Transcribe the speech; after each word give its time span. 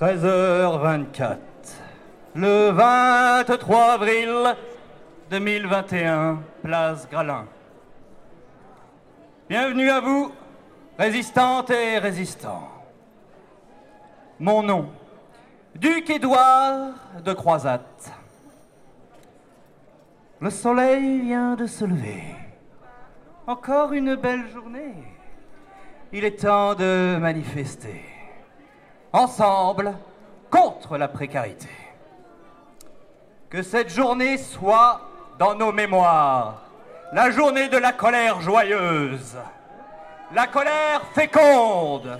13h24. 0.00 1.38
Le 2.34 2.70
23 2.70 3.92
avril 3.92 4.56
2021, 5.30 6.40
place 6.64 7.08
Gralin. 7.08 7.46
Bienvenue 9.48 9.88
à 9.90 10.00
vous, 10.00 10.32
résistantes 10.98 11.70
et 11.70 11.98
résistants. 11.98 12.68
Mon 14.40 14.64
nom, 14.64 14.90
Duc 15.76 16.10
Édouard 16.10 16.94
de 17.24 17.32
Croisat. 17.32 17.80
Le 20.40 20.50
soleil 20.50 21.20
vient 21.20 21.54
de 21.54 21.66
se 21.66 21.84
lever. 21.84 22.34
Encore 23.46 23.92
une 23.92 24.16
belle 24.16 24.48
journée. 24.52 24.94
Il 26.12 26.24
est 26.24 26.40
temps 26.40 26.74
de 26.74 27.16
manifester. 27.20 28.13
Ensemble, 29.14 29.94
contre 30.50 30.98
la 30.98 31.06
précarité. 31.06 31.68
Que 33.48 33.62
cette 33.62 33.88
journée 33.88 34.36
soit 34.38 35.02
dans 35.38 35.54
nos 35.54 35.70
mémoires 35.70 36.62
la 37.12 37.30
journée 37.30 37.68
de 37.68 37.76
la 37.76 37.92
colère 37.92 38.40
joyeuse, 38.40 39.36
la 40.34 40.48
colère 40.48 41.02
féconde, 41.14 42.18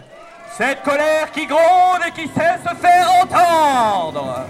cette 0.52 0.84
colère 0.84 1.32
qui 1.32 1.46
gronde 1.46 2.02
et 2.06 2.12
qui 2.12 2.28
sait 2.28 2.58
se 2.64 2.74
faire 2.76 3.10
entendre. 3.20 4.46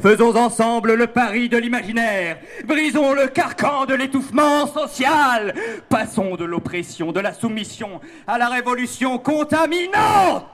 Faisons 0.00 0.36
ensemble 0.36 0.94
le 0.94 1.06
pari 1.06 1.48
de 1.48 1.56
l'imaginaire. 1.56 2.38
Brisons 2.64 3.12
le 3.12 3.26
carcan 3.26 3.86
de 3.86 3.94
l'étouffement 3.94 4.66
social. 4.66 5.54
Passons 5.88 6.36
de 6.36 6.44
l'oppression, 6.44 7.12
de 7.12 7.20
la 7.20 7.32
soumission 7.32 8.00
à 8.26 8.38
la 8.38 8.48
révolution 8.48 9.18
contaminante. 9.18 10.46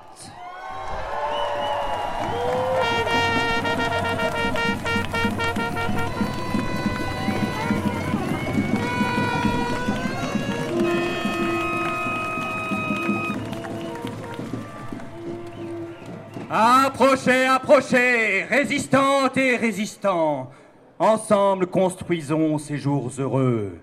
Approchez, 16.57 17.47
approchez, 17.47 18.45
résistantes 18.45 19.37
et 19.39 19.57
résistants. 19.57 20.53
Ensemble 21.01 21.67
construisons 21.67 22.59
ces 22.59 22.79
jours 22.79 23.11
heureux 23.19 23.77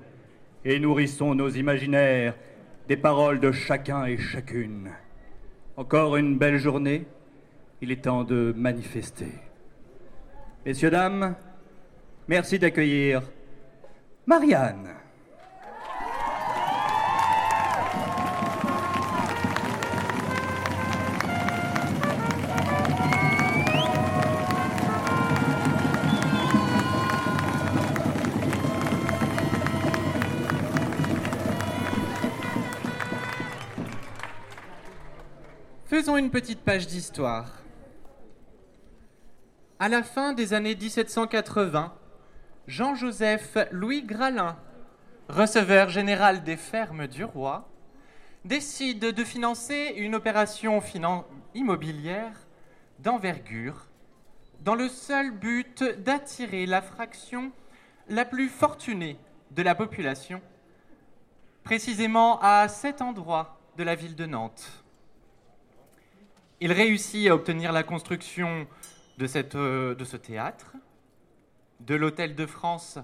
et 0.64 0.80
nourrissons 0.80 1.36
nos 1.36 1.50
imaginaires 1.50 2.34
des 2.88 2.96
paroles 2.96 3.42
de 3.42 3.52
chacun 3.52 4.06
et 4.06 4.18
chacune. 4.18 4.90
Encore 5.76 6.16
une 6.16 6.38
belle 6.38 6.60
journée, 6.60 7.06
il 7.82 7.92
est 7.92 8.04
temps 8.04 8.24
de 8.24 8.54
manifester. 8.56 9.34
Messieurs, 10.66 10.92
dames, 10.92 11.36
merci 12.30 12.58
d'accueillir 12.58 13.22
Marianne. 14.26 15.01
Faisons 36.02 36.18
une 36.18 36.32
petite 36.32 36.62
page 36.62 36.88
d'histoire. 36.88 37.46
À 39.78 39.88
la 39.88 40.02
fin 40.02 40.34
des 40.34 40.54
années 40.54 40.74
1780, 40.74 41.94
Jean-Joseph 42.66 43.56
Louis 43.70 44.02
Gralin, 44.02 44.58
receveur 45.30 45.90
général 45.90 46.44
des 46.44 46.58
fermes 46.58 47.06
du 47.06 47.24
roi, 47.24 47.70
décide 48.46 49.14
de 49.14 49.24
financer 49.24 49.94
une 49.96 50.16
opération 50.16 50.82
immobilière 51.54 52.48
d'envergure 52.98 53.86
dans 54.62 54.74
le 54.74 54.90
seul 54.90 55.30
but 55.30 55.84
d'attirer 55.84 56.66
la 56.66 56.82
fraction 56.82 57.52
la 58.10 58.26
plus 58.26 58.50
fortunée 58.50 59.20
de 59.52 59.62
la 59.62 59.76
population, 59.76 60.42
précisément 61.64 62.40
à 62.42 62.68
cet 62.70 63.04
endroit 63.04 63.60
de 63.78 63.84
la 63.84 63.94
ville 63.94 64.16
de 64.16 64.26
Nantes. 64.26 64.81
Il 66.64 66.72
réussit 66.72 67.28
à 67.28 67.34
obtenir 67.34 67.72
la 67.72 67.82
construction 67.82 68.68
euh, 69.20 69.96
de 69.96 70.06
ce 70.06 70.16
théâtre, 70.16 70.74
de 71.80 71.96
l'Hôtel 71.96 72.36
de 72.36 72.46
France 72.46 73.00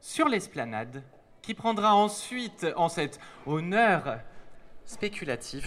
sur 0.00 0.28
l'esplanade, 0.28 1.02
qui 1.42 1.54
prendra 1.54 1.96
ensuite, 1.96 2.64
en 2.76 2.88
cet 2.88 3.18
honneur 3.46 4.20
spéculatif, 4.84 5.66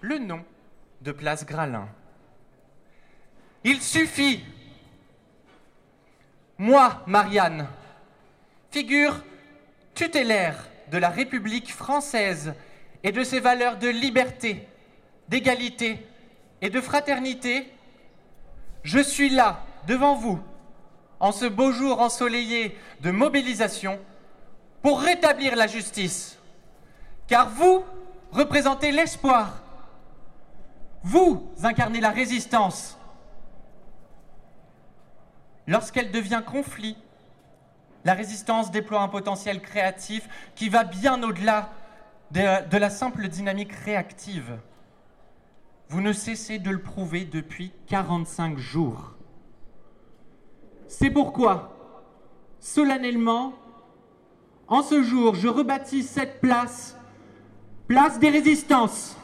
le 0.00 0.18
nom 0.18 0.44
de 1.02 1.12
Place 1.12 1.46
Gralin. 1.46 1.88
Il 3.62 3.80
suffit, 3.80 4.42
moi, 6.58 7.04
Marianne, 7.06 7.68
figure 8.72 9.22
tutélaire 9.94 10.68
de 10.90 10.98
la 10.98 11.10
République 11.10 11.72
française 11.72 12.54
et 13.04 13.12
de 13.12 13.22
ses 13.22 13.38
valeurs 13.38 13.78
de 13.78 13.88
liberté, 13.88 14.66
d'égalité 15.28 16.04
et 16.64 16.70
de 16.70 16.80
fraternité, 16.80 17.70
je 18.84 18.98
suis 18.98 19.28
là, 19.28 19.66
devant 19.86 20.14
vous, 20.14 20.40
en 21.20 21.30
ce 21.30 21.44
beau 21.44 21.72
jour 21.72 22.00
ensoleillé 22.00 22.74
de 23.02 23.10
mobilisation, 23.10 24.00
pour 24.80 25.02
rétablir 25.02 25.56
la 25.56 25.66
justice. 25.66 26.38
Car 27.26 27.50
vous 27.50 27.84
représentez 28.32 28.92
l'espoir. 28.92 29.62
Vous 31.02 31.46
incarnez 31.62 32.00
la 32.00 32.08
résistance. 32.08 32.96
Lorsqu'elle 35.66 36.12
devient 36.12 36.42
conflit, 36.46 36.96
la 38.06 38.14
résistance 38.14 38.70
déploie 38.70 39.02
un 39.02 39.08
potentiel 39.08 39.60
créatif 39.60 40.26
qui 40.54 40.70
va 40.70 40.84
bien 40.84 41.22
au-delà 41.22 41.68
de, 42.30 42.66
de 42.66 42.76
la 42.78 42.88
simple 42.88 43.28
dynamique 43.28 43.72
réactive. 43.84 44.58
Vous 45.88 46.00
ne 46.00 46.12
cessez 46.12 46.58
de 46.58 46.70
le 46.70 46.82
prouver 46.82 47.24
depuis 47.24 47.72
45 47.86 48.58
jours. 48.58 49.14
C'est 50.88 51.10
pourquoi, 51.10 51.76
solennellement, 52.60 53.54
en 54.68 54.82
ce 54.82 55.02
jour, 55.02 55.34
je 55.34 55.48
rebaptise 55.48 56.08
cette 56.08 56.40
place 56.40 56.96
Place 57.86 58.18
des 58.18 58.30
Résistances. 58.30 59.16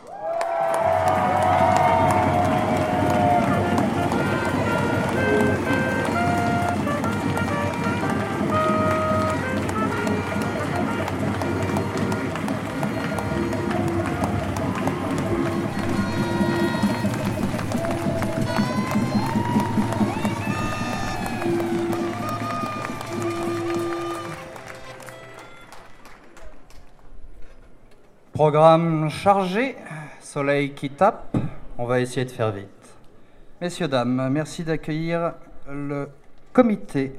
Programme 28.40 29.10
chargé, 29.10 29.76
soleil 30.22 30.72
qui 30.72 30.88
tape, 30.88 31.36
On 31.76 31.84
va 31.84 32.00
essayer 32.00 32.24
de 32.24 32.30
faire 32.30 32.50
vite. 32.50 32.96
Messieurs, 33.60 33.86
dames, 33.86 34.30
merci 34.30 34.64
d'accueillir 34.64 35.34
le 35.68 36.08
comité 36.54 37.18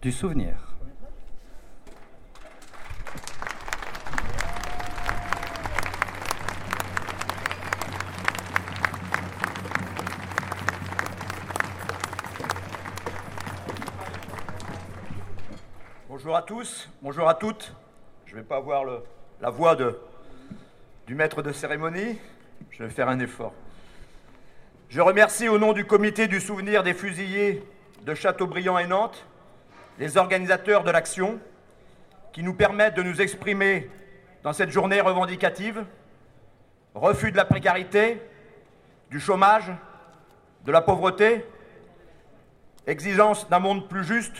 du 0.00 0.10
souvenir. 0.10 0.54
Bonjour 16.08 16.36
à 16.36 16.42
tous, 16.42 16.88
bonjour 17.02 17.28
à 17.28 17.34
toutes. 17.34 17.74
Je 18.26 18.34
ne 18.34 18.40
vais 18.40 18.46
pas 18.46 18.56
avoir 18.56 18.84
le- 18.84 19.02
la 19.40 19.50
voix 19.50 19.76
de, 19.76 19.98
du 21.08 21.14
maître 21.14 21.40
de 21.40 21.52
cérémonie, 21.52 22.18
je 22.70 22.84
vais 22.84 22.90
faire 22.90 23.08
un 23.08 23.18
effort. 23.18 23.54
Je 24.90 25.00
remercie 25.00 25.48
au 25.48 25.58
nom 25.58 25.72
du 25.72 25.86
comité 25.86 26.26
du 26.28 26.38
souvenir 26.38 26.82
des 26.82 26.92
fusillés 26.92 27.66
de 28.04 28.14
Châteaubriand 28.14 28.78
et 28.78 28.86
Nantes 28.86 29.26
les 29.98 30.18
organisateurs 30.18 30.84
de 30.84 30.90
l'action 30.90 31.40
qui 32.30 32.42
nous 32.42 32.52
permettent 32.52 32.94
de 32.94 33.02
nous 33.02 33.22
exprimer 33.22 33.90
dans 34.42 34.52
cette 34.52 34.68
journée 34.68 35.00
revendicative. 35.00 35.82
Refus 36.94 37.32
de 37.32 37.38
la 37.38 37.46
précarité, 37.46 38.20
du 39.10 39.18
chômage, 39.18 39.72
de 40.66 40.72
la 40.72 40.82
pauvreté, 40.82 41.42
exigence 42.86 43.48
d'un 43.48 43.60
monde 43.60 43.88
plus 43.88 44.04
juste 44.04 44.36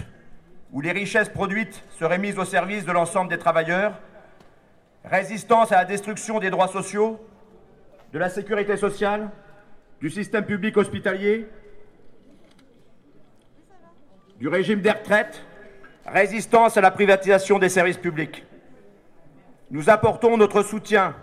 où 0.73 0.83
les 0.83 0.93
richesses 0.93 1.31
produites 1.31 1.83
seraient 1.99 2.19
mises 2.19 2.39
au 2.39 2.45
service 2.45 2.85
de 2.85 2.93
l'ensemble 2.93 3.31
des 3.31 3.39
travailleurs, 3.39 3.99
résistance 5.05 5.73
à 5.73 5.77
la 5.77 5.85
destruction 5.85 6.39
des 6.39 6.51
droits 6.51 6.69
sociaux, 6.69 7.21
de 8.13 8.19
la 8.19 8.29
sécurité 8.29 8.77
sociale, 8.77 9.31
du 10.01 10.11
système 10.11 10.45
public 10.45 10.77
hospitalier, 10.77 11.49
du 14.39 14.49
régime 14.49 14.81
des 14.81 14.91
retraites, 14.91 15.45
résistance 16.07 16.77
à 16.77 16.81
la 16.81 16.91
privatisation 16.91 17.59
des 17.59 17.69
services 17.69 17.97
publics. 17.97 18.45
Nous 19.71 19.91
apportons 19.91 20.37
notre 20.37 20.63
soutien 20.63 21.15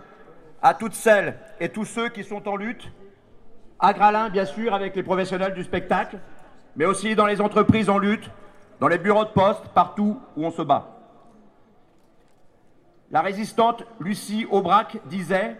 à 0.62 0.74
toutes 0.74 0.94
celles 0.94 1.38
et 1.58 1.68
tous 1.68 1.84
ceux 1.84 2.08
qui 2.08 2.22
sont 2.22 2.46
en 2.48 2.56
lutte, 2.56 2.90
à 3.78 3.92
Gralin 3.92 4.28
bien 4.28 4.44
sûr 4.44 4.74
avec 4.74 4.94
les 4.94 5.02
professionnels 5.02 5.54
du 5.54 5.64
spectacle, 5.64 6.18
mais 6.76 6.84
aussi 6.84 7.14
dans 7.14 7.26
les 7.26 7.40
entreprises 7.40 7.88
en 7.88 7.98
lutte, 7.98 8.30
dans 8.80 8.88
les 8.88 8.98
bureaux 8.98 9.24
de 9.24 9.30
poste, 9.30 9.68
partout 9.74 10.20
où 10.36 10.44
on 10.44 10.50
se 10.50 10.62
bat. 10.62 10.95
La 13.10 13.22
résistante 13.22 13.84
Lucie 14.00 14.46
Aubrac 14.50 14.98
disait 15.06 15.56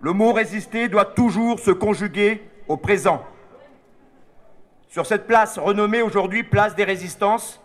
Le 0.00 0.12
mot 0.12 0.32
résister 0.32 0.88
doit 0.88 1.04
toujours 1.04 1.58
se 1.58 1.72
conjuguer 1.72 2.48
au 2.68 2.76
présent. 2.76 3.24
Sur 4.88 5.04
cette 5.04 5.26
place 5.26 5.58
renommée 5.58 6.02
aujourd'hui 6.02 6.44
place 6.44 6.74
des 6.74 6.84
résistances, 6.84 7.60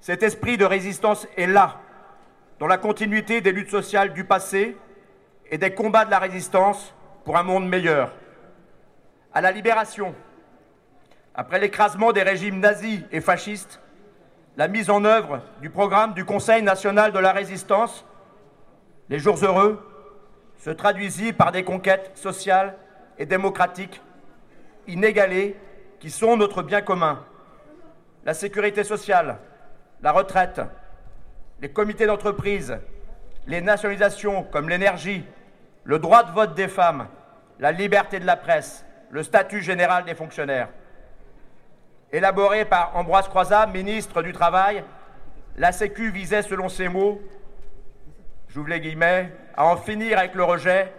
cet 0.00 0.22
esprit 0.22 0.56
de 0.56 0.64
résistance 0.64 1.26
est 1.36 1.46
là, 1.46 1.80
dans 2.58 2.66
la 2.66 2.78
continuité 2.78 3.40
des 3.40 3.52
luttes 3.52 3.70
sociales 3.70 4.12
du 4.12 4.24
passé 4.24 4.76
et 5.50 5.58
des 5.58 5.74
combats 5.74 6.04
de 6.04 6.10
la 6.10 6.18
résistance 6.18 6.94
pour 7.24 7.36
un 7.36 7.42
monde 7.42 7.68
meilleur. 7.68 8.12
À 9.32 9.40
la 9.40 9.50
libération, 9.50 10.14
après 11.34 11.58
l'écrasement 11.58 12.12
des 12.12 12.22
régimes 12.22 12.60
nazis 12.60 13.00
et 13.10 13.20
fascistes, 13.20 13.80
la 14.56 14.68
mise 14.68 14.90
en 14.90 15.04
œuvre 15.04 15.42
du 15.60 15.70
programme 15.70 16.14
du 16.14 16.24
Conseil 16.24 16.62
national 16.62 17.10
de 17.12 17.18
la 17.18 17.32
résistance, 17.32 18.06
les 19.08 19.18
jours 19.18 19.42
heureux, 19.42 19.80
se 20.58 20.70
traduisit 20.70 21.32
par 21.32 21.52
des 21.52 21.64
conquêtes 21.64 22.12
sociales 22.14 22.76
et 23.18 23.26
démocratiques 23.26 24.00
inégalées 24.86 25.56
qui 26.00 26.10
sont 26.10 26.36
notre 26.36 26.62
bien 26.62 26.80
commun. 26.80 27.24
La 28.24 28.34
sécurité 28.34 28.84
sociale, 28.84 29.38
la 30.02 30.12
retraite, 30.12 30.60
les 31.60 31.70
comités 31.70 32.06
d'entreprise, 32.06 32.78
les 33.46 33.60
nationalisations 33.60 34.44
comme 34.44 34.68
l'énergie, 34.68 35.24
le 35.84 35.98
droit 35.98 36.22
de 36.22 36.32
vote 36.32 36.54
des 36.54 36.68
femmes, 36.68 37.08
la 37.58 37.72
liberté 37.72 38.18
de 38.18 38.26
la 38.26 38.36
presse, 38.36 38.84
le 39.10 39.22
statut 39.22 39.62
général 39.62 40.04
des 40.04 40.14
fonctionnaires. 40.14 40.68
Élaboré 42.10 42.64
par 42.64 42.96
Ambroise 42.96 43.28
Croizat, 43.28 43.66
ministre 43.66 44.22
du 44.22 44.32
Travail, 44.32 44.82
la 45.56 45.72
Sécu 45.72 46.10
visait, 46.10 46.42
selon 46.42 46.68
ses 46.68 46.88
mots, 46.88 47.20
j'ouvre 48.54 48.68
les 48.68 48.80
guillemets, 48.80 49.32
à 49.56 49.66
en 49.66 49.76
finir 49.76 50.16
avec 50.16 50.36
le 50.36 50.44
rejet, 50.44 50.92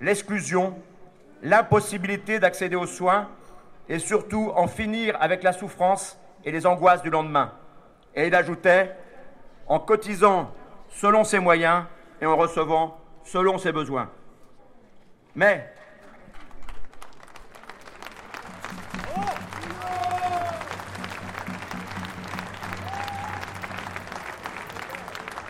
l'exclusion, 0.00 0.80
l'impossibilité 1.42 2.38
d'accéder 2.38 2.74
aux 2.74 2.86
soins 2.86 3.28
et 3.86 3.98
surtout 3.98 4.50
en 4.56 4.66
finir 4.66 5.18
avec 5.20 5.42
la 5.42 5.52
souffrance 5.52 6.18
et 6.42 6.50
les 6.50 6.66
angoisses 6.66 7.02
du 7.02 7.10
lendemain. 7.10 7.52
Et 8.14 8.28
il 8.28 8.34
ajoutait, 8.34 8.96
en 9.66 9.78
cotisant 9.78 10.50
selon 10.88 11.22
ses 11.24 11.38
moyens 11.38 11.84
et 12.20 12.26
en 12.26 12.36
recevant 12.36 12.98
selon 13.24 13.58
ses 13.58 13.72
besoins. 13.72 14.10
Mais 15.34 15.70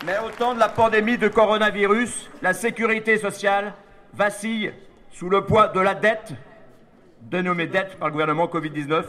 Mais 0.05 0.19
au 0.19 0.31
temps 0.31 0.55
de 0.55 0.59
la 0.59 0.69
pandémie 0.69 1.17
de 1.17 1.29
coronavirus, 1.29 2.29
la 2.43 2.55
sécurité 2.55 3.19
sociale 3.19 3.73
vacille 4.15 4.73
sous 5.13 5.29
le 5.29 5.45
poids 5.45 5.69
de 5.69 5.79
la 5.79 5.95
dette, 5.95 6.33
dénommée 7.21 7.69
dette 7.69 7.97
par 8.01 8.09
le 8.09 8.13
gouvernement 8.13 8.47
Covid-19, 8.47 9.05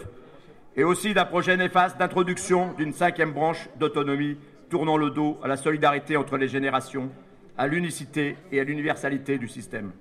et 0.75 0.83
aussi 0.83 1.15
d'un 1.15 1.25
projet 1.25 1.57
néfaste 1.57 1.97
d'introduction 1.97 2.73
d'une 2.73 2.93
cinquième 2.93 3.31
branche 3.31 3.69
d'autonomie 3.77 4.37
tournant 4.69 4.97
le 4.97 5.09
dos 5.09 5.39
à 5.43 5.47
la 5.47 5.57
solidarité 5.57 6.15
entre 6.15 6.37
les 6.37 6.47
générations, 6.47 7.09
à 7.57 7.65
l'unicité 7.65 8.37
et 8.51 8.59
à 8.59 8.63
l'universalité 8.63 9.39
du 9.39 9.47
système. 9.47 9.93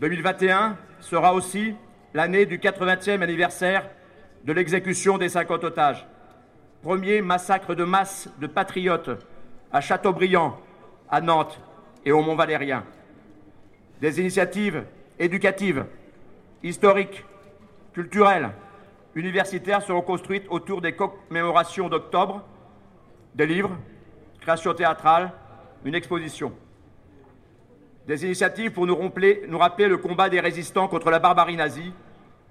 2021 0.00 0.76
sera 1.00 1.34
aussi 1.34 1.74
l'année 2.14 2.46
du 2.46 2.58
80e 2.58 3.20
anniversaire 3.22 3.90
de 4.44 4.52
l'exécution 4.52 5.18
des 5.18 5.28
50 5.28 5.64
otages. 5.64 6.06
Premier 6.82 7.22
massacre 7.22 7.74
de 7.74 7.82
masse 7.82 8.28
de 8.38 8.46
patriotes 8.46 9.10
à 9.72 9.80
Châteaubriand, 9.80 10.60
à 11.10 11.20
Nantes 11.20 11.60
et 12.04 12.12
au 12.12 12.22
Mont-Valérien. 12.22 12.84
Des 14.00 14.20
initiatives 14.20 14.84
éducatives, 15.18 15.84
historiques, 16.62 17.24
culturelles, 17.92 18.50
universitaires 19.16 19.82
seront 19.82 20.02
construites 20.02 20.46
autour 20.50 20.80
des 20.80 20.92
commémorations 20.92 21.88
d'octobre, 21.88 22.44
des 23.34 23.46
livres, 23.46 23.76
création 24.40 24.72
théâtrale, 24.72 25.32
une 25.84 25.96
exposition. 25.96 26.52
Des 28.06 28.24
initiatives 28.24 28.70
pour 28.70 28.86
nous 28.86 28.96
nous 28.96 29.58
rappeler 29.58 29.88
le 29.88 29.98
combat 29.98 30.28
des 30.28 30.38
résistants 30.38 30.86
contre 30.86 31.10
la 31.10 31.18
barbarie 31.18 31.56
nazie, 31.56 31.92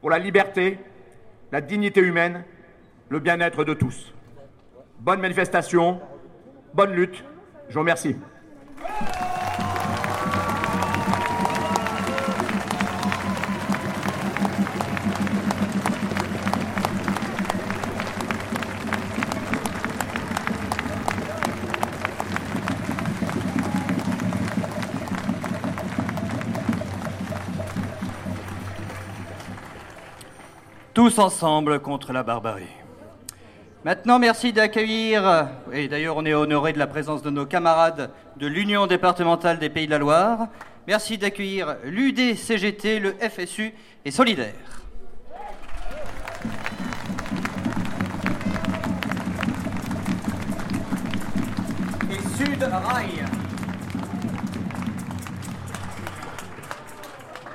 pour 0.02 0.10
la 0.10 0.20
liberté, 0.20 0.78
la 1.54 1.62
dignité 1.62 2.02
humaine, 2.02 2.44
le 3.08 3.20
bien-être 3.20 3.64
de 3.64 3.74
tous. 3.74 4.14
Bonne 5.00 5.22
manifestation, 5.22 6.02
bonne 6.74 6.92
lutte. 6.92 7.24
Je 7.70 7.74
vous 7.74 7.80
remercie. 7.80 8.16
Tous 30.94 31.20
ensemble 31.20 31.80
contre 31.80 32.12
la 32.12 32.24
barbarie. 32.24 32.66
Maintenant, 33.88 34.20
merci 34.20 34.52
d'accueillir, 34.52 35.48
et 35.72 35.88
d'ailleurs 35.88 36.18
on 36.18 36.26
est 36.26 36.34
honoré 36.34 36.74
de 36.74 36.78
la 36.78 36.88
présence 36.88 37.22
de 37.22 37.30
nos 37.30 37.46
camarades 37.46 38.12
de 38.36 38.46
l'Union 38.46 38.86
départementale 38.86 39.60
des 39.60 39.70
Pays 39.70 39.86
de 39.86 39.92
la 39.92 39.98
Loire. 39.98 40.50
Merci 40.88 41.18
d'accueillir 41.18 41.78
l'UDCGT, 41.86 43.00
le 43.00 43.14
FSU 43.14 43.74
et 44.04 44.12
Solidaire. 44.12 44.54
et 52.12 52.44
Sud 52.44 52.64
Rail. 52.64 53.24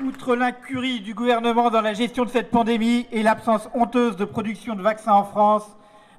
Outre 0.03 0.35
l'incurie 0.35 1.01
du 1.01 1.13
gouvernement 1.13 1.69
dans 1.69 1.83
la 1.83 1.93
gestion 1.93 2.25
de 2.25 2.31
cette 2.31 2.51
pandémie 2.51 3.07
et 3.13 3.23
l'absence 3.23 3.69
honteuse 3.75 4.17
de 4.17 4.25
production 4.25 4.75
de 4.75 4.81
vaccins 4.81 5.13
en 5.13 5.25
France, 5.25 5.67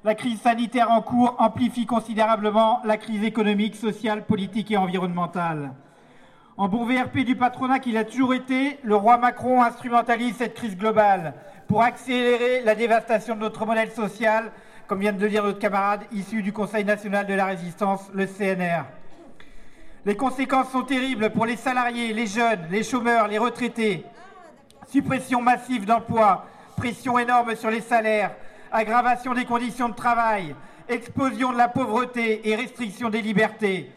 la 0.04 0.14
crise 0.14 0.42
sanitaire 0.42 0.90
en 0.90 1.00
cours 1.00 1.34
amplifie 1.38 1.86
considérablement 1.86 2.82
la 2.84 2.98
crise 2.98 3.24
économique, 3.24 3.74
sociale, 3.74 4.26
politique 4.26 4.70
et 4.70 4.76
environnementale. 4.76 5.72
En 6.58 6.68
bon 6.68 6.84
VRP 6.84 7.20
du 7.20 7.36
patronat 7.36 7.78
qu'il 7.78 7.96
a 7.96 8.04
toujours 8.04 8.34
été, 8.34 8.78
le 8.82 8.94
roi 8.94 9.16
Macron 9.16 9.62
instrumentalise 9.62 10.36
cette 10.36 10.54
crise 10.54 10.76
globale 10.76 11.32
pour 11.66 11.82
accélérer 11.82 12.60
la 12.60 12.74
dévastation 12.74 13.34
de 13.34 13.40
notre 13.40 13.64
modèle 13.64 13.90
social, 13.92 14.52
comme 14.86 15.00
vient 15.00 15.14
de 15.14 15.22
le 15.22 15.30
dire 15.30 15.42
notre 15.42 15.58
camarade 15.58 16.02
issu 16.12 16.42
du 16.42 16.52
Conseil 16.52 16.84
national 16.84 17.26
de 17.26 17.34
la 17.34 17.46
résistance, 17.46 18.10
le 18.12 18.26
CNR. 18.26 18.84
Les 20.04 20.16
conséquences 20.16 20.68
sont 20.70 20.82
terribles 20.82 21.30
pour 21.30 21.46
les 21.46 21.56
salariés, 21.56 22.12
les 22.12 22.26
jeunes, 22.26 22.66
les 22.70 22.82
chômeurs, 22.82 23.26
les 23.26 23.38
retraités. 23.38 24.04
Suppression 24.90 25.40
massive 25.40 25.86
d'emplois, 25.86 26.44
pression 26.76 27.18
énorme 27.18 27.56
sur 27.56 27.70
les 27.70 27.80
salaires, 27.80 28.32
aggravation 28.74 29.34
des 29.34 29.44
conditions 29.44 29.88
de 29.88 29.94
travail, 29.94 30.54
explosion 30.88 31.52
de 31.52 31.56
la 31.56 31.68
pauvreté 31.68 32.48
et 32.48 32.56
restriction 32.56 33.08
des 33.08 33.22
libertés. 33.22 33.90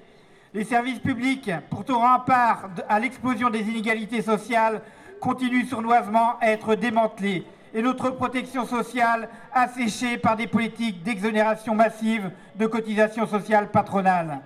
Les 0.53 0.63
services 0.63 0.99
publics, 0.99 1.51
pourtant 1.71 2.19
part 2.19 2.69
à 2.87 2.99
l'explosion 2.99 3.49
des 3.49 3.61
inégalités 3.61 4.21
sociales, 4.21 4.81
continuent 5.19 5.65
sournoisement 5.65 6.37
à 6.39 6.51
être 6.51 6.75
démantelés 6.75 7.43
et 7.73 7.81
notre 7.81 8.11
protection 8.11 8.65
sociale 8.65 9.29
asséchée 9.51 10.17
par 10.17 10.37
des 10.37 10.47
politiques 10.47 11.01
d'exonération 11.03 11.73
massive 11.73 12.31
de 12.55 12.67
cotisations 12.67 13.25
sociales 13.25 13.71
patronales. 13.71 14.41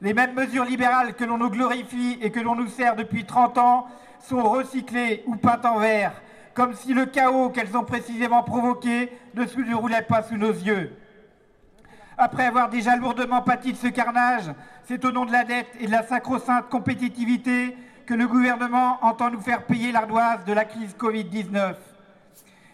Les 0.00 0.14
mêmes 0.14 0.34
mesures 0.34 0.64
libérales 0.64 1.14
que 1.14 1.24
l'on 1.24 1.38
nous 1.38 1.50
glorifie 1.50 2.18
et 2.22 2.30
que 2.30 2.40
l'on 2.40 2.56
nous 2.56 2.68
sert 2.68 2.96
depuis 2.96 3.24
30 3.24 3.58
ans 3.58 3.86
sont 4.18 4.42
recyclées 4.42 5.22
ou 5.26 5.36
peintes 5.36 5.66
en 5.66 5.78
vert, 5.78 6.12
comme 6.54 6.74
si 6.74 6.92
le 6.92 7.06
chaos 7.06 7.50
qu'elles 7.50 7.76
ont 7.76 7.84
précisément 7.84 8.42
provoqué 8.42 9.10
ne 9.34 9.46
se 9.46 9.60
déroulait 9.60 10.02
pas 10.02 10.22
sous 10.22 10.36
nos 10.36 10.52
yeux. 10.52 10.92
Après 12.18 12.46
avoir 12.46 12.68
déjà 12.68 12.96
lourdement 12.96 13.42
pâti 13.42 13.72
de 13.72 13.78
ce 13.78 13.88
carnage, 13.88 14.50
c'est 14.84 15.04
au 15.04 15.12
nom 15.12 15.24
de 15.24 15.32
la 15.32 15.44
dette 15.44 15.74
et 15.80 15.86
de 15.86 15.90
la 15.90 16.02
sacro-sainte 16.02 16.68
compétitivité 16.68 17.76
que 18.06 18.14
le 18.14 18.28
gouvernement 18.28 18.98
entend 19.02 19.30
nous 19.30 19.40
faire 19.40 19.64
payer 19.64 19.92
l'ardoise 19.92 20.44
de 20.44 20.52
la 20.52 20.64
crise 20.64 20.94
Covid-19. 20.98 21.74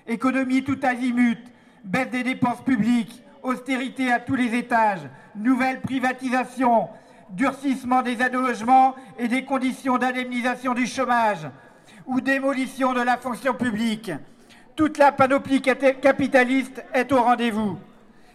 Économie 0.07 0.65
tout 0.65 0.79
azimut, 0.83 1.39
baisse 1.85 2.11
des 2.11 2.25
dépenses 2.25 2.65
publiques, 2.65 3.23
austérité 3.43 4.11
à 4.11 4.19
tous 4.19 4.35
les 4.35 4.55
étages, 4.55 5.09
nouvelles 5.37 5.81
privatisations, 5.81 6.89
durcissement 7.31 8.03
des 8.03 8.17
logement 8.17 8.95
et 9.19 9.29
des 9.29 9.45
conditions 9.45 9.99
d'indemnisation 9.99 10.75
du 10.75 10.87
chômage, 10.87 11.49
ou 12.09 12.21
démolition 12.23 12.95
de 12.95 13.03
la 13.03 13.19
fonction 13.19 13.55
publique. 13.55 14.11
Toute 14.75 14.99
la 14.99 15.13
panoplie 15.13 15.61
capitaliste 15.61 16.83
est 16.95 17.13
au 17.13 17.23
rendez-vous. 17.23 17.79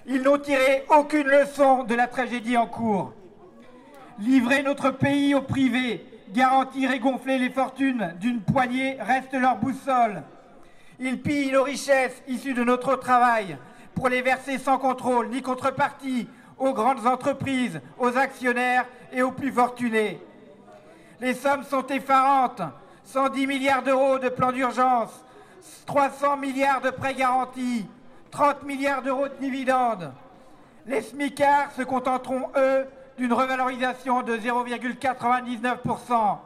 Ils 0.06 0.22
n'ont 0.22 0.38
tiré 0.38 0.86
aucune 0.90 1.28
leçon 1.28 1.84
de 1.84 1.96
la 1.96 2.08
tragédie 2.08 2.56
en 2.56 2.68
cours. 2.68 3.14
Livrer 4.20 4.62
notre 4.62 4.92
pays 4.92 5.34
au 5.34 5.42
privé, 5.42 6.06
garantir 6.32 6.92
et 6.92 7.00
gonfler 7.00 7.40
les 7.40 7.50
fortunes 7.50 8.14
d'une 8.20 8.42
poignée 8.42 8.98
reste 9.00 9.34
leur 9.34 9.58
boussole. 9.58 10.22
Ils 11.00 11.20
pillent 11.20 11.52
nos 11.52 11.64
richesses 11.64 12.22
issues 12.28 12.54
de 12.54 12.64
notre 12.64 12.96
travail 12.98 13.58
pour 13.96 14.08
les 14.08 14.22
verser 14.22 14.60
sans 14.60 14.78
contrôle 14.78 15.30
ni 15.30 15.42
contrepartie 15.42 16.28
aux 16.60 16.74
grandes 16.74 17.08
entreprises, 17.08 17.82
aux 17.98 18.16
actionnaires 18.18 18.86
et 19.12 19.24
aux 19.24 19.32
plus 19.32 19.52
fortunés. 19.52 20.20
Les 21.20 21.34
sommes 21.34 21.64
sont 21.64 21.88
effarantes. 21.88 22.62
110 23.06 23.48
milliards 23.48 23.84
d'euros 23.84 24.20
de 24.20 24.30
plan 24.30 24.52
d'urgence, 24.52 25.24
300 25.86 26.38
milliards 26.38 26.82
de 26.82 26.90
prêts 26.90 27.14
garantis, 27.14 27.86
30 28.32 28.64
milliards 28.64 29.02
d'euros 29.02 29.28
de 29.28 29.36
dividendes. 29.36 30.12
Les 30.86 31.02
smicards 31.02 31.72
se 31.72 31.84
contenteront, 31.84 32.50
eux, 32.58 32.86
d'une 33.18 33.34
revalorisation 33.34 34.24
de 34.24 34.38
0,99%, 34.38 36.38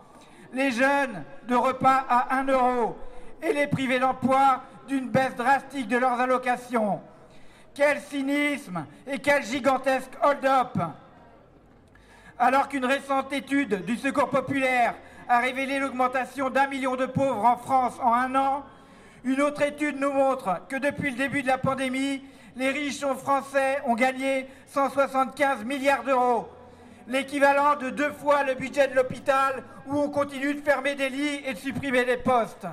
les 0.53 0.71
jeunes 0.71 1.23
de 1.47 1.55
repas 1.55 2.05
à 2.09 2.37
1 2.39 2.47
euro 2.47 2.97
et 3.41 3.53
les 3.53 3.67
privés 3.67 3.99
d'emploi 3.99 4.63
d'une 4.87 5.09
baisse 5.09 5.35
drastique 5.35 5.87
de 5.87 5.97
leurs 5.97 6.19
allocations. 6.19 7.01
Quel 7.73 8.01
cynisme 8.01 8.85
et 9.05 9.19
quel 9.19 9.43
gigantesque 9.43 10.11
hold-up 10.23 10.77
Alors 12.39 12.67
qu'une 12.67 12.85
récente 12.85 13.31
étude 13.33 13.85
du 13.85 13.97
Secours 13.97 14.29
populaire 14.29 14.95
a 15.29 15.39
révélé 15.39 15.79
l'augmentation 15.79 16.49
d'un 16.49 16.67
million 16.67 16.95
de 16.95 17.05
pauvres 17.05 17.43
en 17.43 17.57
France 17.57 17.93
en 18.01 18.13
un 18.13 18.35
an, 18.35 18.63
une 19.23 19.41
autre 19.41 19.61
étude 19.61 19.99
nous 19.99 20.13
montre 20.13 20.61
que 20.69 20.77
depuis 20.77 21.11
le 21.11 21.17
début 21.17 21.41
de 21.41 21.47
la 21.47 21.57
pandémie, 21.57 22.21
les 22.55 22.71
riches 22.71 23.05
français 23.17 23.79
ont 23.85 23.95
gagné 23.95 24.47
175 24.67 25.65
milliards 25.65 26.03
d'euros, 26.03 26.49
l'équivalent 27.07 27.75
de 27.75 27.89
deux 27.89 28.11
fois 28.11 28.43
le 28.43 28.55
budget 28.55 28.87
de 28.87 28.95
l'hôpital 28.95 29.63
où 29.87 29.97
on 29.97 30.09
continue 30.09 30.53
de 30.53 30.61
fermer 30.61 30.95
des 30.95 31.09
lits 31.09 31.41
et 31.45 31.53
de 31.53 31.59
supprimer 31.59 32.05
des 32.05 32.17
postes. 32.17 32.67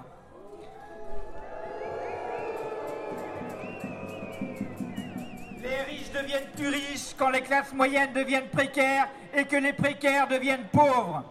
Les 5.60 5.82
riches 5.90 6.12
deviennent 6.12 6.50
plus 6.56 6.68
riches 6.68 7.14
quand 7.18 7.30
les 7.30 7.40
classes 7.40 7.72
moyennes 7.72 8.12
deviennent 8.12 8.48
précaires 8.48 9.08
et 9.34 9.44
que 9.44 9.56
les 9.56 9.72
précaires 9.72 10.28
deviennent 10.28 10.66
pauvres. 10.70 11.24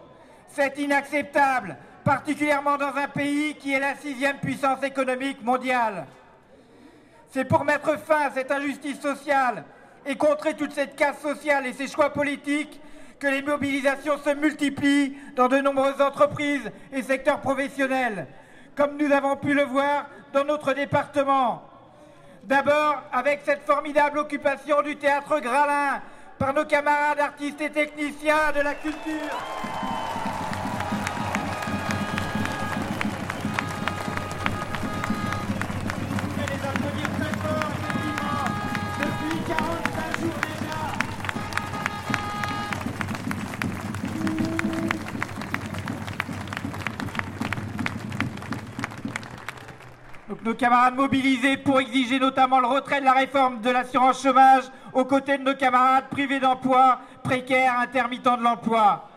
C'est 0.54 0.78
inacceptable, 0.78 1.76
particulièrement 2.04 2.76
dans 2.76 2.94
un 2.94 3.08
pays 3.08 3.56
qui 3.56 3.72
est 3.72 3.80
la 3.80 3.96
sixième 3.96 4.38
puissance 4.38 4.80
économique 4.84 5.42
mondiale. 5.42 6.06
C'est 7.32 7.44
pour 7.44 7.64
mettre 7.64 7.98
fin 7.98 8.26
à 8.26 8.30
cette 8.30 8.52
injustice 8.52 9.00
sociale 9.00 9.64
et 10.06 10.14
contrer 10.14 10.54
toute 10.54 10.70
cette 10.70 10.94
casse 10.94 11.18
sociale 11.20 11.66
et 11.66 11.72
ces 11.72 11.88
choix 11.88 12.10
politiques 12.10 12.80
que 13.18 13.26
les 13.26 13.42
mobilisations 13.42 14.16
se 14.18 14.30
multiplient 14.30 15.16
dans 15.34 15.48
de 15.48 15.58
nombreuses 15.58 16.00
entreprises 16.00 16.70
et 16.92 17.02
secteurs 17.02 17.40
professionnels, 17.40 18.28
comme 18.76 18.96
nous 18.96 19.10
avons 19.10 19.34
pu 19.34 19.54
le 19.54 19.64
voir 19.64 20.06
dans 20.32 20.44
notre 20.44 20.72
département. 20.72 21.64
D'abord 22.44 23.02
avec 23.12 23.40
cette 23.44 23.62
formidable 23.62 24.18
occupation 24.18 24.82
du 24.82 24.94
théâtre 24.94 25.40
Gralin 25.40 26.00
par 26.38 26.54
nos 26.54 26.64
camarades 26.64 27.18
artistes 27.18 27.60
et 27.60 27.70
techniciens 27.70 28.52
de 28.54 28.60
la 28.60 28.74
culture. 28.74 29.36
Nos 50.44 50.54
camarades 50.54 50.94
mobilisés 50.94 51.56
pour 51.56 51.80
exiger 51.80 52.18
notamment 52.18 52.60
le 52.60 52.66
retrait 52.66 53.00
de 53.00 53.06
la 53.06 53.14
réforme 53.14 53.62
de 53.62 53.70
l'assurance 53.70 54.22
chômage 54.22 54.64
aux 54.92 55.06
côtés 55.06 55.38
de 55.38 55.42
nos 55.42 55.54
camarades 55.54 56.08
privés 56.10 56.38
d'emploi, 56.38 57.00
précaires, 57.22 57.78
intermittents 57.80 58.36
de 58.36 58.42
l'emploi. 58.42 59.08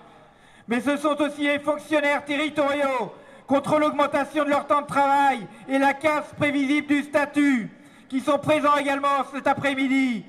Mais 0.69 0.79
ce 0.79 0.95
sont 0.95 1.21
aussi 1.21 1.43
les 1.43 1.59
fonctionnaires 1.59 2.23
territoriaux 2.23 3.13
contre 3.45 3.77
l'augmentation 3.77 4.45
de 4.45 4.49
leur 4.49 4.67
temps 4.67 4.81
de 4.81 4.87
travail 4.87 5.45
et 5.67 5.77
la 5.77 5.93
casse 5.93 6.33
prévisible 6.37 6.87
du 6.87 7.03
statut 7.03 7.69
qui 8.07 8.21
sont 8.21 8.39
présents 8.39 8.77
également 8.77 9.25
cet 9.33 9.47
après-midi. 9.47 10.23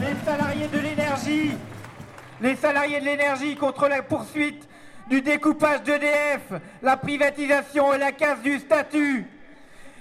Les 0.00 0.24
salariés 0.24 0.68
de 0.68 0.78
l'énergie 0.78 1.52
les 2.44 2.56
salariés 2.56 3.00
de 3.00 3.06
l'énergie 3.06 3.56
contre 3.56 3.88
la 3.88 4.02
poursuite 4.02 4.68
du 5.08 5.22
découpage 5.22 5.82
d'EDF, 5.82 6.42
la 6.82 6.98
privatisation 6.98 7.94
et 7.94 7.98
la 7.98 8.12
casse 8.12 8.42
du 8.42 8.58
statut, 8.58 9.26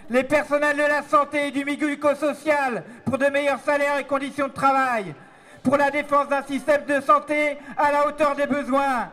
les 0.10 0.26
personnels 0.26 0.76
de 0.76 0.82
la 0.82 1.04
santé 1.04 1.48
et 1.48 1.52
du 1.52 1.64
médico-social 1.64 2.84
pour 3.06 3.18
de 3.18 3.28
meilleurs 3.28 3.62
salaires 3.62 3.98
et 3.98 4.04
conditions 4.04 4.50
de 4.50 4.54
travail, 4.54 5.16
pour 5.64 5.78
la 5.78 5.90
défense 5.90 6.28
d'un 6.28 6.44
système 6.44 6.84
de 6.84 7.00
santé 7.00 7.58
à 7.78 7.94
la 7.94 8.08
hauteur 8.08 8.36
des 8.36 8.48
besoins. 8.48 9.10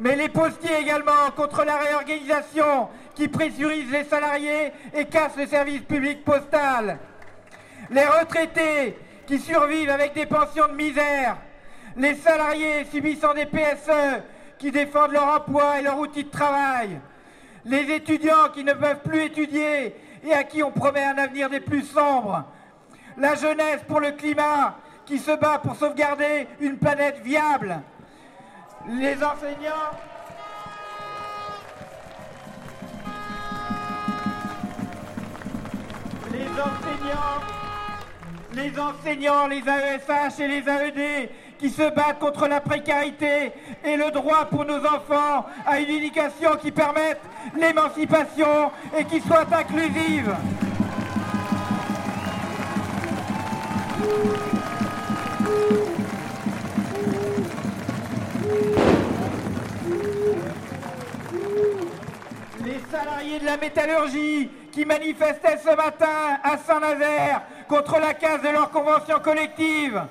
Mais 0.00 0.16
les 0.16 0.30
postiers 0.30 0.78
également 0.80 1.30
contre 1.36 1.62
la 1.66 1.76
réorganisation 1.76 2.88
qui 3.14 3.28
pressurise 3.28 3.90
les 3.90 4.04
salariés 4.04 4.72
et 4.94 5.04
casse 5.04 5.36
le 5.36 5.46
service 5.46 5.82
public 5.82 6.24
postal. 6.24 6.98
Les 7.90 8.06
retraités 8.06 8.96
qui 9.26 9.38
survivent 9.38 9.90
avec 9.90 10.14
des 10.14 10.24
pensions 10.24 10.68
de 10.68 10.72
misère 10.72 11.36
les 11.96 12.14
salariés 12.14 12.84
subissant 12.90 13.34
des 13.34 13.46
PSE 13.46 14.22
qui 14.58 14.70
défendent 14.70 15.12
leur 15.12 15.28
emploi 15.28 15.78
et 15.78 15.82
leur 15.82 15.98
outil 15.98 16.24
de 16.24 16.30
travail, 16.30 17.00
les 17.64 17.90
étudiants 17.94 18.48
qui 18.52 18.64
ne 18.64 18.72
peuvent 18.72 19.02
plus 19.02 19.22
étudier 19.22 19.94
et 20.22 20.32
à 20.32 20.44
qui 20.44 20.62
on 20.62 20.70
promet 20.70 21.04
un 21.04 21.18
avenir 21.18 21.50
des 21.50 21.60
plus 21.60 21.82
sombres, 21.82 22.44
la 23.16 23.34
jeunesse 23.34 23.80
pour 23.86 24.00
le 24.00 24.12
climat 24.12 24.76
qui 25.06 25.18
se 25.18 25.32
bat 25.32 25.58
pour 25.58 25.76
sauvegarder 25.76 26.46
une 26.60 26.78
planète 26.78 27.20
viable, 27.22 27.80
les 28.88 29.16
enseignants. 29.16 29.90
Les 36.32 36.48
enseignants, 36.48 37.40
les 38.54 38.80
enseignants, 38.80 39.46
les 39.46 39.62
AESH 39.68 40.40
et 40.40 40.48
les 40.48 40.68
AED 40.68 41.30
qui 41.64 41.70
se 41.70 41.94
battent 41.94 42.18
contre 42.18 42.46
la 42.46 42.60
précarité 42.60 43.50
et 43.82 43.96
le 43.96 44.10
droit 44.10 44.44
pour 44.50 44.66
nos 44.66 44.84
enfants 44.84 45.46
à 45.64 45.80
une 45.80 45.88
éducation 45.88 46.56
qui 46.60 46.70
permette 46.70 47.22
l'émancipation 47.56 48.70
et 48.94 49.06
qui 49.06 49.18
soit 49.22 49.46
inclusive. 49.50 50.36
Les 62.62 62.78
salariés 62.90 63.40
de 63.40 63.46
la 63.46 63.56
métallurgie 63.56 64.50
qui 64.70 64.84
manifestaient 64.84 65.60
ce 65.64 65.74
matin 65.74 66.38
à 66.42 66.58
Saint-Nazaire 66.58 67.40
contre 67.68 67.98
la 67.98 68.12
casse 68.12 68.42
de 68.42 68.48
leur 68.48 68.68
convention 68.70 69.18
collective. 69.20 70.02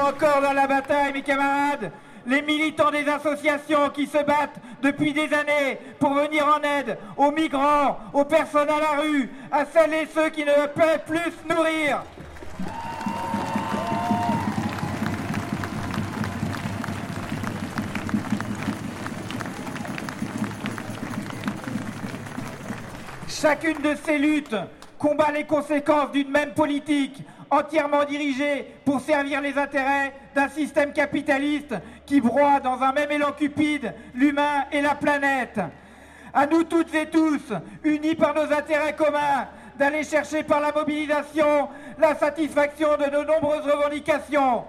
Encore 0.00 0.40
dans 0.40 0.52
la 0.52 0.66
bataille, 0.66 1.12
mes 1.12 1.22
camarades, 1.22 1.90
les 2.26 2.42
militants 2.42 2.90
des 2.90 3.06
associations 3.08 3.90
qui 3.90 4.06
se 4.06 4.18
battent 4.18 4.60
depuis 4.80 5.12
des 5.12 5.32
années 5.34 5.78
pour 5.98 6.14
venir 6.14 6.46
en 6.46 6.62
aide 6.62 6.98
aux 7.16 7.30
migrants, 7.32 7.98
aux 8.12 8.24
personnes 8.24 8.70
à 8.70 8.80
la 8.80 9.00
rue, 9.00 9.30
à 9.50 9.64
celles 9.64 9.94
et 9.94 10.06
ceux 10.06 10.28
qui 10.30 10.44
ne 10.44 10.66
peuvent 10.68 11.04
plus 11.06 11.18
se 11.18 11.52
nourrir. 11.52 12.02
Chacune 23.28 23.82
de 23.82 23.94
ces 24.04 24.18
luttes 24.18 24.56
combat 24.98 25.30
les 25.32 25.44
conséquences 25.44 26.10
d'une 26.12 26.30
même 26.30 26.54
politique 26.54 27.22
entièrement 27.50 28.04
dirigée 28.04 28.66
pour 28.84 29.00
servir 29.00 29.40
les 29.40 29.56
intérêts 29.56 30.12
d'un 30.34 30.48
système 30.48 30.92
capitaliste 30.92 31.74
qui 32.06 32.20
broie 32.20 32.60
dans 32.60 32.80
un 32.82 32.92
même 32.92 33.10
élan 33.10 33.32
cupide 33.32 33.94
l'humain 34.14 34.64
et 34.72 34.82
la 34.82 34.94
planète. 34.94 35.60
À 36.32 36.46
nous 36.46 36.64
toutes 36.64 36.94
et 36.94 37.06
tous, 37.06 37.52
unis 37.84 38.14
par 38.14 38.34
nos 38.34 38.52
intérêts 38.52 38.94
communs, 38.94 39.48
d'aller 39.78 40.04
chercher 40.04 40.42
par 40.42 40.60
la 40.60 40.72
mobilisation 40.72 41.68
la 41.98 42.14
satisfaction 42.14 42.96
de 42.96 43.10
nos 43.10 43.24
nombreuses 43.24 43.64
revendications, 43.64 44.64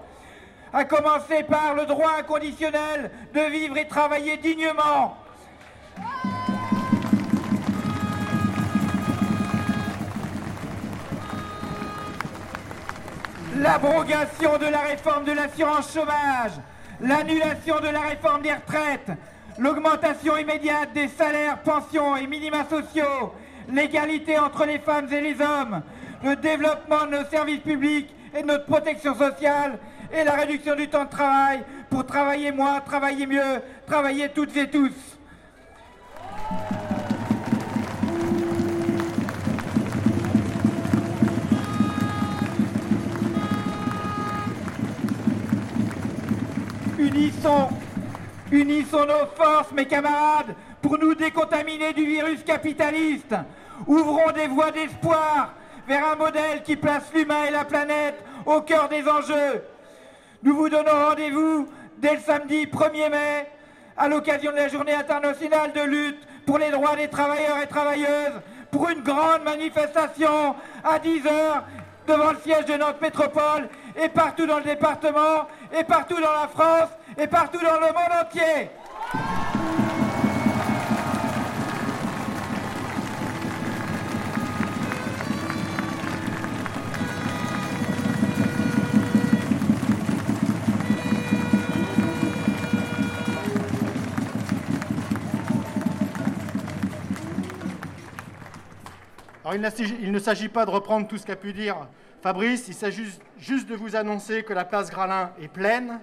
à 0.72 0.84
commencer 0.84 1.42
par 1.42 1.74
le 1.74 1.84
droit 1.84 2.12
inconditionnel 2.18 3.10
de 3.34 3.40
vivre 3.50 3.76
et 3.76 3.88
travailler 3.88 4.36
dignement. 4.36 5.16
L'abrogation 13.60 14.56
de 14.56 14.64
la 14.64 14.80
réforme 14.80 15.24
de 15.24 15.32
l'assurance 15.32 15.92
chômage, 15.92 16.52
l'annulation 16.98 17.78
de 17.80 17.88
la 17.88 18.00
réforme 18.00 18.40
des 18.40 18.54
retraites, 18.54 19.10
l'augmentation 19.58 20.38
immédiate 20.38 20.94
des 20.94 21.08
salaires, 21.08 21.58
pensions 21.58 22.16
et 22.16 22.26
minima 22.26 22.64
sociaux, 22.64 23.34
l'égalité 23.70 24.38
entre 24.38 24.64
les 24.64 24.78
femmes 24.78 25.12
et 25.12 25.20
les 25.20 25.36
hommes, 25.42 25.82
le 26.24 26.36
développement 26.36 27.04
de 27.04 27.18
nos 27.18 27.24
services 27.26 27.60
publics 27.60 28.08
et 28.34 28.40
de 28.40 28.46
notre 28.46 28.64
protection 28.64 29.14
sociale 29.14 29.78
et 30.10 30.24
la 30.24 30.32
réduction 30.36 30.74
du 30.74 30.88
temps 30.88 31.04
de 31.04 31.10
travail 31.10 31.62
pour 31.90 32.06
travailler 32.06 32.52
moins, 32.52 32.80
travailler 32.80 33.26
mieux, 33.26 33.60
travailler 33.86 34.30
toutes 34.30 34.56
et 34.56 34.70
tous. 34.70 35.18
Unissons, 47.00 47.70
unissons 48.52 49.06
nos 49.06 49.26
forces, 49.34 49.72
mes 49.72 49.86
camarades, 49.86 50.54
pour 50.82 50.98
nous 50.98 51.14
décontaminer 51.14 51.94
du 51.94 52.04
virus 52.04 52.42
capitaliste. 52.44 53.34
Ouvrons 53.86 54.32
des 54.32 54.46
voies 54.46 54.70
d'espoir 54.70 55.54
vers 55.88 56.06
un 56.08 56.16
modèle 56.16 56.62
qui 56.62 56.76
place 56.76 57.04
l'humain 57.14 57.44
et 57.48 57.50
la 57.50 57.64
planète 57.64 58.22
au 58.44 58.60
cœur 58.60 58.90
des 58.90 59.08
enjeux. 59.08 59.62
Nous 60.42 60.54
vous 60.54 60.68
donnons 60.68 61.06
rendez-vous 61.08 61.68
dès 61.96 62.16
le 62.16 62.20
samedi 62.20 62.66
1er 62.66 63.08
mai 63.08 63.46
à 63.96 64.06
l'occasion 64.06 64.52
de 64.52 64.56
la 64.56 64.68
journée 64.68 64.94
internationale 64.94 65.72
de 65.72 65.80
lutte 65.80 66.20
pour 66.44 66.58
les 66.58 66.70
droits 66.70 66.96
des 66.96 67.08
travailleurs 67.08 67.62
et 67.62 67.66
travailleuses 67.66 68.42
pour 68.70 68.90
une 68.90 69.00
grande 69.00 69.42
manifestation 69.44 70.54
à 70.84 70.98
10h 70.98 71.62
devant 72.06 72.32
le 72.32 72.38
siège 72.44 72.66
de 72.66 72.74
notre 72.74 73.00
métropole 73.00 73.68
et 73.96 74.08
partout 74.10 74.46
dans 74.46 74.58
le 74.58 74.64
département 74.64 75.46
et 75.72 75.84
partout 75.84 76.20
dans 76.20 76.32
la 76.32 76.48
France 76.48 76.90
et 77.16 77.26
partout 77.26 77.60
dans 77.60 77.74
le 77.74 77.86
monde 77.86 78.22
entier. 78.22 78.70
Alors, 99.42 99.54
il 100.00 100.12
ne 100.12 100.18
s'agit 100.18 100.48
pas 100.48 100.64
de 100.64 100.70
reprendre 100.70 101.08
tout 101.08 101.18
ce 101.18 101.26
qu'a 101.26 101.34
pu 101.34 101.52
dire 101.52 101.88
Fabrice, 102.22 102.68
il 102.68 102.74
s'agit 102.74 103.06
juste- 103.38 103.68
de 103.68 103.74
vous 103.74 103.96
annoncer 103.96 104.42
que 104.42 104.52
la 104.52 104.64
place 104.64 104.90
Gralin 104.90 105.30
est 105.40 105.48
pleine, 105.48 106.00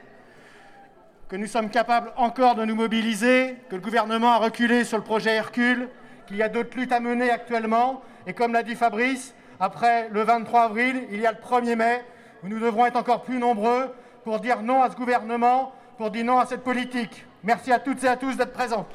que 1.29 1.35
nous 1.35 1.45
sommes 1.47 1.69
capables 1.69 2.11
encore 2.15 2.55
de 2.55 2.65
nous 2.65 2.75
mobiliser, 2.75 3.55
que 3.69 3.75
le 3.75 3.81
gouvernement 3.81 4.31
a 4.31 4.37
reculé 4.37 4.83
sur 4.83 4.97
le 4.97 5.03
projet 5.03 5.35
Hercule, 5.35 5.89
qu'il 6.25 6.37
y 6.37 6.43
a 6.43 6.49
d'autres 6.49 6.75
luttes 6.75 6.91
à 6.91 6.99
mener 6.99 7.29
actuellement, 7.29 8.01
et 8.25 8.33
comme 8.33 8.53
l'a 8.53 8.63
dit 8.63 8.75
Fabrice, 8.75 9.35
après 9.59 10.09
le 10.11 10.23
23 10.23 10.63
avril, 10.63 11.03
il 11.11 11.19
y 11.19 11.27
a 11.27 11.31
le 11.31 11.37
1er 11.37 11.75
mai, 11.75 12.01
où 12.43 12.47
nous 12.47 12.59
devrons 12.59 12.85
être 12.85 12.95
encore 12.97 13.21
plus 13.23 13.37
nombreux 13.39 13.93
pour 14.23 14.39
dire 14.39 14.61
non 14.61 14.81
à 14.81 14.89
ce 14.89 14.95
gouvernement, 14.95 15.71
pour 15.97 16.09
dire 16.11 16.25
non 16.25 16.39
à 16.39 16.45
cette 16.45 16.63
politique. 16.63 17.25
Merci 17.43 17.71
à 17.71 17.79
toutes 17.79 18.03
et 18.03 18.07
à 18.07 18.17
tous 18.17 18.35
d'être 18.37 18.53
présents. 18.53 18.87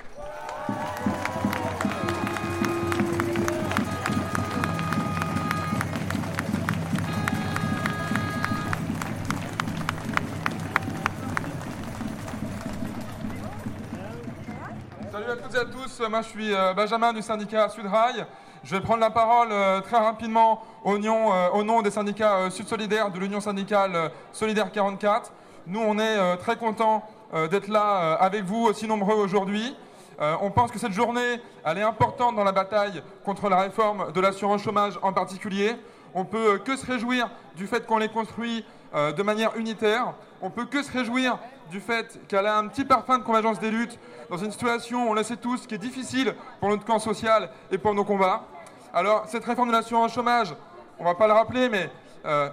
Toutes 15.53 15.61
et 15.61 15.65
à 15.65 15.65
tous, 15.67 16.09
moi 16.09 16.23
je 16.23 16.29
suis 16.29 16.55
euh, 16.55 16.73
Benjamin 16.73 17.13
du 17.13 17.21
syndicat 17.21 17.69
Sudrail. 17.69 18.25
Je 18.65 18.75
vais 18.75 18.81
prendre 18.81 19.01
la 19.01 19.11
parole 19.11 19.49
euh, 19.51 19.81
très 19.81 19.99
rapidement 19.99 20.63
au, 20.83 20.97
nom, 20.97 21.33
euh, 21.33 21.49
au 21.51 21.63
nom 21.63 21.83
des 21.83 21.91
syndicats 21.91 22.49
Sud 22.51 22.67
Solidaire 22.67 23.11
de 23.11 23.19
l'Union 23.19 23.41
syndicale 23.41 24.11
Solidaire 24.33 24.73
44. 24.73 25.31
Nous 25.67 25.81
on 25.81 25.99
est 25.99 26.37
très 26.39 26.57
contents 26.57 27.03
d'être 27.51 27.69
là 27.69 28.15
avec 28.15 28.45
vous 28.45 28.65
aussi 28.65 28.87
nombreux 28.87 29.15
aujourd'hui. 29.15 29.77
On 30.19 30.51
pense 30.51 30.71
que 30.71 30.79
cette 30.79 30.93
journée, 30.93 31.41
elle 31.65 31.79
est 31.79 31.83
importante 31.83 32.35
dans 32.37 32.45
la 32.45 32.53
bataille 32.53 33.03
contre 33.25 33.49
la 33.49 33.61
réforme 33.61 34.13
de 34.13 34.21
l'assurance 34.21 34.63
chômage 34.63 34.99
en 35.03 35.13
particulier. 35.13 35.77
On 36.15 36.25
peut 36.25 36.55
euh, 36.55 36.59
que 36.59 36.77
se 36.77 36.85
réjouir 36.85 37.31
du 37.57 37.67
fait 37.67 37.87
qu'on 37.87 37.99
l'ait 37.99 38.09
construit 38.09 38.65
euh, 38.95 39.13
de 39.13 39.23
manière 39.23 39.57
unitaire. 39.57 40.15
On 40.43 40.51
peut 40.51 40.67
que 40.67 40.83
se 40.83 40.93
réjouir 40.93 41.39
du 41.71 41.81
fait 41.81 42.21
qu'elle 42.29 42.47
a 42.47 42.59
un 42.59 42.69
petit 42.69 42.85
parfum 42.85 43.19
de 43.19 43.25
convergence 43.25 43.59
des 43.59 43.71
luttes 43.71 43.99
dans 44.29 44.37
une 44.37 44.51
situation, 44.51 45.09
on 45.11 45.15
le 45.15 45.23
sait 45.23 45.37
tous, 45.37 45.67
qui 45.67 45.75
est 45.75 45.79
difficile 45.79 46.35
pour 46.61 46.69
notre 46.69 46.85
camp 46.85 46.99
social 46.99 47.51
et 47.71 47.79
pour 47.79 47.95
nos 47.95 48.05
combats. 48.05 48.45
Alors, 48.93 49.25
cette 49.29 49.45
réforme 49.45 49.69
de 49.69 49.73
l'assurance 49.73 50.13
chômage, 50.13 50.55
on 50.99 51.05
va 51.05 51.15
pas 51.15 51.27
le 51.27 51.33
rappeler, 51.33 51.71
mais 51.71 51.91
euh, 52.27 52.51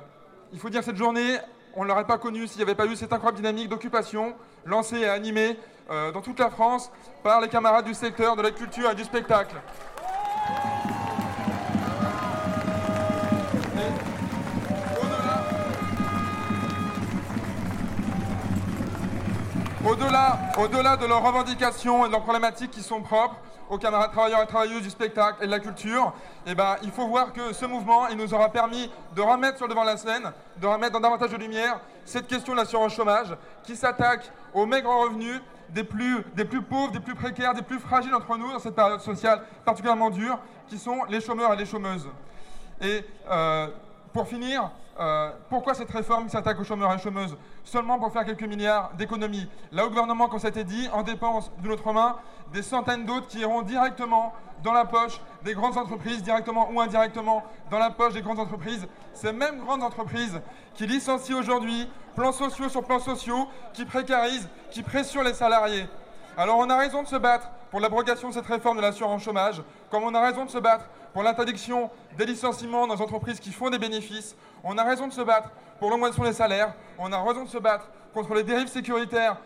il 0.54 0.60
faut 0.60 0.69
dire 0.69 0.80
que 0.80 0.86
cette 0.86 0.95
journée, 0.95 1.38
on 1.76 1.84
ne 1.84 1.89
l'aurait 1.89 2.08
pas 2.08 2.17
connue 2.17 2.48
s'il 2.48 2.58
n'y 2.58 2.63
avait 2.63 2.76
pas 2.76 2.86
eu 2.86 2.95
cette 2.95 3.12
incroyable 3.12 3.38
dynamique 3.38 3.67
d'occupation 3.67 4.34
lancée 4.65 5.00
et 5.00 5.10
animée 5.10 5.58
dans 6.13 6.22
toute 6.22 6.39
la 6.39 6.52
France 6.52 6.91
par 7.24 7.41
les 7.41 7.48
camarades 7.48 7.86
du 7.86 7.95
secteur 7.95 8.36
de 8.36 8.43
la 8.43 8.52
culture 8.52 8.91
et 8.91 8.95
du 8.95 9.04
spectacle. 9.04 9.56
Au-delà, 19.86 20.98
de 20.98 21.06
leurs 21.06 21.24
revendications 21.24 22.04
et 22.04 22.10
de 22.10 22.12
leurs 22.12 22.24
problématiques 22.24 22.72
qui 22.72 22.82
sont 22.82 23.02
propres 23.02 23.38
aux 23.70 23.78
camarades 23.78 24.12
travailleurs 24.12 24.42
et 24.44 24.48
travailleuses 24.48 24.82
du 24.82 24.89
spectacle 24.89 25.42
et 25.42 25.46
de 25.46 25.52
la 25.52 25.60
culture, 25.60 26.13
eh 26.46 26.54
ben, 26.54 26.76
il 26.84 26.92
faut 26.92 27.08
voir 27.08 27.32
que 27.32 27.54
ce 27.54 27.65
mouvement, 27.65 28.08
nous 28.13 28.34
aura 28.34 28.50
permis 28.50 28.92
de 29.15 29.22
remettre 29.22 29.58
sur 29.58 29.68
le 29.68 29.74
devant 29.74 29.84
de 29.84 29.92
la 29.92 29.98
scène, 29.98 30.34
de 30.58 30.68
remettre 30.68 30.94
dans 30.94 31.00
davantage 31.00 31.32
de 31.32 31.38
lumière 31.38 31.80
cette 32.04 32.28
question 32.28 32.54
de 32.54 32.58
l'assurance 32.58 32.94
chômage 32.94 33.34
qui 33.63 33.78
s'attaque 33.78 34.30
aux 34.54 34.65
maigres 34.65 34.89
revenus, 34.89 35.39
des 35.70 35.84
plus, 35.84 36.26
pauvres, 36.68 36.92
des 36.92 37.00
plus 37.00 37.15
précaires, 37.15 37.54
des 37.54 37.62
plus 37.62 37.80
fragiles 37.80 38.13
entre 38.13 38.36
nous 38.38 38.52
dans 38.52 38.60
cette 38.60 38.76
période 38.76 39.00
sociale 39.00 39.44
particulièrement 39.63 40.10
dure, 40.10 40.39
qui 40.68 40.78
sont 40.78 41.04
les 41.08 41.22
chômeurs 41.22 41.54
et 41.54 41.58
les 41.58 41.65
chômeuses. 41.65 42.10
Et 42.82 43.06
euh, 43.30 43.68
pour 44.12 44.28
finir, 44.28 44.72
euh, 45.00 45.32
pourquoi 45.50 45.74
cette 45.74 45.92
réforme 45.92 46.28
s'attaque 46.28 46.60
aux 46.60 46.65
chômeurs 46.65 46.94
et 46.94 47.00
chômeuses? 47.00 47.38
Seulement 47.71 47.99
pour 47.99 48.12
faire 48.12 48.25
quelques 48.25 48.41
milliards 48.41 48.93
d'économies. 48.97 49.47
Là 49.71 49.84
le 49.84 49.89
gouvernement, 49.89 50.27
comme 50.27 50.39
ça 50.39 50.47
a 50.47 50.49
été 50.49 50.63
dit, 50.63 50.89
en 50.91 51.03
dépense 51.03 51.51
d'une 51.60 51.71
autre 51.71 51.93
main 51.93 52.15
des 52.51 52.63
centaines 52.63 53.05
d'autres 53.05 53.27
qui 53.27 53.41
iront 53.41 53.62
directement 53.62 54.34
dans 54.63 54.73
la 54.73 54.86
poche 54.86 55.21
des 55.43 55.53
grandes 55.53 55.77
entreprises, 55.77 56.23
directement 56.23 56.71
ou 56.71 56.82
indirectement 56.82 57.43
dans 57.69 57.77
la 57.77 57.91
poche 57.91 58.13
des 58.13 58.23
grandes 58.23 58.39
entreprises. 58.39 58.88
Ces 59.13 59.34
mêmes 59.34 59.60
grandes 59.60 59.84
entreprises 59.84 60.41
qui 60.73 60.88
licencient 60.88 61.38
aujourd'hui, 61.38 61.88
plans 62.15 62.32
sociaux 62.32 62.69
sur 62.69 62.84
plans 62.84 62.97
sociaux, 62.97 63.47
qui 63.73 63.86
précarisent, 63.86 64.49
qui 64.71 64.82
pressurent 64.82 65.23
les 65.23 65.36
salariés. 65.36 65.86
Alors 66.38 66.58
on 66.58 66.71
a 66.71 66.75
raison 66.75 67.03
de 67.03 67.08
se 67.08 67.17
battre 67.17 67.51
pour 67.69 67.82
l'abrogation 67.82 68.29
de 68.29 68.34
cette 68.34 68.47
réforme 68.47 68.77
de 68.77 68.82
l'assurance 68.82 69.21
chômage, 69.21 69.62
comme 69.91 70.01
on 70.01 70.15
a 70.15 70.21
raison 70.21 70.43
de 70.43 70.49
se 70.49 70.58
battre 70.58 70.86
pour 71.13 71.21
l'interdiction 71.21 71.91
des 72.17 72.25
licenciements 72.25 72.88
dans 72.88 72.95
les 72.95 73.01
entreprises 73.01 73.39
qui 73.39 73.51
font 73.51 73.69
des 73.69 73.77
bénéfices. 73.77 74.36
On 74.63 74.78
a 74.78 74.84
raison 74.84 75.08
de 75.08 75.13
se 75.13 75.22
battre 75.22 75.50
pour 75.80 75.89
l'augmentation 75.89 76.24
des 76.24 76.34
salaires. 76.34 76.74
On 76.98 77.12
a 77.12 77.22
raison 77.22 77.43
de 77.43 77.50
se 77.50 77.58
battre 77.58 77.88
contre 78.13 78.34
les 78.34 78.43
dérives 78.43 78.67
sécuritaires 78.67 79.38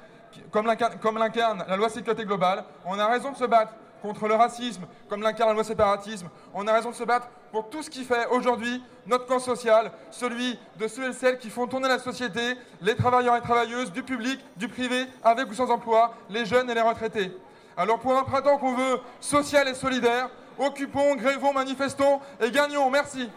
comme 0.50 0.66
l'incarne 0.66 1.64
la 1.68 1.78
loi 1.78 1.90
sécurité 1.90 2.26
globale. 2.26 2.64
On 2.86 2.98
a 2.98 3.08
raison 3.08 3.32
de 3.32 3.38
se 3.38 3.46
battre 3.46 3.74
contre 4.02 4.28
le 4.28 4.36
racisme 4.36 4.86
comme 5.08 5.22
l'incarne 5.22 5.50
la 5.50 5.54
loi 5.54 5.64
séparatisme. 5.64 6.30
On 6.54 6.68
a 6.68 6.74
raison 6.74 6.90
de 6.90 6.96
se 6.96 7.04
battre 7.04 7.28
pour 7.52 7.70
tout 7.70 7.84
ce 7.84 7.90
qui 7.90 8.04
fait 8.04 8.26
aujourd'hui 8.28 8.84
notre 9.06 9.28
camp 9.28 9.40
social, 9.40 9.92
celui 10.10 10.60
de 10.78 10.88
ceux 10.88 11.10
et 11.10 11.14
celles 11.14 11.38
qui 11.38 11.50
font 11.50 11.68
tourner 11.68 11.88
la 11.88 12.00
société, 12.00 12.58
les 12.82 12.96
travailleurs 12.96 13.36
et 13.36 13.42
travailleuses, 13.42 13.92
du 13.92 14.02
public, 14.02 14.40
du 14.58 14.68
privé, 14.68 15.06
avec 15.24 15.50
ou 15.50 15.54
sans 15.54 15.70
emploi, 15.70 16.16
les 16.30 16.46
jeunes 16.46 16.70
et 16.70 16.74
les 16.74 16.82
retraités. 16.82 17.32
Alors 17.78 18.00
pour 18.00 18.18
un 18.18 18.24
printemps 18.24 18.58
qu'on 18.58 18.74
veut 18.74 19.00
social 19.20 19.68
et 19.68 19.76
solidaire, 19.76 20.30
occupons, 20.58 21.16
grévons, 21.16 21.54
manifestons 21.54 22.20
et 22.42 22.50
gagnons. 22.50 22.90
Merci. 22.90 23.30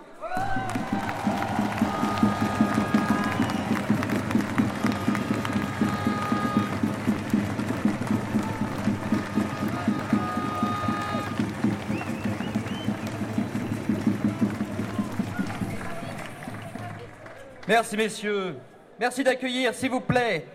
Merci 17.68 17.96
messieurs. 17.96 18.56
Merci 18.98 19.24
d'accueillir, 19.24 19.74
s'il 19.74 19.90
vous 19.90 20.00
plaît, 20.00 20.46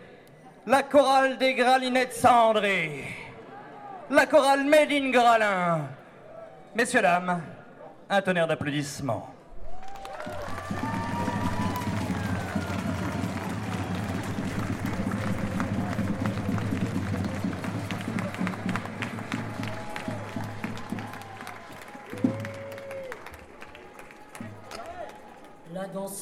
la 0.66 0.82
chorale 0.82 1.38
des 1.38 1.54
Gralinettes 1.54 2.14
cendrées. 2.14 3.04
La 4.10 4.26
chorale 4.26 4.64
Made 4.66 4.92
in 4.92 5.10
Gralin. 5.12 5.82
Messieurs, 6.74 7.02
dames, 7.02 7.42
un 8.10 8.22
tonnerre 8.22 8.48
d'applaudissements. 8.48 9.31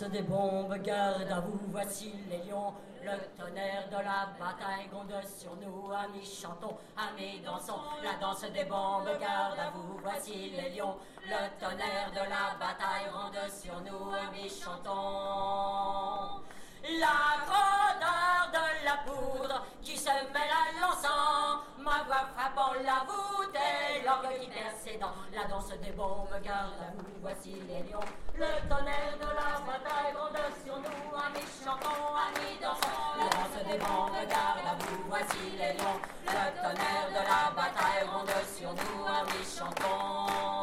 Des 0.09 0.21
bombes, 0.23 0.75
garde 0.81 1.31
à 1.31 1.39
vous, 1.39 1.59
voici 1.71 2.13
les 2.29 2.49
lions. 2.49 2.73
Le 3.01 3.41
tonnerre 3.41 3.87
de 3.89 3.95
la 3.95 4.27
bataille 4.37 4.87
gronde 4.91 5.13
sur 5.25 5.55
nous, 5.55 5.91
amis 5.91 6.25
chantons, 6.25 6.77
amis 6.97 7.39
dansons. 7.45 7.79
La 8.03 8.19
danse 8.19 8.43
des 8.51 8.65
bombes, 8.65 9.09
garde 9.19 9.57
à 9.57 9.69
vous, 9.73 9.97
voici 10.01 10.51
les 10.51 10.75
lions. 10.75 10.95
Le 11.25 11.59
tonnerre 11.59 12.11
de 12.11 12.29
la 12.29 12.55
bataille 12.59 13.09
ronde 13.11 13.49
sur 13.49 13.79
nous, 13.81 14.11
amis 14.13 14.49
chantons. 14.49 16.43
La 16.83 17.43
grandeur 17.45 18.51
de 18.53 18.85
la 18.85 18.97
poudre 19.05 19.65
qui 19.81 19.97
se 19.97 20.09
mêle 20.09 20.49
à 20.49 20.79
l'encens, 20.79 21.61
ma 21.77 22.03
voix 22.07 22.25
frappant 22.35 22.73
la 22.85 23.03
voûte 23.05 23.55
et 23.55 24.05
l'orgue 24.05 24.39
qui 24.39 24.97
dents. 24.97 25.13
La 25.33 25.43
danse 25.43 25.73
des 25.83 25.91
bombes 25.91 26.29
garde 26.41 26.79
à 26.79 26.91
vous, 26.95 27.05
voici 27.21 27.55
les 27.67 27.83
lions. 27.89 27.99
Le 28.33 28.69
tonnerre 28.69 29.17
de 29.19 29.27
la 29.27 29.59
bataille 29.59 30.13
gronde 30.13 30.39
sur 30.63 30.77
nous, 30.77 31.17
amis 31.17 31.47
chantons, 31.63 32.15
amis 32.15 32.57
dansons. 32.61 33.19
La 33.19 33.29
danse 33.29 33.65
des 33.69 33.77
bombes 33.77 34.29
garde 34.29 34.65
à 34.65 34.75
vous, 34.79 35.03
voici 35.09 35.51
les 35.57 35.73
lions. 35.73 35.99
Le 36.25 36.61
tonnerre 36.61 37.09
de 37.09 37.23
la 37.27 37.51
bataille 37.51 38.07
ronde 38.07 38.45
sur 38.55 38.69
nous, 38.69 39.05
amis 39.05 39.45
chantons. 39.45 40.58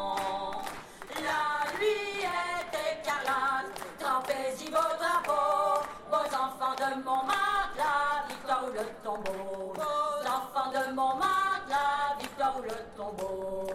La 1.27 1.77
nuit 1.77 2.23
est 2.23 2.73
écarlate, 2.93 3.75
trempez-y 3.99 4.67
vos 4.71 4.91
drapeaux, 4.97 5.83
vos 6.09 6.27
enfants 6.43 6.75
de 6.77 6.89
mon 7.03 7.21
matelas, 7.23 8.25
victoire 8.29 8.63
ou 8.65 8.71
le 8.71 8.85
tombeau. 9.03 9.73
Vos 9.75 10.21
enfants 10.25 10.71
de 10.71 10.93
mon 10.93 11.13
matelas, 11.15 12.15
victoire 12.19 12.55
ou 12.57 12.61
le 12.61 12.77
tombeau. 12.95 13.67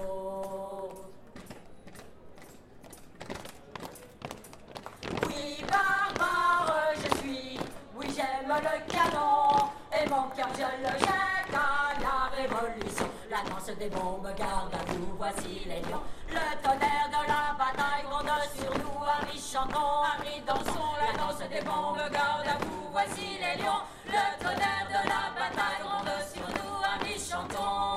Oui, 5.26 5.64
barbare 5.70 6.94
je 6.94 7.10
suis, 7.18 7.60
oui, 7.96 8.06
j'aime 8.16 8.48
le 8.48 8.92
canon, 8.92 9.70
et 9.92 10.08
mon 10.08 10.24
cœur 10.30 10.48
je 10.54 10.68
le 10.82 10.92
jette 10.98 11.54
à 11.54 12.00
la 12.00 12.16
révolution. 12.34 13.10
La 13.32 13.38
danse 13.48 13.74
des 13.78 13.88
bombes 13.88 14.28
garde 14.36 14.74
à 14.74 14.92
vous, 14.92 15.16
voici 15.16 15.62
les 15.64 15.80
lions. 15.80 16.02
Le 16.28 16.62
tonnerre 16.62 17.08
de 17.08 17.26
la 17.26 17.56
bataille 17.56 18.04
gronde 18.04 18.28
sur 18.54 18.70
nous, 18.76 19.02
amis 19.04 19.40
chantons, 19.40 20.02
amis 20.04 20.42
dansons. 20.46 20.92
La 21.00 21.16
danse 21.16 21.48
des 21.48 21.64
bombes 21.64 21.96
garde 22.12 22.46
à 22.46 22.58
vous, 22.62 22.90
voici 22.92 23.38
les 23.40 23.62
lions. 23.62 23.80
Le 24.04 24.38
tonnerre 24.38 24.86
de 24.86 25.08
la 25.08 25.32
bataille 25.32 25.80
gronde 25.80 26.12
sur 26.30 26.46
nous, 26.46 26.84
amis 26.84 27.18
chantons. 27.18 27.91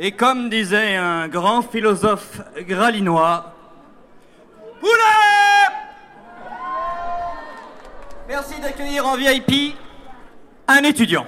Et 0.00 0.12
comme 0.12 0.48
disait 0.48 0.94
un 0.94 1.26
grand 1.26 1.60
philosophe 1.60 2.40
gralinois, 2.60 3.52
Poulet 4.78 4.92
Merci 8.28 8.60
d'accueillir 8.60 9.04
en 9.04 9.16
VIP 9.16 9.74
un 10.68 10.84
étudiant. 10.84 11.26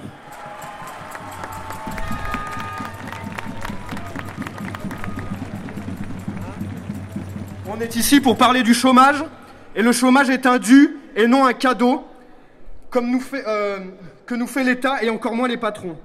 On 7.67 7.81
est 7.81 7.97
ici 7.97 8.21
pour 8.21 8.37
parler 8.37 8.63
du 8.63 8.73
chômage, 8.73 9.25
et 9.75 9.81
le 9.81 9.91
chômage 9.91 10.29
est 10.29 10.45
un 10.45 10.59
dû 10.59 10.95
et 11.17 11.27
non 11.27 11.45
un 11.45 11.51
cadeau, 11.51 12.07
comme 12.89 13.19
euh, 13.33 13.79
que 14.25 14.35
nous 14.35 14.47
fait 14.47 14.63
l'État 14.63 15.03
et 15.03 15.09
encore 15.09 15.35
moins 15.35 15.49
les 15.49 15.57
patrons. 15.57 15.97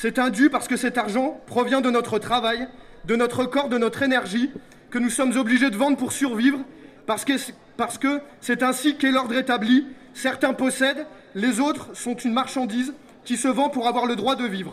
C'est 0.00 0.20
un 0.20 0.30
parce 0.52 0.68
que 0.68 0.76
cet 0.76 0.96
argent 0.96 1.40
provient 1.48 1.80
de 1.80 1.90
notre 1.90 2.20
travail, 2.20 2.68
de 3.04 3.16
notre 3.16 3.46
corps, 3.46 3.68
de 3.68 3.78
notre 3.78 4.04
énergie, 4.04 4.48
que 4.90 4.98
nous 5.00 5.10
sommes 5.10 5.36
obligés 5.36 5.70
de 5.70 5.76
vendre 5.76 5.96
pour 5.96 6.12
survivre, 6.12 6.60
parce 7.04 7.24
que 7.24 7.32
parce 7.76 7.98
que 7.98 8.20
c'est 8.40 8.62
ainsi 8.62 8.94
qu'est 8.94 9.10
l'ordre 9.10 9.34
établi. 9.34 9.88
Certains 10.14 10.52
possèdent, 10.52 11.04
les 11.34 11.58
autres 11.58 11.96
sont 11.96 12.14
une 12.14 12.32
marchandise 12.32 12.94
qui 13.24 13.36
se 13.36 13.48
vend 13.48 13.70
pour 13.70 13.88
avoir 13.88 14.06
le 14.06 14.14
droit 14.14 14.36
de 14.36 14.46
vivre. 14.46 14.72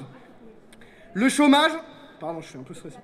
Le 1.15 1.27
chômage... 1.27 1.71
Pardon, 2.19 2.41
je 2.41 2.49
suis 2.49 2.59
un 2.59 2.63
peu 2.63 2.75
stressé. 2.75 2.97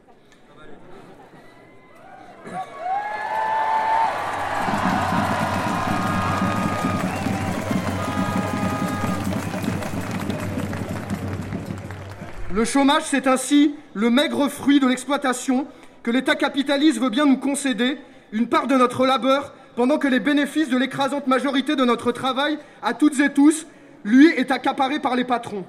Le 12.53 12.65
chômage, 12.65 13.03
c'est 13.05 13.27
ainsi 13.27 13.75
le 13.93 14.09
maigre 14.09 14.49
fruit 14.49 14.81
de 14.81 14.87
l'exploitation 14.87 15.67
que 16.03 16.11
l'État 16.11 16.35
capitaliste 16.35 16.99
veut 16.99 17.09
bien 17.09 17.25
nous 17.25 17.37
concéder, 17.37 17.97
une 18.33 18.47
part 18.47 18.67
de 18.67 18.75
notre 18.75 19.05
labeur, 19.05 19.53
pendant 19.77 19.97
que 19.97 20.09
les 20.09 20.19
bénéfices 20.19 20.67
de 20.67 20.77
l'écrasante 20.77 21.27
majorité 21.27 21.77
de 21.77 21.85
notre 21.85 22.11
travail, 22.11 22.59
à 22.81 22.93
toutes 22.93 23.21
et 23.21 23.31
tous, 23.31 23.65
lui, 24.03 24.27
est 24.31 24.51
accaparé 24.51 24.99
par 24.99 25.15
les 25.15 25.23
patrons. 25.23 25.63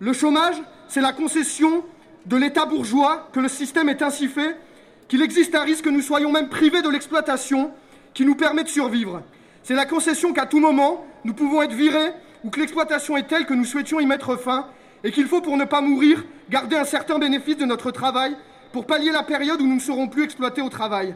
Le 0.00 0.12
chômage, 0.12 0.56
c'est 0.88 1.00
la 1.00 1.12
concession 1.12 1.84
de 2.26 2.36
l'État 2.36 2.66
bourgeois 2.66 3.28
que 3.32 3.38
le 3.38 3.48
système 3.48 3.88
est 3.88 4.02
ainsi 4.02 4.26
fait 4.26 4.56
qu'il 5.06 5.22
existe 5.22 5.54
un 5.54 5.62
risque 5.62 5.84
que 5.84 5.90
nous 5.90 6.02
soyons 6.02 6.32
même 6.32 6.48
privés 6.48 6.82
de 6.82 6.88
l'exploitation 6.88 7.70
qui 8.14 8.24
nous 8.24 8.34
permet 8.34 8.64
de 8.64 8.68
survivre. 8.68 9.22
C'est 9.62 9.74
la 9.74 9.86
concession 9.86 10.32
qu'à 10.32 10.46
tout 10.46 10.58
moment, 10.58 11.06
nous 11.24 11.34
pouvons 11.34 11.62
être 11.62 11.74
virés 11.74 12.12
ou 12.42 12.50
que 12.50 12.58
l'exploitation 12.58 13.16
est 13.16 13.28
telle 13.28 13.46
que 13.46 13.54
nous 13.54 13.64
souhaitions 13.64 14.00
y 14.00 14.06
mettre 14.06 14.36
fin 14.36 14.66
et 15.04 15.12
qu'il 15.12 15.26
faut, 15.26 15.40
pour 15.40 15.56
ne 15.56 15.64
pas 15.64 15.80
mourir, 15.80 16.24
garder 16.50 16.76
un 16.76 16.84
certain 16.84 17.18
bénéfice 17.18 17.56
de 17.56 17.64
notre 17.64 17.90
travail 17.90 18.36
pour 18.72 18.86
pallier 18.86 19.10
la 19.10 19.22
période 19.22 19.60
où 19.60 19.66
nous 19.66 19.76
ne 19.76 19.80
serons 19.80 20.08
plus 20.08 20.24
exploités 20.24 20.62
au 20.62 20.68
travail. 20.68 21.14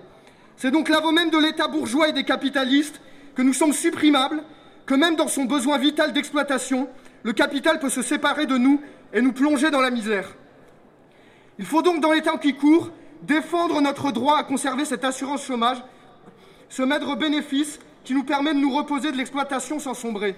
C'est 0.57 0.71
donc 0.71 0.89
l'aveu 0.89 1.13
même 1.13 1.31
de 1.31 1.39
l'État 1.39 1.69
bourgeois 1.69 2.09
et 2.09 2.13
des 2.13 2.25
capitalistes 2.25 3.01
que 3.35 3.43
nous 3.43 3.53
sommes 3.53 3.73
supprimables, 3.73 4.43
que 4.87 4.95
même 4.95 5.17
dans 5.17 5.29
son 5.29 5.45
besoin 5.45 5.79
vital 5.79 6.13
d'exploitation, 6.13 6.89
le 7.23 7.33
capital 7.33 7.79
peut 7.79 7.89
se 7.89 8.03
séparer 8.03 8.47
de 8.47 8.57
nous 8.57 8.81
et 9.13 9.21
nous 9.21 9.33
plonger 9.33 9.71
dans 9.71 9.81
la 9.81 9.91
misère. 9.91 10.35
Il 11.59 11.65
faut 11.65 11.83
donc, 11.83 12.01
dans 12.01 12.13
les 12.13 12.23
temps 12.23 12.39
qui 12.39 12.55
courent, 12.55 12.91
défendre 13.23 13.81
notre 13.81 14.13
droit 14.13 14.39
à 14.39 14.45
conserver 14.45 14.85
cette 14.85 15.05
assurance 15.05 15.45
chômage, 15.45 15.83
ce 16.69 16.83
maître 16.83 17.17
bénéfice 17.17 17.79
qui 18.05 18.15
nous 18.15 18.25
permet 18.25 18.53
de 18.53 18.59
nous 18.59 18.75
reposer 18.75 19.13
de 19.13 19.17
l'exploitation 19.17 19.79
sans 19.79 19.95
sombrer. 19.95 20.37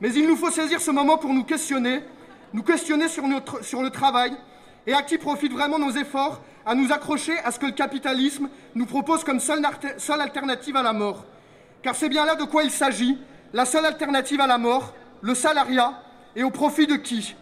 Mais 0.00 0.12
il 0.12 0.26
nous 0.26 0.36
faut 0.36 0.50
saisir 0.50 0.80
ce 0.80 0.90
moment 0.90 1.18
pour 1.18 1.32
nous 1.32 1.44
questionner, 1.44 2.00
nous 2.54 2.62
questionner 2.62 3.08
sur, 3.08 3.26
le 3.26 3.90
travail 3.90 4.32
et 4.86 4.94
à 4.94 5.02
qui 5.02 5.18
profitent 5.18 5.52
vraiment 5.52 5.78
nos 5.78 5.90
efforts 5.90 6.40
à 6.64 6.76
nous 6.76 6.92
accrocher 6.92 7.36
à 7.40 7.50
ce 7.50 7.58
que 7.58 7.66
le 7.66 7.72
capitalisme 7.72 8.48
nous 8.76 8.86
propose 8.86 9.24
comme 9.24 9.40
seule, 9.40 9.60
seule 9.98 10.20
alternative 10.20 10.76
à 10.76 10.82
la 10.82 10.92
mort. 10.92 11.24
Car 11.82 11.96
c'est 11.96 12.08
bien 12.08 12.24
là 12.24 12.36
de 12.36 12.44
quoi 12.44 12.62
il 12.62 12.70
s'agit, 12.70 13.18
la 13.52 13.64
seule 13.64 13.84
alternative 13.84 14.40
à 14.40 14.46
la 14.46 14.56
mort, 14.56 14.94
le 15.20 15.34
salariat, 15.34 16.00
et 16.36 16.44
au 16.44 16.50
profit 16.50 16.86
de 16.86 16.94
qui? 16.94 17.34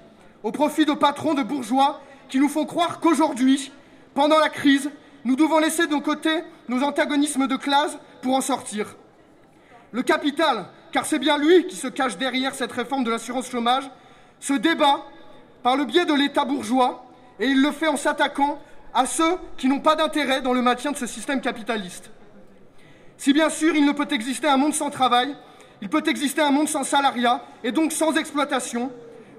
Au 0.42 0.50
profit 0.50 0.86
de 0.86 0.94
patrons, 0.94 1.34
de 1.34 1.42
bourgeois, 1.42 2.00
qui 2.30 2.40
nous 2.40 2.48
font 2.48 2.64
croire 2.64 2.98
qu'aujourd'hui, 2.98 3.70
pendant 4.14 4.38
la 4.38 4.48
crise, 4.48 4.90
nous 5.24 5.36
devons 5.36 5.58
laisser 5.58 5.86
de 5.86 5.96
côté 5.96 6.42
nos 6.68 6.82
antagonismes 6.82 7.46
de 7.46 7.56
classe 7.56 7.98
pour 8.22 8.34
en 8.34 8.40
sortir. 8.40 8.96
Le 9.92 10.02
capital, 10.02 10.68
car 10.90 11.04
c'est 11.04 11.18
bien 11.18 11.36
lui 11.36 11.66
qui 11.66 11.76
se 11.76 11.88
cache 11.88 12.16
derrière 12.16 12.54
cette 12.54 12.72
réforme 12.72 13.04
de 13.04 13.10
l'assurance 13.10 13.50
chômage, 13.50 13.84
se 14.42 14.54
débat 14.54 15.06
par 15.62 15.76
le 15.76 15.84
biais 15.84 16.04
de 16.04 16.12
l'État 16.12 16.44
bourgeois, 16.44 17.06
et 17.38 17.46
il 17.46 17.62
le 17.62 17.70
fait 17.70 17.86
en 17.86 17.96
s'attaquant 17.96 18.58
à 18.92 19.06
ceux 19.06 19.38
qui 19.56 19.68
n'ont 19.68 19.80
pas 19.80 19.94
d'intérêt 19.94 20.42
dans 20.42 20.52
le 20.52 20.60
maintien 20.60 20.90
de 20.90 20.96
ce 20.96 21.06
système 21.06 21.40
capitaliste. 21.40 22.10
Si 23.16 23.32
bien 23.32 23.48
sûr 23.48 23.74
il 23.76 23.86
ne 23.86 23.92
peut 23.92 24.08
exister 24.10 24.48
un 24.48 24.56
monde 24.56 24.74
sans 24.74 24.90
travail, 24.90 25.34
il 25.80 25.88
peut 25.88 26.02
exister 26.06 26.42
un 26.42 26.50
monde 26.50 26.68
sans 26.68 26.82
salariat 26.82 27.40
et 27.62 27.70
donc 27.70 27.92
sans 27.92 28.16
exploitation, 28.16 28.90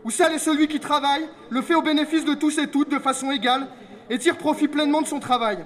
où 0.05 0.09
celle 0.09 0.33
et 0.33 0.39
celui 0.39 0.69
qui 0.69 0.79
travaille 0.79 1.27
le 1.49 1.61
fait 1.61 1.75
au 1.75 1.81
bénéfice 1.81 2.23
de 2.23 2.33
tous 2.33 2.57
et 2.57 2.67
toutes 2.67 2.89
de 2.89 2.99
façon 2.99 3.29
égale 3.29 3.67
et 4.09 4.17
tire 4.17 4.37
profit 4.37 4.69
pleinement 4.69 5.01
de 5.01 5.07
son 5.07 5.19
travail. 5.19 5.59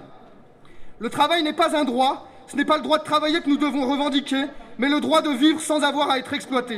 Le 0.98 1.10
travail 1.12 1.44
n'est 1.44 1.54
pas 1.54 1.78
un 1.78 1.84
droit, 1.84 2.28
ce 2.48 2.56
n'est 2.56 2.66
pas 2.66 2.78
le 2.78 2.84
droit 2.84 2.98
de 2.98 3.04
travailler 3.04 3.40
que 3.42 3.50
nous 3.50 3.58
devons 3.58 3.88
revendiquer, 3.88 4.46
mais 4.80 4.90
le 4.90 5.00
droit 5.00 5.22
de 5.22 5.30
vivre 5.30 5.62
sans 5.62 5.84
avoir 5.84 6.10
à 6.10 6.18
être 6.18 6.34
exploité. 6.34 6.78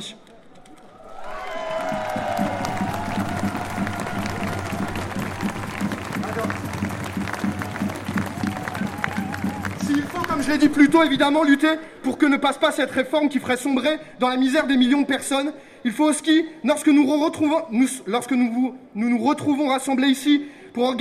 Je 10.50 10.54
l'ai 10.56 10.60
dit 10.60 10.70
plus 10.70 10.90
tôt, 10.90 11.04
évidemment, 11.04 11.44
lutter 11.44 11.76
pour 12.02 12.18
que 12.18 12.26
ne 12.26 12.36
passe 12.36 12.58
pas 12.58 12.72
cette 12.72 12.90
réforme 12.90 13.30
qui 13.30 13.38
ferait 13.38 13.56
sombrer 13.56 14.00
dans 14.20 14.30
la 14.30 14.36
misère 14.36 14.66
des 14.66 14.78
millions 14.78 15.02
de 15.02 15.06
personnes, 15.06 15.54
il 15.86 15.92
faut 15.92 16.06
aussi, 16.06 16.44
lorsque 16.64 16.88
nous, 16.88 17.06
retrouvons, 17.06 17.62
lorsque 18.08 18.32
nous, 18.32 18.76
nous, 18.96 19.10
nous 19.10 19.24
retrouvons 19.24 19.68
rassemblés 19.68 20.08
ici 20.08 20.42
pour, 20.74 20.96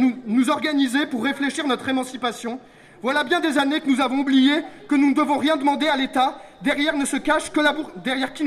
nous, 0.00 0.16
nous 0.26 0.50
organiser, 0.50 1.06
pour 1.06 1.22
réfléchir 1.22 1.64
notre 1.68 1.88
émancipation, 1.88 2.58
voilà 3.00 3.22
bien 3.22 3.38
des 3.38 3.56
années 3.56 3.80
que 3.80 3.88
nous 3.88 4.00
avons 4.00 4.18
oublié 4.18 4.64
que 4.88 4.96
nous 4.96 5.10
ne 5.10 5.14
devons 5.14 5.38
rien 5.38 5.56
demander 5.56 5.86
à 5.86 5.96
l'État, 5.96 6.42
derrière 6.62 6.92
qui 6.94 6.98
ne 6.98 7.04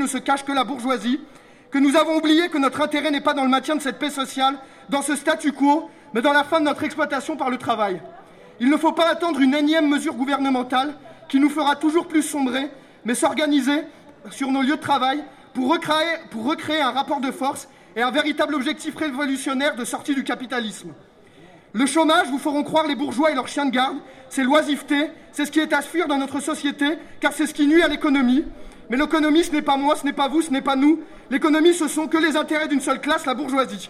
se 0.06 0.18
cache 0.18 0.44
que 0.44 0.52
la 0.52 0.64
bourgeoisie, 0.64 1.18
que 1.70 1.78
nous 1.78 1.96
avons 1.96 2.18
oublié 2.18 2.50
que 2.50 2.58
notre 2.58 2.82
intérêt 2.82 3.10
n'est 3.10 3.22
pas 3.22 3.32
dans 3.32 3.44
le 3.44 3.48
maintien 3.48 3.76
de 3.76 3.80
cette 3.80 3.98
paix 3.98 4.10
sociale, 4.10 4.56
dans 4.90 5.00
ce 5.00 5.16
statu 5.16 5.52
quo, 5.52 5.88
mais 6.12 6.20
dans 6.20 6.34
la 6.34 6.44
fin 6.44 6.60
de 6.60 6.66
notre 6.66 6.84
exploitation 6.84 7.38
par 7.38 7.48
le 7.48 7.56
travail. 7.56 8.02
Il 8.60 8.70
ne 8.70 8.76
faut 8.76 8.92
pas 8.92 9.08
attendre 9.08 9.40
une 9.40 9.54
énième 9.54 9.88
mesure 9.88 10.14
gouvernementale 10.14 10.94
qui 11.28 11.40
nous 11.40 11.50
fera 11.50 11.76
toujours 11.76 12.06
plus 12.06 12.22
sombrer, 12.22 12.70
mais 13.04 13.14
s'organiser 13.14 13.82
sur 14.30 14.50
nos 14.50 14.62
lieux 14.62 14.76
de 14.76 14.80
travail 14.80 15.24
pour 15.54 15.70
recréer, 15.70 16.80
un 16.80 16.90
rapport 16.90 17.20
de 17.20 17.30
force 17.30 17.68
et 17.96 18.02
un 18.02 18.10
véritable 18.10 18.54
objectif 18.54 18.96
révolutionnaire 18.96 19.76
de 19.76 19.84
sortie 19.84 20.14
du 20.14 20.24
capitalisme. 20.24 20.92
Le 21.74 21.86
chômage, 21.86 22.28
vous 22.28 22.38
feront 22.38 22.62
croire 22.62 22.86
les 22.86 22.94
bourgeois 22.94 23.30
et 23.30 23.34
leurs 23.34 23.48
chiens 23.48 23.66
de 23.66 23.70
garde, 23.70 23.96
c'est 24.28 24.44
l'oisiveté, 24.44 25.10
c'est 25.32 25.46
ce 25.46 25.50
qui 25.50 25.60
est 25.60 25.72
à 25.72 25.80
fuir 25.80 26.06
dans 26.06 26.18
notre 26.18 26.40
société, 26.40 26.98
car 27.20 27.32
c'est 27.32 27.46
ce 27.46 27.54
qui 27.54 27.66
nuit 27.66 27.82
à 27.82 27.88
l'économie. 27.88 28.44
Mais 28.90 28.96
l'économie, 28.96 29.44
ce 29.44 29.52
n'est 29.52 29.62
pas 29.62 29.76
moi, 29.78 29.96
ce 29.96 30.04
n'est 30.04 30.12
pas 30.12 30.28
vous, 30.28 30.42
ce 30.42 30.50
n'est 30.50 30.60
pas 30.60 30.76
nous. 30.76 31.00
L'économie, 31.30 31.72
ce 31.72 31.88
sont 31.88 32.08
que 32.08 32.18
les 32.18 32.36
intérêts 32.36 32.68
d'une 32.68 32.80
seule 32.80 33.00
classe, 33.00 33.24
la 33.24 33.34
bourgeoisie. 33.34 33.88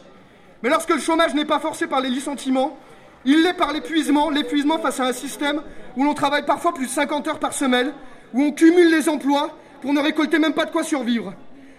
Mais 0.62 0.68
lorsque 0.68 0.90
le 0.90 1.00
chômage 1.00 1.34
n'est 1.34 1.44
pas 1.44 1.58
forcé 1.58 1.88
par 1.88 2.00
les 2.00 2.08
licenciements, 2.08 2.76
il 3.24 3.42
l'est 3.42 3.54
par 3.54 3.72
l'épuisement, 3.72 4.30
l'épuisement 4.30 4.78
face 4.78 5.00
à 5.00 5.06
un 5.06 5.12
système 5.12 5.62
où 5.96 6.04
l'on 6.04 6.14
travaille 6.14 6.44
parfois 6.44 6.74
plus 6.74 6.86
de 6.86 6.90
50 6.90 7.28
heures 7.28 7.38
par 7.38 7.52
semaine, 7.52 7.92
où 8.34 8.42
on 8.42 8.52
cumule 8.52 8.90
les 8.90 9.08
emplois 9.08 9.56
pour 9.80 9.92
ne 9.92 10.00
récolter 10.00 10.38
même 10.38 10.54
pas 10.54 10.64
de 10.64 10.70
quoi 10.70 10.82
survivre. 10.82 11.34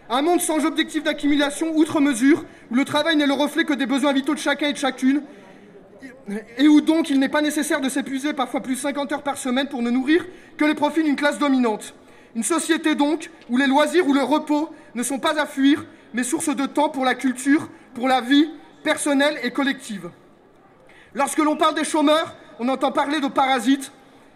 Un 0.10 0.22
monde 0.22 0.42
sans 0.42 0.66
objectif 0.66 1.04
d'accumulation 1.04 1.76
outre 1.76 2.00
mesure, 2.00 2.46
où 2.70 2.76
le 2.76 2.86
travail 2.86 3.16
n'est 3.16 3.26
le 3.26 3.34
reflet 3.34 3.64
que 3.64 3.74
des 3.74 3.86
besoins 3.86 4.14
vitaux 4.14 4.34
de 4.34 4.40
chacun 4.40 4.68
et 4.68 4.74
de 4.74 4.78
chacune, 4.78 5.24
et 6.58 6.68
où 6.68 6.82
donc 6.82 7.10
il 7.10 7.20
n'est 7.20 7.30
pas 7.30 7.42
nécessaire 7.42 7.82
de 7.82 7.90
s'épuiser 7.90 8.34
parfois 8.34 8.62
plus 8.62 8.76
de 8.76 8.80
50 8.80 9.12
heures 9.12 9.24
par 9.24 9.38
semaine 9.38 9.68
pour 9.68 9.82
ne 9.82 9.90
nourrir 9.90 10.26
que 10.58 10.66
les 10.66 10.76
profits 10.76 11.04
d'une 11.04 11.16
classe 11.16 11.40
dominante. 11.40 11.94
Une 12.36 12.44
société 12.44 12.96
donc 12.96 13.30
où 13.50 13.58
les 13.58 13.68
loisirs 13.68 14.08
ou 14.08 14.14
le 14.14 14.24
repos 14.24 14.70
ne 14.96 15.04
sont 15.04 15.20
pas 15.20 15.40
à 15.40 15.46
fuir, 15.46 15.86
mais 16.14 16.24
source 16.24 16.56
de 16.56 16.66
temps 16.66 16.90
pour 16.90 17.06
la 17.06 17.16
culture, 17.16 17.70
pour 17.94 18.08
la 18.08 18.22
vie 18.22 18.50
personnelle 18.84 19.38
et 19.44 19.52
collective. 19.52 20.10
Lorsque 21.16 21.38
l'on 21.38 21.56
parle 21.56 21.76
des 21.76 21.84
chômeurs, 21.84 22.36
on 22.60 22.68
entend 22.70 22.92
parler 22.92 23.20
de 23.20 23.28
parasites, 23.28 23.92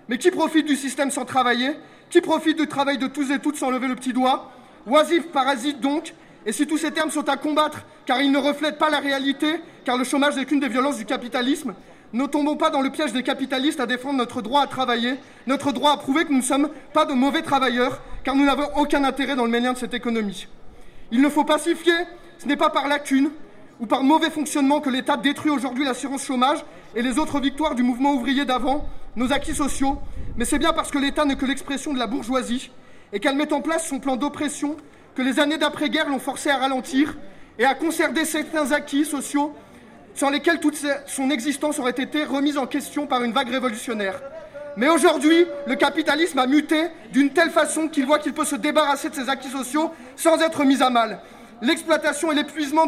mais 0.10 0.18
qui 0.18 0.30
profite 0.30 0.68
du 0.68 0.76
système 0.76 1.10
sans 1.10 1.26
travailler? 1.26 1.72
Qui 2.10 2.22
profite 2.22 2.58
du 2.58 2.68
travail 2.68 2.98
de 2.98 3.08
tous 3.08 3.32
et 3.32 3.40
toutes 3.40 3.58
sans 3.58 3.72
lever 3.72 3.88
le 3.88 3.96
petit 3.96 4.14
doigt? 4.14 4.52
Oisifs, 4.86 5.28
parasites 5.30 5.82
donc, 5.82 6.14
et 6.46 6.52
si 6.52 6.68
tous 6.68 6.78
ces 6.78 6.92
termes 6.92 7.10
sont 7.10 7.28
à 7.28 7.36
combattre, 7.36 7.80
car 8.06 8.22
ils 8.22 8.32
ne 8.32 8.38
reflètent 8.38 8.78
pas 8.78 8.90
la 8.90 9.00
réalité, 9.00 9.60
car 9.86 9.98
le 9.98 10.04
chômage 10.04 10.36
n'est 10.36 10.46
qu'une 10.46 10.60
des 10.60 10.70
violences 10.70 10.98
du 10.98 11.06
capitalisme, 11.06 11.74
ne 12.14 12.26
tombons 12.26 12.56
pas 12.56 12.70
dans 12.70 12.82
le 12.82 12.90
piège 12.90 13.12
des 13.12 13.24
capitalistes 13.24 13.80
à 13.80 13.86
défendre 13.86 14.18
notre 14.18 14.42
droit 14.42 14.62
à 14.62 14.68
travailler, 14.68 15.16
notre 15.46 15.74
droit 15.74 15.92
à 15.92 15.98
prouver 15.98 16.24
que 16.26 16.32
nous 16.32 16.38
ne 16.38 16.44
sommes 16.44 16.70
pas 16.94 17.06
de 17.06 17.14
mauvais 17.14 17.42
travailleurs, 17.42 18.02
car 18.24 18.36
nous 18.36 18.46
n'avons 18.46 18.70
aucun 18.78 19.04
intérêt 19.04 19.36
dans 19.36 19.44
le 19.46 19.52
maintien 19.52 19.74
de 19.74 19.78
cette 19.78 19.94
économie. 19.94 20.48
Il 21.12 21.22
ne 21.22 21.30
faut 21.30 21.44
pas 21.44 21.58
s'y 21.58 21.76
fier, 21.76 22.08
ce 22.38 22.48
n'est 22.48 22.56
pas 22.56 22.70
par 22.70 22.88
lacune 22.88 23.32
ou 23.80 23.86
par 23.86 24.04
mauvais 24.04 24.30
fonctionnement 24.30 24.80
que 24.80 24.90
l'État 24.90 25.18
détruit 25.18 25.52
aujourd'hui 25.52 25.86
l'assurance 25.86 26.24
chômage 26.24 26.64
et 26.96 27.02
les 27.02 27.20
autres 27.20 27.40
victoires 27.40 27.76
du 27.76 27.84
mouvement 27.84 28.14
ouvrier 28.14 28.46
d'avant, 28.46 28.88
nos 29.16 29.32
acquis 29.32 29.56
sociaux, 29.56 30.00
mais 30.36 30.46
c'est 30.46 30.60
bien 30.60 30.74
parce 30.74 30.92
que 30.92 30.98
l'État 30.98 31.26
n'est 31.26 31.36
que 31.36 31.46
l'expression 31.46 31.94
de 31.94 32.00
la 32.00 32.08
bourgeoisie 32.08 32.72
et 33.14 33.20
qu'elle 33.20 33.36
met 33.36 33.54
en 33.54 33.62
place 33.62 33.88
son 33.88 34.00
plan 34.00 34.16
d'oppression 34.16 34.78
que 35.16 35.22
les 35.22 35.40
années 35.40 35.58
d'après-guerre 35.58 36.10
l'ont 36.10 36.20
forcé 36.20 36.50
à 36.50 36.58
ralentir 36.58 37.18
et 37.60 37.66
à 37.66 37.74
conserver 37.74 38.26
certains 38.26 38.72
acquis 38.72 39.06
sociaux 39.06 39.54
sans 40.14 40.30
lesquels 40.30 40.60
toute 40.60 40.78
son 41.06 41.30
existence 41.30 41.80
aurait 41.80 41.92
été 41.92 42.24
remise 42.24 42.58
en 42.58 42.66
question 42.66 43.06
par 43.06 43.24
une 43.24 43.34
vague 43.34 43.50
révolutionnaire. 43.50 44.20
Mais 44.76 44.90
aujourd'hui, 44.90 45.46
le 45.66 45.76
capitalisme 45.76 46.38
a 46.40 46.48
muté 46.48 46.88
d'une 47.12 47.32
telle 47.32 47.50
façon 47.50 47.88
qu'il 47.88 48.06
voit 48.06 48.20
qu'il 48.20 48.34
peut 48.34 48.46
se 48.46 48.56
débarrasser 48.56 49.10
de 49.10 49.16
ses 49.16 49.30
acquis 49.30 49.50
sociaux 49.50 49.92
sans 50.16 50.40
être 50.42 50.64
mis 50.66 50.82
à 50.84 50.90
mal. 50.90 51.20
L'exploitation 51.62 52.32
et 52.32 52.36
l'épuisement 52.36 52.86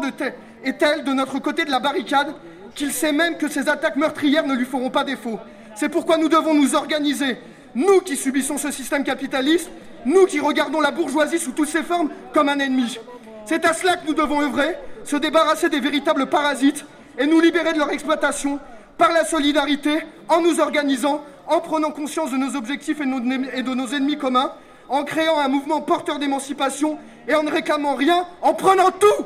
est 0.64 0.78
tel 0.78 1.04
de 1.04 1.12
notre 1.12 1.38
côté 1.38 1.64
de 1.64 1.70
la 1.70 1.80
barricade 1.80 2.34
qu'il 2.74 2.92
sait 2.92 3.12
même 3.12 3.36
que 3.36 3.48
ces 3.48 3.68
attaques 3.68 3.96
meurtrières 3.96 4.46
ne 4.46 4.54
lui 4.54 4.64
feront 4.64 4.90
pas 4.90 5.04
défaut. 5.04 5.38
C'est 5.74 5.88
pourquoi 5.88 6.16
nous 6.18 6.28
devons 6.28 6.54
nous 6.54 6.74
organiser, 6.74 7.38
nous 7.74 8.00
qui 8.00 8.16
subissons 8.16 8.58
ce 8.58 8.70
système 8.70 9.04
capitaliste, 9.04 9.70
nous 10.04 10.26
qui 10.26 10.40
regardons 10.40 10.80
la 10.80 10.90
bourgeoisie 10.90 11.38
sous 11.38 11.52
toutes 11.52 11.68
ses 11.68 11.82
formes 11.82 12.10
comme 12.32 12.48
un 12.48 12.58
ennemi. 12.58 12.98
C'est 13.44 13.64
à 13.64 13.72
cela 13.72 13.96
que 13.96 14.06
nous 14.06 14.14
devons 14.14 14.40
œuvrer, 14.42 14.76
se 15.04 15.16
débarrasser 15.16 15.68
des 15.68 15.80
véritables 15.80 16.26
parasites 16.26 16.84
et 17.18 17.26
nous 17.26 17.40
libérer 17.40 17.72
de 17.72 17.78
leur 17.78 17.90
exploitation 17.90 18.60
par 18.98 19.12
la 19.12 19.24
solidarité, 19.24 20.04
en 20.28 20.42
nous 20.42 20.60
organisant, 20.60 21.24
en 21.46 21.60
prenant 21.60 21.90
conscience 21.90 22.30
de 22.30 22.36
nos 22.36 22.54
objectifs 22.54 23.00
et 23.00 23.62
de 23.62 23.74
nos 23.74 23.88
ennemis 23.88 24.18
communs, 24.18 24.52
en 24.88 25.04
créant 25.04 25.38
un 25.38 25.48
mouvement 25.48 25.80
porteur 25.80 26.18
d'émancipation 26.18 26.98
et 27.26 27.34
en 27.34 27.42
ne 27.42 27.50
réclamant 27.50 27.94
rien, 27.94 28.26
en 28.42 28.54
prenant 28.54 28.90
tout. 28.90 29.24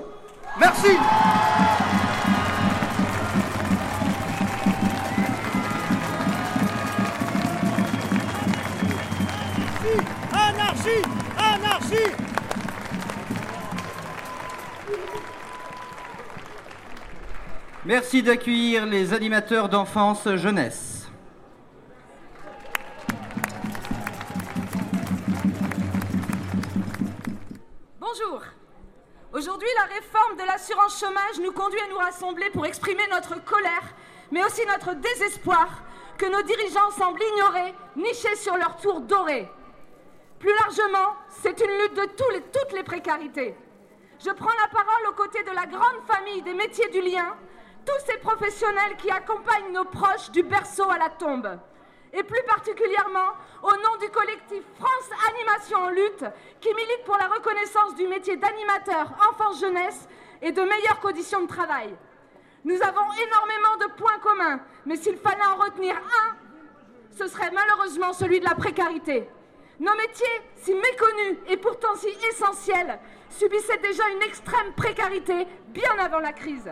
Merci. 0.58 0.96
Anarchie 10.32 11.02
Anarchie 11.36 11.94
Merci 17.84 18.22
d'accueillir 18.22 18.86
les 18.86 19.12
animateurs 19.12 19.68
d'enfance 19.68 20.28
jeunesse. 20.36 21.08
Bonjour 28.00 28.40
Aujourd'hui, 29.34 29.68
la 29.76 29.92
réforme 29.92 30.36
de 30.36 30.44
l'assurance 30.44 31.00
chômage 31.00 31.40
nous 31.42 31.50
conduit 31.50 31.80
à 31.80 31.88
nous 31.88 31.96
rassembler 31.96 32.50
pour 32.50 32.66
exprimer 32.66 33.02
notre 33.10 33.42
colère, 33.44 33.82
mais 34.30 34.44
aussi 34.44 34.64
notre 34.64 34.94
désespoir 34.94 35.82
que 36.16 36.26
nos 36.26 36.42
dirigeants 36.42 36.92
semblent 36.92 37.20
ignorer, 37.20 37.74
nichés 37.96 38.36
sur 38.36 38.56
leur 38.56 38.76
tour 38.76 39.00
doré. 39.00 39.50
Plus 40.38 40.54
largement, 40.54 41.16
c'est 41.42 41.60
une 41.60 41.78
lutte 41.82 41.94
de 41.94 42.08
toutes 42.14 42.72
les 42.74 42.84
précarités. 42.84 43.56
Je 44.24 44.30
prends 44.30 44.54
la 44.62 44.68
parole 44.68 45.08
aux 45.08 45.14
côtés 45.14 45.42
de 45.42 45.50
la 45.50 45.66
grande 45.66 46.06
famille 46.06 46.42
des 46.42 46.54
métiers 46.54 46.90
du 46.90 47.00
lien, 47.00 47.34
tous 47.84 48.06
ces 48.06 48.18
professionnels 48.18 48.96
qui 48.98 49.10
accompagnent 49.10 49.72
nos 49.72 49.84
proches 49.84 50.30
du 50.30 50.44
berceau 50.44 50.88
à 50.88 50.98
la 50.98 51.10
tombe. 51.10 51.58
Et 52.16 52.22
plus 52.22 52.42
particulièrement 52.44 53.32
au 53.62 53.72
nom 53.72 53.96
du 54.00 54.08
collectif 54.08 54.62
France 54.78 55.10
Animation 55.30 55.78
en 55.78 55.88
lutte, 55.88 56.24
qui 56.60 56.68
milite 56.68 57.04
pour 57.04 57.16
la 57.16 57.26
reconnaissance 57.26 57.96
du 57.96 58.06
métier 58.06 58.36
d'animateur 58.36 59.12
enfance-jeunesse 59.30 60.08
et 60.40 60.52
de 60.52 60.62
meilleures 60.62 61.00
conditions 61.00 61.42
de 61.42 61.48
travail. 61.48 61.92
Nous 62.64 62.80
avons 62.80 63.12
énormément 63.12 63.76
de 63.80 63.92
points 63.96 64.18
communs, 64.22 64.60
mais 64.86 64.96
s'il 64.96 65.16
fallait 65.16 65.44
en 65.44 65.56
retenir 65.56 65.96
un, 65.96 66.36
ce 67.10 67.26
serait 67.26 67.50
malheureusement 67.50 68.12
celui 68.12 68.38
de 68.38 68.44
la 68.44 68.54
précarité. 68.54 69.28
Nos 69.80 69.94
métiers, 69.96 70.40
si 70.56 70.72
méconnus 70.72 71.38
et 71.48 71.56
pourtant 71.56 71.96
si 71.96 72.08
essentiels, 72.30 73.00
subissaient 73.28 73.78
déjà 73.78 74.08
une 74.10 74.22
extrême 74.22 74.72
précarité 74.74 75.48
bien 75.68 75.98
avant 75.98 76.20
la 76.20 76.32
crise. 76.32 76.70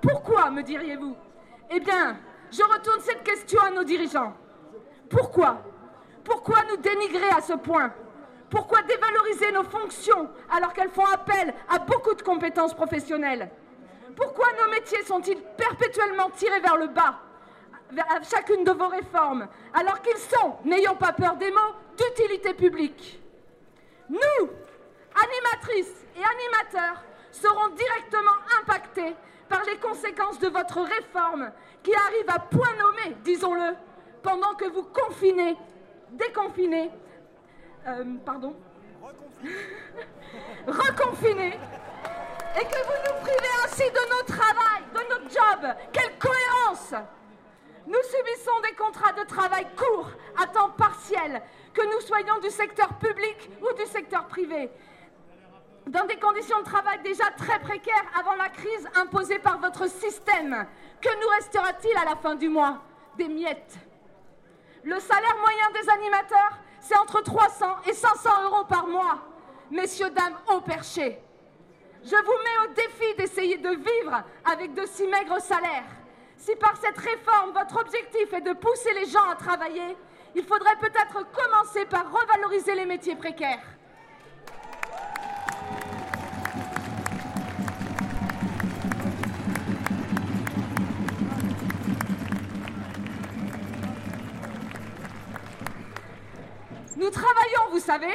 Pourquoi, 0.00 0.50
me 0.50 0.62
diriez-vous? 0.62 1.16
Eh 1.70 1.80
bien, 1.80 2.16
je 2.52 2.62
retourne 2.62 3.00
cette 3.00 3.24
question 3.24 3.60
à 3.60 3.70
nos 3.70 3.84
dirigeants. 3.84 4.36
Pourquoi? 5.10 5.60
Pourquoi 6.24 6.58
nous 6.70 6.76
dénigrer 6.76 7.28
à 7.30 7.40
ce 7.40 7.54
point? 7.54 7.92
Pourquoi 8.48 8.82
dévaloriser 8.82 9.52
nos 9.52 9.64
fonctions 9.64 10.30
alors 10.50 10.72
qu'elles 10.72 10.90
font 10.90 11.04
appel 11.04 11.52
à 11.68 11.78
beaucoup 11.80 12.14
de 12.14 12.22
compétences 12.22 12.74
professionnelles? 12.74 13.50
Pourquoi 14.16 14.46
nos 14.58 14.70
métiers 14.70 15.02
sont-ils 15.04 15.40
perpétuellement 15.56 16.30
tirés 16.30 16.60
vers 16.60 16.76
le 16.76 16.88
bas 16.88 17.18
à 18.08 18.22
chacune 18.22 18.62
de 18.62 18.70
vos 18.70 18.86
réformes, 18.86 19.48
alors 19.74 20.00
qu'ils 20.00 20.16
sont, 20.16 20.56
n'ayons 20.64 20.94
pas 20.94 21.12
peur 21.12 21.36
des 21.36 21.50
mots, 21.50 21.74
d'utilité 21.96 22.54
publique? 22.54 23.20
Nous, 24.08 24.48
animatrices 25.14 26.06
et 26.16 26.22
animateurs, 26.22 27.02
seront 27.32 27.68
directement 27.70 28.36
impactés 28.60 29.16
par 29.48 29.64
les 29.64 29.76
conséquences 29.78 30.38
de 30.38 30.48
votre 30.48 30.80
réforme 30.80 31.50
qui 31.82 31.92
arrive 31.94 32.28
à 32.28 32.38
point 32.38 32.74
nommé, 32.78 33.16
disons-le, 33.24 33.74
pendant 34.22 34.54
que 34.54 34.66
vous 34.66 34.82
confinez, 34.84 35.56
déconfinez, 36.10 36.90
euh, 37.86 38.04
pardon, 38.24 38.54
reconfinez, 40.66 41.58
et 42.56 42.64
que 42.64 42.84
vous 42.84 43.00
nous 43.06 43.20
privez 43.22 43.52
ainsi 43.64 43.90
de 43.90 44.10
nos 44.10 44.22
travail, 44.24 44.82
de 44.92 45.08
notre 45.08 45.30
job. 45.30 45.74
Quelle 45.92 46.18
cohérence 46.18 46.94
Nous 47.86 48.02
subissons 48.02 48.60
des 48.68 48.74
contrats 48.76 49.12
de 49.12 49.24
travail 49.26 49.66
courts, 49.76 50.10
à 50.36 50.46
temps 50.46 50.70
partiel, 50.70 51.42
que 51.72 51.82
nous 51.82 52.00
soyons 52.00 52.38
du 52.40 52.50
secteur 52.50 52.94
public 52.98 53.50
ou 53.62 53.74
du 53.74 53.86
secteur 53.86 54.26
privé 54.26 54.70
dans 55.86 56.06
des 56.06 56.16
conditions 56.16 56.60
de 56.60 56.64
travail 56.64 57.00
déjà 57.02 57.24
très 57.36 57.58
précaires 57.58 58.04
avant 58.18 58.34
la 58.34 58.48
crise 58.48 58.88
imposée 58.94 59.38
par 59.38 59.58
votre 59.58 59.88
système. 59.88 60.66
Que 61.00 61.08
nous 61.20 61.28
restera-t-il 61.36 61.96
à 61.96 62.04
la 62.04 62.16
fin 62.16 62.34
du 62.34 62.48
mois? 62.48 62.82
Des 63.16 63.28
miettes. 63.28 63.89
Le 64.84 64.98
salaire 64.98 65.36
moyen 65.40 65.70
des 65.72 65.88
animateurs, 65.90 66.58
c'est 66.80 66.96
entre 66.96 67.22
300 67.22 67.66
et 67.86 67.92
500 67.92 68.30
euros 68.44 68.64
par 68.64 68.86
mois. 68.86 69.18
Messieurs, 69.70 70.10
dames, 70.10 70.36
au 70.54 70.60
perché. 70.60 71.20
Je 72.02 72.16
vous 72.16 72.16
mets 72.16 72.66
au 72.66 72.72
défi 72.72 73.14
d'essayer 73.16 73.58
de 73.58 73.70
vivre 73.70 74.22
avec 74.50 74.72
de 74.72 74.86
si 74.86 75.06
maigres 75.06 75.40
salaires. 75.40 75.84
Si 76.38 76.56
par 76.56 76.74
cette 76.78 76.96
réforme, 76.96 77.52
votre 77.52 77.78
objectif 77.78 78.32
est 78.32 78.40
de 78.40 78.54
pousser 78.54 78.94
les 78.94 79.06
gens 79.06 79.28
à 79.30 79.36
travailler, 79.36 79.96
il 80.34 80.44
faudrait 80.44 80.76
peut-être 80.76 81.26
commencer 81.30 81.84
par 81.84 82.10
revaloriser 82.10 82.74
les 82.74 82.86
métiers 82.86 83.16
précaires. 83.16 83.62
Nous 97.12 97.16
travaillons, 97.20 97.70
vous 97.72 97.80
savez. 97.80 98.14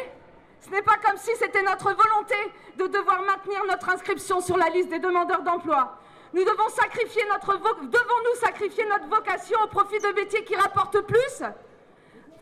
Ce 0.61 0.69
n'est 0.69 0.81
pas 0.81 0.95
comme 1.03 1.17
si 1.17 1.31
c'était 1.35 1.61
notre 1.63 1.93
volonté 1.93 2.35
de 2.77 2.87
devoir 2.87 3.21
maintenir 3.23 3.61
notre 3.67 3.89
inscription 3.89 4.39
sur 4.39 4.55
la 4.55 4.69
liste 4.69 4.87
des 4.89 4.99
demandeurs 4.99 5.41
d'emploi. 5.41 5.97
Nous 6.33 6.45
devons 6.45 6.69
sacrifier 6.69 7.21
notre 7.29 7.57
vo- 7.57 7.75
devons-nous 7.81 8.39
sacrifier 8.39 8.85
notre 8.85 9.07
vocation 9.07 9.59
au 9.63 9.67
profit 9.67 9.99
de 9.99 10.07
métiers 10.13 10.45
qui 10.45 10.55
rapportent 10.55 11.01
plus? 11.01 11.43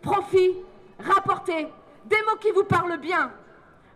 Profit, 0.04 0.58
rapporter, 1.00 1.68
des 2.06 2.22
mots 2.28 2.38
qui 2.40 2.52
vous 2.52 2.66
parlent 2.66 2.98
bien, 2.98 3.32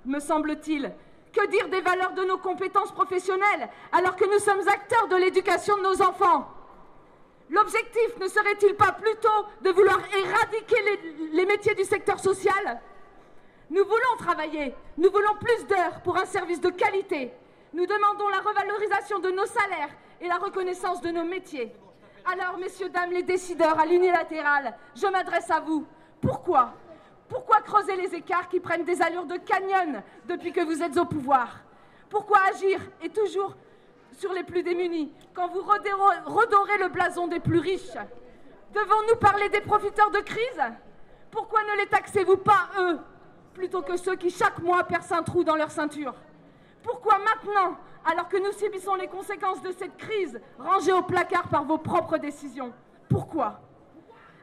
me 0.06 0.20
semble-t-il. 0.20 0.91
Que 1.32 1.46
dire 1.48 1.70
des 1.70 1.82
valeurs 1.82 2.13
de 2.13 2.24
nos 2.24 2.39
compétences 2.39 2.91
professionnelles 2.91 3.70
alors 3.91 4.15
que 4.15 4.26
nous 4.26 4.39
sommes 4.39 4.67
acteurs 4.67 5.08
de 5.10 5.15
l'éducation 5.15 5.78
de 5.78 5.84
nos 5.84 6.02
enfants? 6.02 6.50
L'objectif 7.49 8.17
ne 8.19 8.27
serait-il 8.27 8.75
pas 8.75 8.91
plutôt 8.91 9.45
de 9.62 9.69
vouloir 9.69 9.99
éradiquer 10.13 10.75
les, 11.31 11.45
métiers 11.45 11.75
du 11.75 11.86
secteur 11.86 12.19
social? 12.19 12.81
Nous 13.69 13.83
voulons 13.83 14.17
travailler, 14.17 14.73
nous 14.97 15.10
voulons 15.10 15.36
plus 15.39 15.65
d'heures 15.65 16.01
pour 16.03 16.17
un 16.17 16.25
service 16.25 16.60
de 16.60 16.69
qualité. 16.69 17.31
Nous 17.73 17.86
demandons 17.86 18.27
la 18.29 18.39
revalorisation 18.39 19.19
de 19.19 19.29
nos 19.31 19.45
salaires 19.45 19.91
et 20.19 20.27
la 20.27 20.38
reconnaissance 20.38 21.01
de 21.01 21.10
nos 21.10 21.23
métiers. 21.23 21.71
Alors, 22.25 22.57
messieurs, 22.57 22.89
dames, 22.89 23.12
les 23.12 23.23
décideurs 23.23 23.79
à 23.79 23.86
l'unilatéral, 23.86 24.75
je 24.95 25.07
m'adresse 25.07 25.49
à 25.49 25.62
vous. 25.62 25.86
Pourquoi? 26.21 26.73
Pourquoi 27.29 27.62
creuser 27.62 27.95
les 27.95 28.15
écarts 28.15 28.49
qui 28.49 28.60
prennent 28.60 28.83
des 28.83 29.01
allures 29.01 29.25
de 29.25 29.38
canyon 29.38 30.01
depuis 30.25 30.51
que 30.51 30.62
vous 30.62 30.81
êtes 30.81 30.97
au 30.97 31.05
pouvoir? 31.05 31.60
Pourquoi 32.10 32.39
agir 32.53 32.79
et 33.01 33.10
toujours 33.10 33.55
sur 34.17 34.34
les 34.34 34.43
plus 34.43 34.63
démunis 34.63 35.12
quand 35.34 35.47
vous 35.47 35.62
redorez 35.62 36.77
le 36.80 36.89
blason 36.89 37.27
des 37.27 37.39
plus 37.39 37.60
riches. 37.60 37.97
Devons-nous 38.73 39.15
parler 39.17 39.47
des 39.49 39.62
profiteurs 39.62 40.12
de 40.12 40.19
crise? 40.19 40.62
Pourquoi 41.32 41.62
ne 41.63 41.77
les 41.77 41.88
taxez-vous 41.88 42.38
pas, 42.38 42.69
eux, 42.80 42.99
plutôt 43.53 43.82
que 43.82 43.95
ceux 43.95 44.15
qui 44.15 44.30
chaque 44.30 44.60
mois 44.60 44.84
percent 44.84 45.17
un 45.17 45.23
trou 45.23 45.43
dans 45.43 45.56
leur 45.56 45.71
ceinture? 45.71 46.15
Pourquoi 46.84 47.19
maintenant, 47.19 47.77
alors 48.06 48.27
que 48.27 48.38
nous 48.38 48.51
subissons 48.53 48.95
les 48.95 49.08
conséquences 49.08 49.62
de 49.62 49.71
cette 49.71 49.97
crise, 49.97 50.41
rangées 50.58 50.93
au 50.93 51.03
placard 51.03 51.47
par 51.47 51.63
vos 51.63 51.77
propres 51.77 52.17
décisions? 52.17 52.73
Pourquoi? 53.10 53.60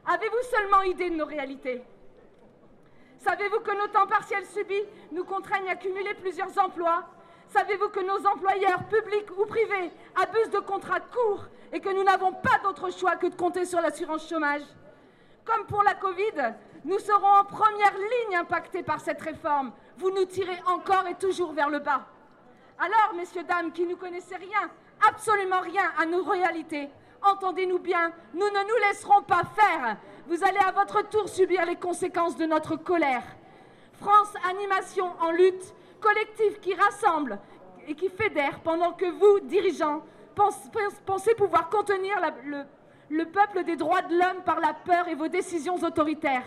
Avez-vous 0.06 0.42
seulement 0.50 0.82
idée 0.82 1.10
de 1.10 1.16
nos 1.16 1.26
réalités? 1.26 1.82
Savez-vous 3.18 3.60
que 3.60 3.76
nos 3.76 3.88
temps 3.88 4.06
partiels 4.06 4.46
subis 4.46 4.84
nous 5.10 5.24
contraignent 5.24 5.70
à 5.70 5.76
cumuler 5.76 6.14
plusieurs 6.14 6.56
emplois 6.58 7.04
Savez-vous 7.54 7.88
que 7.90 8.00
nos 8.00 8.26
employeurs, 8.26 8.82
publics 8.88 9.30
ou 9.38 9.46
privés, 9.46 9.92
abusent 10.16 10.50
de 10.50 10.58
contrats 10.58 10.98
courts 10.98 11.44
et 11.72 11.78
que 11.78 11.88
nous 11.88 12.02
n'avons 12.02 12.32
pas 12.32 12.58
d'autre 12.64 12.90
choix 12.90 13.14
que 13.14 13.28
de 13.28 13.36
compter 13.36 13.64
sur 13.64 13.80
l'assurance 13.80 14.28
chômage? 14.28 14.62
Comme 15.44 15.64
pour 15.66 15.84
la 15.84 15.94
Covid, 15.94 16.52
nous 16.84 16.98
serons 16.98 17.28
en 17.28 17.44
première 17.44 17.94
ligne 17.94 18.38
impactés 18.38 18.82
par 18.82 19.00
cette 19.00 19.22
réforme. 19.22 19.70
Vous 19.98 20.10
nous 20.10 20.24
tirez 20.24 20.60
encore 20.66 21.06
et 21.06 21.14
toujours 21.14 21.52
vers 21.52 21.70
le 21.70 21.78
bas. 21.78 22.04
Alors, 22.76 23.14
messieurs, 23.14 23.44
dames, 23.44 23.70
qui 23.70 23.86
ne 23.86 23.94
connaissez 23.94 24.34
rien, 24.34 24.68
absolument 25.08 25.60
rien 25.60 25.92
à 25.96 26.06
nos 26.06 26.24
réalités, 26.24 26.88
entendez-nous 27.22 27.78
bien, 27.78 28.10
nous 28.32 28.40
ne 28.46 28.68
nous 28.68 28.88
laisserons 28.88 29.22
pas 29.22 29.42
faire. 29.54 29.96
Vous 30.26 30.42
allez 30.42 30.58
à 30.58 30.72
votre 30.72 31.08
tour 31.08 31.28
subir 31.28 31.64
les 31.66 31.76
conséquences 31.76 32.36
de 32.36 32.46
notre 32.46 32.74
colère. 32.74 33.22
France 34.00 34.34
Animation 34.50 35.12
en 35.20 35.30
lutte, 35.30 35.72
collectif 36.08 36.60
qui 36.60 36.74
rassemble 36.74 37.38
et 37.88 37.94
qui 37.94 38.08
fédère 38.10 38.60
pendant 38.60 38.92
que 38.92 39.06
vous, 39.20 39.40
dirigeants, 39.40 40.02
pense- 40.34 40.68
pense- 40.72 41.00
pensez 41.06 41.34
pouvoir 41.34 41.68
contenir 41.70 42.14
le, 42.44 42.62
le 43.10 43.24
peuple 43.38 43.64
des 43.64 43.76
droits 43.76 44.02
de 44.02 44.14
l'homme 44.18 44.42
par 44.44 44.60
la 44.60 44.74
peur 44.74 45.08
et 45.08 45.14
vos 45.14 45.28
décisions 45.28 45.76
autoritaires. 45.82 46.46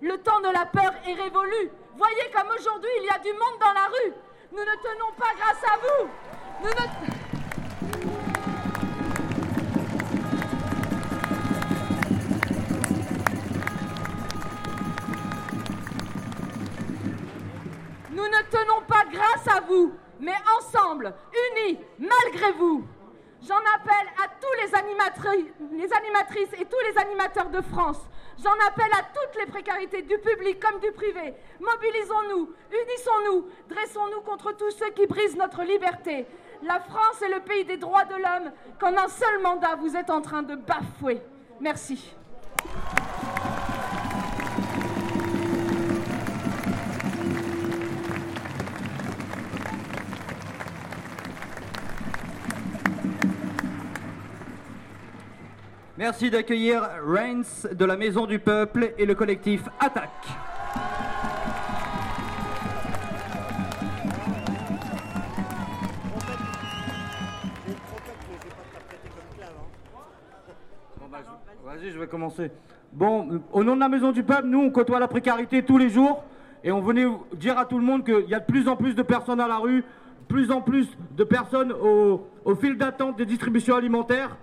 Le 0.00 0.16
temps 0.18 0.40
de 0.40 0.52
la 0.52 0.66
peur 0.66 0.92
est 1.06 1.14
révolu. 1.14 1.62
Voyez 1.96 2.26
comme 2.34 2.50
aujourd'hui 2.58 2.90
il 3.00 3.04
y 3.06 3.10
a 3.10 3.18
du 3.18 3.32
monde 3.32 3.58
dans 3.60 3.72
la 3.80 3.86
rue. 3.94 4.12
Nous 4.52 4.58
ne 4.70 4.76
tenons 4.88 5.12
pas 5.18 5.32
grâce 5.38 5.64
à 5.72 5.76
vous. 5.84 7.17
Grâce 19.10 19.56
à 19.56 19.60
vous, 19.60 19.92
mais 20.20 20.34
ensemble, 20.58 21.14
unis, 21.32 21.78
malgré 21.98 22.52
vous. 22.52 22.84
J'en 23.46 23.58
appelle 23.74 24.08
à 24.22 24.28
tous 24.40 24.52
les 24.60 24.74
animatrices 24.74 26.52
et 26.60 26.64
tous 26.64 26.80
les 26.90 26.98
animateurs 26.98 27.50
de 27.50 27.60
France. 27.60 28.00
J'en 28.42 28.54
appelle 28.66 28.92
à 28.92 29.02
toutes 29.02 29.40
les 29.40 29.46
précarités 29.46 30.02
du 30.02 30.18
public 30.18 30.60
comme 30.60 30.80
du 30.80 30.90
privé. 30.92 31.34
Mobilisons-nous, 31.60 32.52
unissons-nous, 32.70 33.48
dressons-nous 33.68 34.20
contre 34.22 34.52
tous 34.52 34.70
ceux 34.72 34.90
qui 34.90 35.06
brisent 35.06 35.36
notre 35.36 35.62
liberté. 35.62 36.26
La 36.62 36.80
France 36.80 37.22
est 37.22 37.32
le 37.32 37.40
pays 37.40 37.64
des 37.64 37.76
droits 37.76 38.04
de 38.04 38.14
l'homme 38.14 38.52
qu'en 38.80 38.96
un 38.96 39.08
seul 39.08 39.40
mandat 39.40 39.76
vous 39.76 39.94
êtes 39.96 40.10
en 40.10 40.20
train 40.20 40.42
de 40.42 40.56
bafouer. 40.56 41.20
Merci. 41.60 42.12
Merci 55.98 56.30
d'accueillir 56.30 56.88
Reigns 57.04 57.66
de 57.72 57.84
la 57.84 57.96
Maison 57.96 58.26
du 58.26 58.38
Peuple 58.38 58.94
et 58.98 59.04
le 59.04 59.16
collectif 59.16 59.62
Attaque. 59.80 60.28
Vas-y, 71.64 71.90
je 71.90 71.98
vais 71.98 72.06
commencer. 72.06 72.52
Bon, 72.92 73.42
au 73.52 73.64
nom 73.64 73.74
de 73.74 73.80
la 73.80 73.88
Maison 73.88 74.12
du 74.12 74.22
Peuple, 74.22 74.46
nous, 74.46 74.60
on 74.60 74.70
côtoie 74.70 75.00
la 75.00 75.08
précarité 75.08 75.64
tous 75.64 75.78
les 75.78 75.88
jours 75.88 76.22
et 76.62 76.70
on 76.70 76.80
venait 76.80 77.06
dire 77.34 77.58
à 77.58 77.64
tout 77.64 77.76
le 77.76 77.84
monde 77.84 78.04
qu'il 78.04 78.28
y 78.28 78.34
a 78.34 78.38
de 78.38 78.46
plus 78.46 78.68
en 78.68 78.76
plus 78.76 78.94
de 78.94 79.02
personnes 79.02 79.40
à 79.40 79.48
la 79.48 79.56
rue, 79.56 79.82
plus 80.28 80.52
en 80.52 80.60
plus 80.60 80.96
de 81.16 81.24
personnes 81.24 81.72
au, 81.72 82.24
au 82.44 82.54
fil 82.54 82.78
d'attente 82.78 83.16
des 83.16 83.26
distributions 83.26 83.74
alimentaires. 83.74 84.36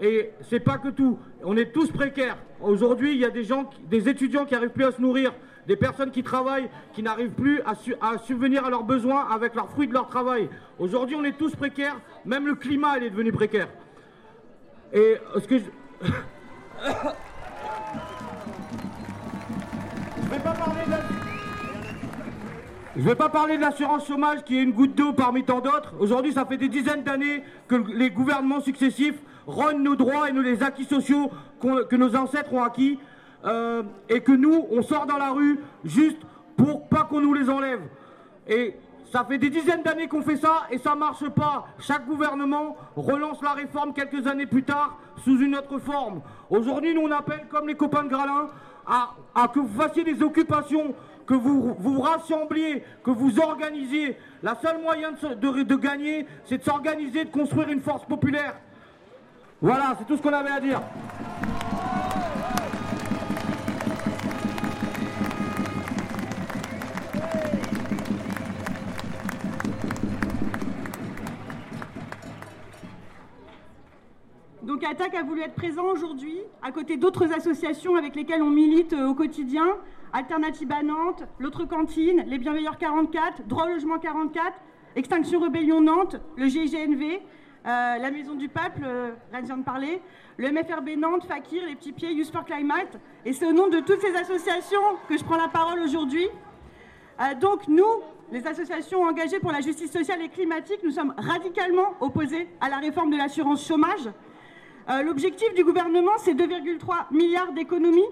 Et 0.00 0.30
c'est 0.48 0.60
pas 0.60 0.78
que 0.78 0.88
tout. 0.88 1.18
On 1.44 1.56
est 1.56 1.72
tous 1.72 1.90
précaires. 1.90 2.36
Aujourd'hui, 2.60 3.12
il 3.12 3.18
y 3.18 3.24
a 3.24 3.30
des 3.30 3.44
gens, 3.44 3.68
des 3.88 4.08
étudiants 4.08 4.44
qui 4.46 4.54
n'arrivent 4.54 4.70
plus 4.70 4.84
à 4.84 4.92
se 4.92 5.00
nourrir, 5.00 5.32
des 5.66 5.76
personnes 5.76 6.10
qui 6.10 6.22
travaillent, 6.22 6.70
qui 6.94 7.02
n'arrivent 7.02 7.32
plus 7.32 7.60
à, 7.66 7.74
su- 7.74 7.94
à 8.00 8.16
subvenir 8.18 8.64
à 8.64 8.70
leurs 8.70 8.84
besoins 8.84 9.26
avec 9.30 9.54
leurs 9.54 9.68
fruits 9.70 9.88
de 9.88 9.92
leur 9.92 10.06
travail. 10.06 10.48
Aujourd'hui, 10.78 11.16
on 11.16 11.24
est 11.24 11.36
tous 11.36 11.54
précaires. 11.54 11.96
Même 12.24 12.46
le 12.46 12.54
climat, 12.54 12.96
il 12.98 13.04
est 13.04 13.10
devenu 13.10 13.30
précaire. 13.32 13.68
Et 14.92 15.16
euh, 15.34 15.40
ce 15.40 15.46
que 15.46 15.58
je... 15.58 15.64
Je 20.22 20.28
vais 20.36 20.42
pas 20.42 20.52
parler 20.52 20.80
Je 22.96 23.02
vais 23.02 23.14
pas 23.14 23.28
parler 23.28 23.56
de 23.56 23.62
l'assurance 23.62 24.06
chômage 24.08 24.42
qui 24.44 24.58
est 24.58 24.62
une 24.62 24.72
goutte 24.72 24.96
d'eau 24.96 25.12
parmi 25.12 25.44
tant 25.44 25.60
d'autres. 25.60 25.94
Aujourd'hui, 26.00 26.32
ça 26.32 26.44
fait 26.44 26.56
des 26.56 26.68
dizaines 26.68 27.04
d'années 27.04 27.44
que 27.68 27.76
les 27.76 28.10
gouvernements 28.10 28.60
successifs 28.60 29.14
rognent 29.46 29.82
nos 29.82 29.94
droits 29.94 30.28
et 30.28 30.32
nos, 30.32 30.42
les 30.42 30.62
acquis 30.62 30.84
sociaux 30.84 31.30
que 31.60 31.96
nos 31.96 32.16
ancêtres 32.16 32.52
ont 32.52 32.62
acquis. 32.62 32.98
euh, 33.44 33.82
et 34.08 34.20
que 34.20 34.32
nous, 34.32 34.66
on 34.70 34.82
sort 34.82 35.06
dans 35.06 35.16
la 35.16 35.30
rue 35.30 35.60
juste 35.84 36.18
pour 36.56 36.88
pas 36.88 37.04
qu'on 37.04 37.20
nous 37.20 37.32
les 37.32 37.48
enlève. 37.48 37.80
Et 38.46 38.74
ça 39.12 39.24
fait 39.24 39.38
des 39.38 39.50
dizaines 39.50 39.82
d'années 39.82 40.08
qu'on 40.08 40.22
fait 40.22 40.36
ça 40.36 40.66
et 40.70 40.78
ça 40.78 40.94
marche 40.94 41.26
pas. 41.30 41.66
Chaque 41.78 42.06
gouvernement 42.06 42.76
relance 42.96 43.40
la 43.42 43.52
réforme 43.52 43.92
quelques 43.92 44.26
années 44.26 44.46
plus 44.46 44.62
tard 44.62 44.98
sous 45.24 45.40
une 45.40 45.56
autre 45.56 45.78
forme. 45.78 46.20
Aujourd'hui, 46.50 46.94
nous 46.94 47.02
on 47.02 47.10
appelle, 47.10 47.46
comme 47.48 47.68
les 47.68 47.76
copains 47.76 48.04
de 48.04 48.08
Gralin, 48.08 48.48
à 48.86 49.48
que 49.48 49.60
vous 49.60 49.80
fassiez 49.80 50.04
des 50.04 50.22
occupations, 50.22 50.94
que 51.30 51.36
vous 51.36 51.76
vous 51.78 52.00
rassembliez, 52.00 52.82
que 53.04 53.12
vous 53.12 53.38
organisiez. 53.38 54.16
La 54.42 54.56
seule 54.56 54.82
moyen 54.82 55.12
de, 55.12 55.76
gagner, 55.76 56.26
c'est 56.44 56.58
de 56.58 56.64
s'organiser, 56.64 57.24
de 57.24 57.30
construire 57.30 57.68
une 57.68 57.80
force 57.80 58.04
populaire. 58.04 58.56
Voilà, 59.62 59.94
c'est 59.96 60.06
tout 60.06 60.16
ce 60.16 60.22
qu'on 60.22 60.32
avait 60.32 60.50
à 60.50 60.58
dire. 60.58 60.82
Donc 74.64 74.82
Attaque 74.82 75.14
a 75.14 75.22
voulu 75.22 75.42
être 75.42 75.54
présent 75.54 75.84
aujourd'hui, 75.84 76.38
à 76.60 76.72
côté 76.72 76.96
d'autres 76.96 77.32
associations 77.32 77.94
avec 77.94 78.16
lesquelles 78.16 78.42
on 78.42 78.50
milite 78.50 78.94
euh, 78.94 79.06
au 79.06 79.14
quotidien, 79.14 79.76
Alternative 80.12 80.72
à 80.72 80.82
Nantes, 80.82 81.22
l'autre 81.38 81.64
cantine, 81.64 82.24
les 82.26 82.38
Bienveilleurs 82.38 82.78
44, 82.78 83.46
Droit 83.46 83.66
au 83.66 83.68
logement 83.68 83.98
44, 83.98 84.58
Extinction 84.96 85.38
Rebellion 85.38 85.80
Nantes, 85.80 86.16
le 86.36 86.48
GIGNV, 86.48 87.20
euh, 87.66 87.98
la 87.98 88.10
Maison 88.10 88.34
du 88.34 88.48
Peuple, 88.48 88.82
euh, 88.82 89.12
Rennes 89.32 89.44
vient 89.44 89.58
de 89.58 89.62
parler, 89.62 90.02
le 90.36 90.50
MFRB 90.50 90.96
Nantes, 90.98 91.26
Fakir, 91.26 91.64
les 91.64 91.76
Petits 91.76 91.92
Pieds, 91.92 92.12
Youth 92.12 92.32
for 92.32 92.44
Climate. 92.44 92.98
Et 93.24 93.32
c'est 93.32 93.46
au 93.46 93.52
nom 93.52 93.68
de 93.68 93.80
toutes 93.80 94.00
ces 94.00 94.16
associations 94.16 94.80
que 95.08 95.16
je 95.16 95.22
prends 95.22 95.36
la 95.36 95.48
parole 95.48 95.78
aujourd'hui. 95.80 96.26
Euh, 97.20 97.34
donc 97.34 97.68
nous, 97.68 98.02
les 98.32 98.44
associations 98.46 99.02
engagées 99.02 99.38
pour 99.38 99.52
la 99.52 99.60
justice 99.60 99.92
sociale 99.92 100.22
et 100.22 100.28
climatique, 100.28 100.80
nous 100.82 100.90
sommes 100.90 101.14
radicalement 101.18 101.94
opposés 102.00 102.48
à 102.60 102.68
la 102.68 102.78
réforme 102.78 103.10
de 103.10 103.16
l'assurance 103.16 103.64
chômage. 103.64 104.08
Euh, 104.88 105.02
L'objectif 105.02 105.54
du 105.54 105.62
gouvernement, 105.62 106.12
c'est 106.18 106.34
2,3 106.34 107.12
milliards 107.12 107.52
d'économies. 107.52 108.08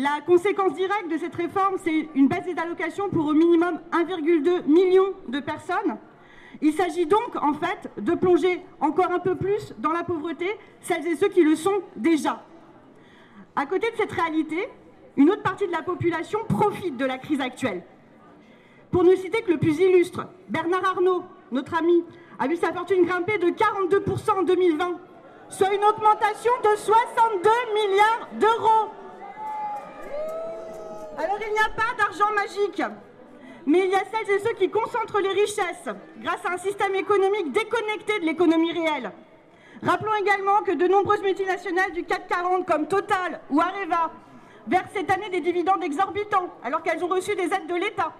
La 0.00 0.20
conséquence 0.24 0.74
directe 0.74 1.10
de 1.10 1.18
cette 1.18 1.34
réforme, 1.34 1.74
c'est 1.82 2.08
une 2.14 2.28
baisse 2.28 2.44
des 2.44 2.56
allocations 2.56 3.08
pour 3.08 3.26
au 3.26 3.32
minimum 3.32 3.80
1,2 3.90 4.64
million 4.66 5.06
de 5.26 5.40
personnes. 5.40 5.96
Il 6.62 6.72
s'agit 6.72 7.04
donc, 7.04 7.34
en 7.34 7.52
fait, 7.52 7.90
de 8.00 8.14
plonger 8.14 8.60
encore 8.78 9.10
un 9.10 9.18
peu 9.18 9.34
plus 9.34 9.74
dans 9.78 9.90
la 9.90 10.04
pauvreté 10.04 10.46
celles 10.82 11.04
et 11.04 11.16
ceux 11.16 11.26
qui 11.26 11.42
le 11.42 11.56
sont 11.56 11.82
déjà. 11.96 12.44
À 13.56 13.66
côté 13.66 13.90
de 13.90 13.96
cette 13.96 14.12
réalité, 14.12 14.68
une 15.16 15.30
autre 15.30 15.42
partie 15.42 15.66
de 15.66 15.72
la 15.72 15.82
population 15.82 16.38
profite 16.48 16.96
de 16.96 17.04
la 17.04 17.18
crise 17.18 17.40
actuelle. 17.40 17.82
Pour 18.92 19.02
ne 19.02 19.16
citer 19.16 19.42
que 19.42 19.50
le 19.50 19.58
plus 19.58 19.80
illustre, 19.80 20.28
Bernard 20.48 20.84
Arnault, 20.84 21.24
notre 21.50 21.76
ami, 21.76 22.04
a 22.38 22.46
vu 22.46 22.54
sa 22.54 22.72
fortune 22.72 23.04
grimper 23.04 23.38
de 23.38 23.48
42% 23.48 24.38
en 24.38 24.42
2020, 24.44 24.92
soit 25.48 25.74
une 25.74 25.82
augmentation 25.82 26.52
de 26.62 26.76
62 26.76 27.50
milliards 27.74 28.28
d'euros. 28.38 28.92
Alors 31.18 31.36
il 31.44 31.52
n'y 31.52 31.58
a 31.58 31.68
pas 31.74 31.96
d'argent 31.98 32.32
magique, 32.32 32.80
mais 33.66 33.80
il 33.80 33.90
y 33.90 33.94
a 33.96 34.04
celles 34.04 34.36
et 34.36 34.38
ceux 34.38 34.54
qui 34.54 34.70
concentrent 34.70 35.20
les 35.20 35.30
richesses 35.30 35.88
grâce 36.18 36.46
à 36.46 36.52
un 36.52 36.58
système 36.58 36.94
économique 36.94 37.50
déconnecté 37.50 38.20
de 38.20 38.24
l'économie 38.24 38.70
réelle. 38.70 39.10
Rappelons 39.82 40.14
également 40.14 40.62
que 40.62 40.72
de 40.72 40.86
nombreuses 40.86 41.22
multinationales 41.22 41.90
du 41.90 42.04
CAC 42.04 42.28
40 42.28 42.64
comme 42.66 42.86
Total 42.86 43.40
ou 43.50 43.60
Areva 43.60 44.12
versent 44.68 44.92
cette 44.94 45.10
année 45.10 45.28
des 45.30 45.40
dividendes 45.40 45.82
exorbitants 45.82 46.54
alors 46.62 46.84
qu'elles 46.84 47.02
ont 47.02 47.08
reçu 47.08 47.34
des 47.34 47.52
aides 47.52 47.66
de 47.68 47.74
l'État. 47.74 48.12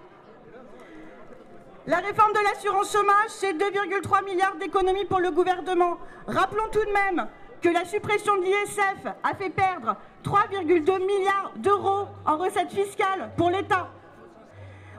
La 1.87 1.97
réforme 1.97 2.33
de 2.33 2.43
l'assurance 2.43 2.91
chômage, 2.91 3.29
c'est 3.29 3.53
2,3 3.53 4.25
milliards 4.25 4.57
d'économies 4.57 5.05
pour 5.05 5.19
le 5.19 5.31
gouvernement. 5.31 5.97
Rappelons 6.27 6.67
tout 6.69 6.83
de 6.83 6.91
même 6.91 7.27
que 7.61 7.69
la 7.69 7.85
suppression 7.85 8.35
de 8.37 8.43
l'ISF 8.43 9.07
a 9.23 9.35
fait 9.35 9.49
perdre 9.49 9.95
3,2 10.23 11.05
milliards 11.05 11.51
d'euros 11.57 12.07
en 12.25 12.37
recettes 12.37 12.71
fiscales 12.71 13.31
pour 13.37 13.49
l'État. 13.49 13.89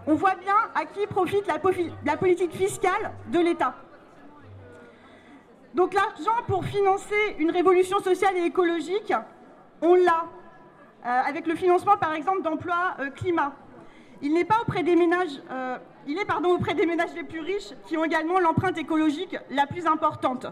On 0.06 0.14
voit 0.14 0.34
bien 0.34 0.56
à 0.74 0.84
qui 0.84 1.06
profite 1.06 1.46
la, 1.46 2.16
politique 2.16 2.52
fiscale 2.52 3.12
de 3.28 3.38
l'État. 3.38 3.74
Donc 5.74 5.94
l'argent 5.94 6.42
pour 6.46 6.64
financer 6.64 7.36
une 7.38 7.50
révolution 7.50 8.00
sociale 8.00 8.36
et 8.36 8.44
écologique, 8.44 9.12
on 9.82 9.94
l'a, 9.94 10.24
euh, 11.06 11.22
avec 11.26 11.46
le 11.46 11.54
financement 11.54 11.96
par 11.96 12.14
exemple 12.14 12.42
d'emplois 12.42 12.96
euh, 12.98 13.10
climat. 13.10 13.52
Il 14.22 14.34
n'est 14.34 14.44
pas 14.44 14.60
auprès 14.62 14.82
des 14.82 14.96
ménages, 14.96 15.40
euh, 15.50 15.78
il 16.06 16.18
est 16.18 16.24
pardon 16.24 16.50
auprès 16.50 16.74
des 16.74 16.86
ménages 16.86 17.14
les 17.14 17.22
plus 17.24 17.40
riches 17.40 17.72
qui 17.86 17.96
ont 17.96 18.04
également 18.04 18.38
l'empreinte 18.40 18.76
écologique 18.78 19.36
la 19.50 19.66
plus 19.66 19.86
importante. 19.86 20.46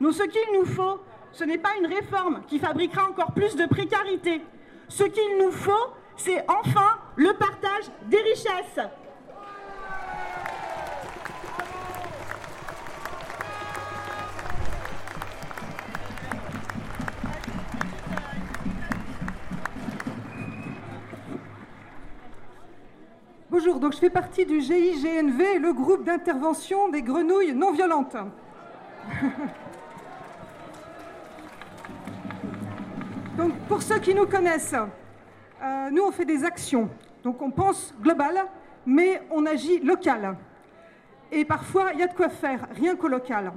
Donc 0.00 0.12
ce 0.12 0.24
qu'il 0.24 0.58
nous 0.58 0.66
faut, 0.66 1.00
ce 1.36 1.44
n'est 1.44 1.58
pas 1.58 1.76
une 1.78 1.86
réforme 1.86 2.40
qui 2.46 2.58
fabriquera 2.58 3.10
encore 3.10 3.32
plus 3.32 3.56
de 3.56 3.66
précarité. 3.66 4.40
Ce 4.88 5.04
qu'il 5.04 5.38
nous 5.38 5.50
faut, 5.50 5.72
c'est 6.16 6.42
enfin 6.48 6.98
le 7.16 7.34
partage 7.34 7.84
des 8.06 8.16
richesses. 8.16 8.80
Bonjour, 23.50 23.78
donc 23.78 23.92
je 23.92 23.98
fais 23.98 24.10
partie 24.10 24.46
du 24.46 24.60
GIGNV, 24.60 25.58
le 25.58 25.72
groupe 25.74 26.04
d'intervention 26.04 26.88
des 26.88 27.02
grenouilles 27.02 27.54
non 27.54 27.72
violentes. 27.72 28.16
donc 33.36 33.52
pour 33.68 33.82
ceux 33.82 33.98
qui 33.98 34.14
nous 34.14 34.26
connaissent, 34.26 34.74
euh, 34.74 35.90
nous 35.90 36.02
on 36.02 36.10
fait 36.10 36.24
des 36.24 36.44
actions. 36.44 36.88
Donc 37.22 37.42
on 37.42 37.50
pense 37.50 37.94
global, 38.00 38.46
mais 38.84 39.22
on 39.30 39.46
agit 39.46 39.80
local. 39.80 40.36
Et 41.32 41.44
parfois, 41.44 41.92
il 41.92 42.00
y 42.00 42.02
a 42.02 42.06
de 42.06 42.14
quoi 42.14 42.28
faire, 42.28 42.68
rien 42.72 42.94
qu'au 42.96 43.08
local. 43.08 43.52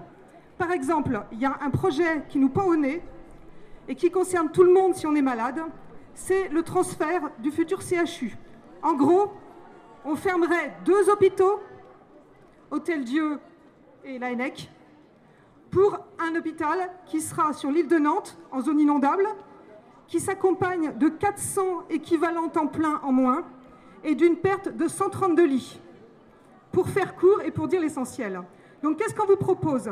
Par 0.58 0.72
exemple, 0.72 1.22
il 1.32 1.40
y 1.40 1.46
a 1.46 1.58
un 1.62 1.70
projet 1.70 2.24
qui 2.30 2.40
nous 2.40 2.50
pend 2.50 2.66
au 2.66 2.76
nez 2.76 3.02
et 3.88 3.96
qui 3.96 4.12
concerne 4.12 4.50
tout 4.52 4.64
le 4.64 4.74
monde 4.74 4.96
si 4.96 5.06
on 5.08 5.16
est 5.16 5.22
malade, 5.22 5.62
c'est 6.14 6.50
le 6.50 6.64
transfert 6.64 7.30
du 7.40 7.52
futur 7.52 7.82
CHU. 7.82 8.36
En 8.82 8.94
gros, 8.94 9.32
on 10.04 10.16
fermerait 10.16 10.74
deux 10.84 11.10
hôpitaux, 11.10 11.62
Hôtel 12.72 13.04
Dieu 13.04 13.40
et 14.04 14.20
l'ANEC, 14.20 14.70
pour 15.72 16.00
un 16.20 16.36
hôpital 16.36 16.90
qui 17.06 17.22
sera 17.22 17.54
sur 17.54 17.72
l'île 17.72 17.88
de 17.88 17.98
Nantes, 17.98 18.38
en 18.52 18.62
zone 18.62 18.80
inondable, 18.80 19.28
qui 20.10 20.20
s'accompagne 20.20 20.98
de 20.98 21.08
400 21.08 21.84
équivalents 21.90 22.50
temps 22.50 22.68
plein 22.68 23.00
en 23.04 23.12
moins 23.12 23.46
et 24.04 24.16
d'une 24.16 24.36
perte 24.36 24.70
de 24.70 24.88
132 24.88 25.46
lits. 25.46 25.80
Pour 26.72 26.90
faire 26.90 27.16
court 27.16 27.42
et 27.44 27.52
pour 27.52 27.68
dire 27.68 27.80
l'essentiel. 27.80 28.42
Donc 28.84 28.98
qu'est-ce 28.98 29.16
qu'on 29.16 29.28
vous 29.28 29.38
propose? 29.38 29.90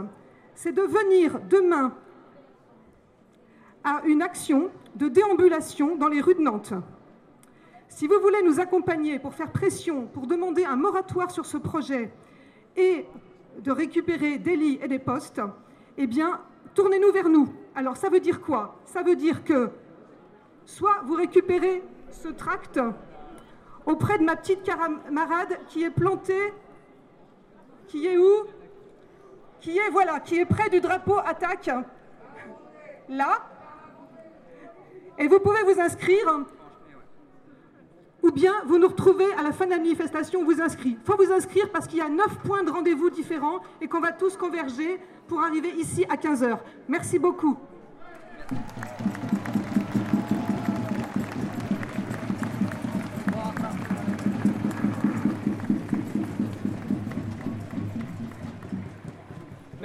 C'est 0.56 0.72
de 0.72 0.82
venir 0.82 1.40
demain 1.48 1.94
à 3.84 4.02
une 4.06 4.24
action 4.24 4.72
de 4.96 5.08
déambulation 5.08 5.96
dans 5.96 6.08
les 6.08 6.20
rues 6.20 6.36
de 6.36 6.42
Nantes. 6.42 6.74
Si 7.88 8.08
vous 8.08 8.20
voulez 8.20 8.42
nous 8.44 8.60
accompagner 8.60 9.20
pour 9.20 9.34
faire 9.34 9.52
pression, 9.52 10.08
pour 10.08 10.26
demander 10.26 10.66
un 10.66 10.76
moratoire 10.76 11.30
sur 11.30 11.46
ce 11.46 11.58
projet 11.58 12.12
et 12.76 13.06
de 13.60 13.72
récupérer 13.72 14.40
des 14.40 14.56
lits 14.56 14.80
et 14.82 14.88
des 14.88 15.00
postes, 15.00 15.42
eh 15.98 16.08
bien, 16.08 16.42
tournez-nous 16.74 17.12
vers 17.12 17.30
nous. 17.30 17.50
Alors, 17.76 17.98
ça 17.98 18.10
veut 18.10 18.20
dire 18.20 18.42
quoi? 18.42 18.80
Ça 18.86 19.04
veut 19.04 19.16
dire 19.16 19.44
que 19.44 19.70
soit 20.68 21.02
vous 21.06 21.16
récupérez 21.16 21.82
ce 22.12 22.28
tract 22.28 22.80
auprès 23.86 24.20
de 24.20 24.24
ma 24.24 24.36
petite 24.36 24.64
camarade 24.64 25.58
qui 25.70 25.84
est 25.84 25.90
plantée, 25.90 26.54
qui 27.88 28.06
est 28.06 28.18
où? 28.18 28.46
Qui 29.62 29.78
est, 29.78 29.90
voilà, 29.90 30.20
qui 30.20 30.38
est 30.38 30.46
près 30.46 30.70
du 30.70 30.82
drapeau 30.82 31.18
attaque, 31.18 31.72
là. 33.10 33.40
Et 35.18 35.28
vous 35.28 35.40
pouvez 35.40 35.64
vous 35.64 35.80
inscrire 35.80 36.46
ou 38.22 38.32
bien 38.32 38.54
vous 38.66 38.78
nous 38.78 38.90
retrouvez 38.90 39.32
à 39.34 39.44
la 39.44 39.54
fin 39.54 39.66
de 39.66 39.72
la 39.72 39.78
manifestation, 39.78 40.44
vous 40.44 40.62
inscrit. 40.62 40.98
Il 41.00 41.06
faut 41.06 41.18
vous 41.18 41.32
inscrire 41.32 41.72
parce 41.72 41.88
qu'il 41.88 42.00
y 42.00 42.02
a 42.02 42.10
neuf 42.10 42.38
points 42.44 42.64
de 42.64 42.72
rendez-vous 42.72 43.10
différents 43.10 43.62
et 43.82 43.88
qu'on 43.88 44.02
va 44.02 44.12
tous 44.12 44.36
converger 44.36 45.00
pour 45.28 45.42
arriver 45.42 45.70
ici 45.70 46.06
à 46.10 46.18
15h. 46.18 46.60
Merci 46.88 47.20
beaucoup. 47.20 47.58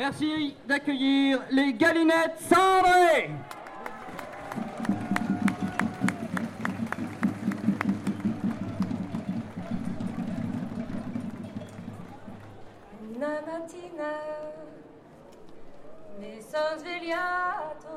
Merci 0.05 0.57
d'accueillir 0.66 1.38
les 1.53 1.74
galinettes 1.74 2.40
cendrées. 2.40 3.30
Una 13.14 13.40
mattina 13.46 14.14
mi 16.18 16.42
son 16.42 16.78
svegliato. 16.80 17.96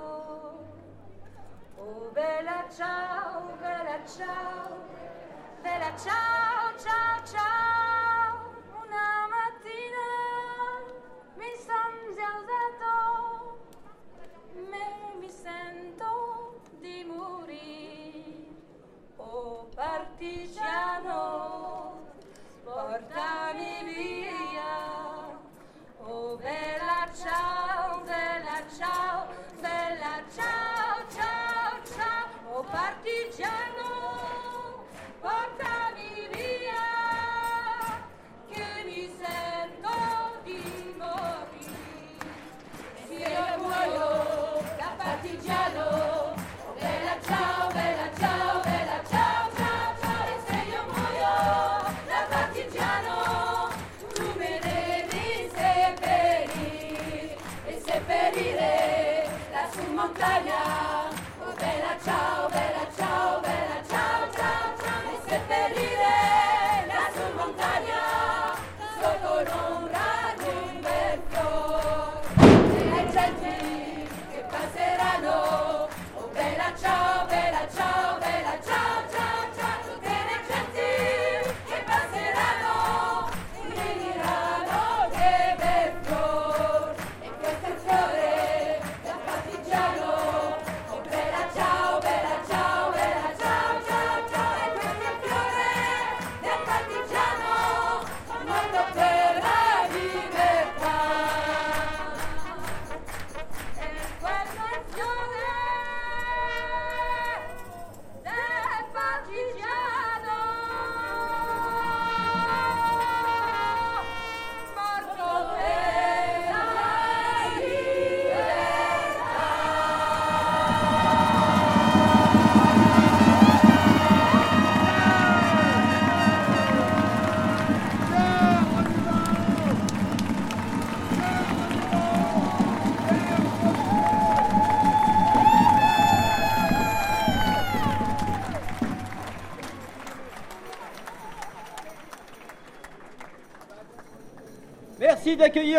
Oh 1.80 2.12
bella 2.14 2.66
ciao, 2.78 3.49
bella 3.60 3.97
ciao, 4.06 4.78
bella 5.64 5.91
ciao, 5.97 6.35
Oh 20.22 20.82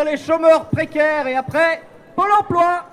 Les 0.05 0.17
chômeurs 0.19 0.67
précaires 0.69 1.27
et 1.27 1.35
après, 1.37 1.83
Pôle 2.15 2.31
emploi. 2.39 2.85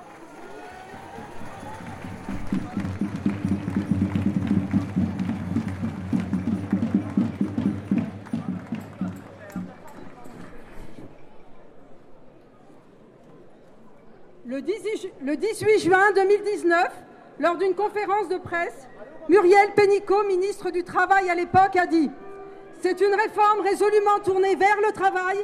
Le 14.46 14.62
18, 14.62 14.98
ju- 15.02 15.12
le 15.24 15.38
18 15.38 15.80
juin 15.80 16.12
2019, 16.16 16.90
lors 17.40 17.56
d'une 17.58 17.74
conférence 17.76 18.28
de 18.28 18.38
presse, 18.38 18.88
Muriel 19.30 19.72
Pénicaud, 19.76 20.24
ministre 20.26 20.70
du 20.70 20.84
Travail 20.84 21.30
à 21.30 21.36
l'époque, 21.36 21.76
a 21.78 21.86
dit 21.88 22.10
C'est 22.82 23.00
une 23.00 23.14
réforme 23.14 23.62
résolument 23.62 24.20
tournée 24.24 24.56
vers 24.56 24.78
le 24.86 24.92
travail, 24.92 25.38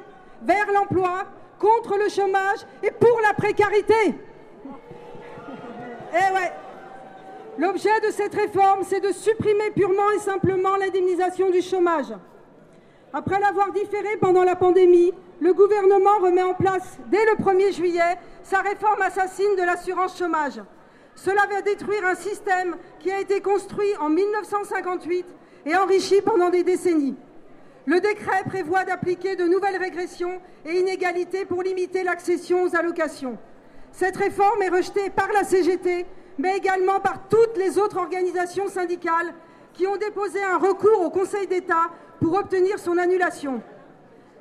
vers 0.43 0.69
l'emploi, 0.73 1.23
contre 1.59 1.97
le 1.97 2.09
chômage 2.09 2.59
et 2.81 2.91
pour 2.91 3.19
la 3.21 3.33
précarité. 3.33 4.15
Eh 6.13 6.33
ouais 6.33 6.51
L'objet 7.59 7.99
de 8.07 8.11
cette 8.11 8.33
réforme, 8.35 8.83
c'est 8.83 9.01
de 9.01 9.11
supprimer 9.11 9.71
purement 9.71 10.11
et 10.15 10.19
simplement 10.19 10.77
l'indemnisation 10.77 11.49
du 11.49 11.61
chômage. 11.61 12.13
Après 13.11 13.37
l'avoir 13.39 13.73
différé 13.73 14.15
pendant 14.21 14.45
la 14.45 14.55
pandémie, 14.55 15.11
le 15.41 15.53
gouvernement 15.53 16.19
remet 16.21 16.41
en 16.41 16.53
place 16.53 16.97
dès 17.07 17.25
le 17.25 17.43
1er 17.43 17.73
juillet 17.73 18.17
sa 18.43 18.61
réforme 18.61 19.01
assassine 19.01 19.55
de 19.57 19.63
l'assurance 19.63 20.17
chômage. 20.17 20.61
Cela 21.15 21.45
va 21.51 21.61
détruire 21.61 22.05
un 22.05 22.15
système 22.15 22.77
qui 22.99 23.11
a 23.11 23.19
été 23.19 23.41
construit 23.41 23.89
en 23.99 24.09
1958 24.09 25.25
et 25.65 25.75
enrichi 25.75 26.21
pendant 26.21 26.49
des 26.49 26.63
décennies. 26.63 27.17
Le 27.89 27.99
décret 27.99 28.43
prévoit 28.45 28.83
d'appliquer 28.83 29.35
de 29.35 29.45
nouvelles 29.45 29.77
régressions 29.77 30.39
et 30.63 30.79
inégalités 30.79 31.43
pour 31.43 31.63
limiter 31.63 32.03
l'accession 32.03 32.61
aux 32.61 32.75
allocations. 32.75 33.39
Cette 33.91 34.15
réforme 34.15 34.61
est 34.61 34.69
rejetée 34.69 35.09
par 35.09 35.27
la 35.33 35.43
CGT, 35.43 36.05
mais 36.37 36.55
également 36.55 36.99
par 36.99 37.27
toutes 37.29 37.57
les 37.57 37.79
autres 37.79 37.97
organisations 37.97 38.67
syndicales 38.67 39.33
qui 39.73 39.87
ont 39.87 39.97
déposé 39.97 40.39
un 40.43 40.59
recours 40.59 41.01
au 41.01 41.09
Conseil 41.09 41.47
d'État 41.47 41.89
pour 42.21 42.35
obtenir 42.35 42.77
son 42.77 42.95
annulation. 42.99 43.59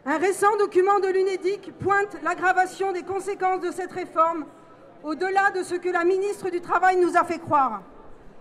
Un 0.05 0.18
récent 0.18 0.55
document 0.59 1.01
de 1.01 1.09
l'UNEDIC 1.09 1.72
pointe 1.78 2.18
l'aggravation 2.22 2.92
des 2.92 3.03
conséquences 3.03 3.62
de 3.62 3.70
cette 3.70 3.92
réforme 3.92 4.44
au-delà 5.03 5.53
de 5.53 5.62
ce 5.62 5.74
que 5.74 5.88
la 5.88 6.05
ministre 6.05 6.51
du 6.51 6.61
Travail 6.61 6.99
nous 6.99 7.16
a 7.16 7.24
fait 7.24 7.38
croire. 7.38 7.80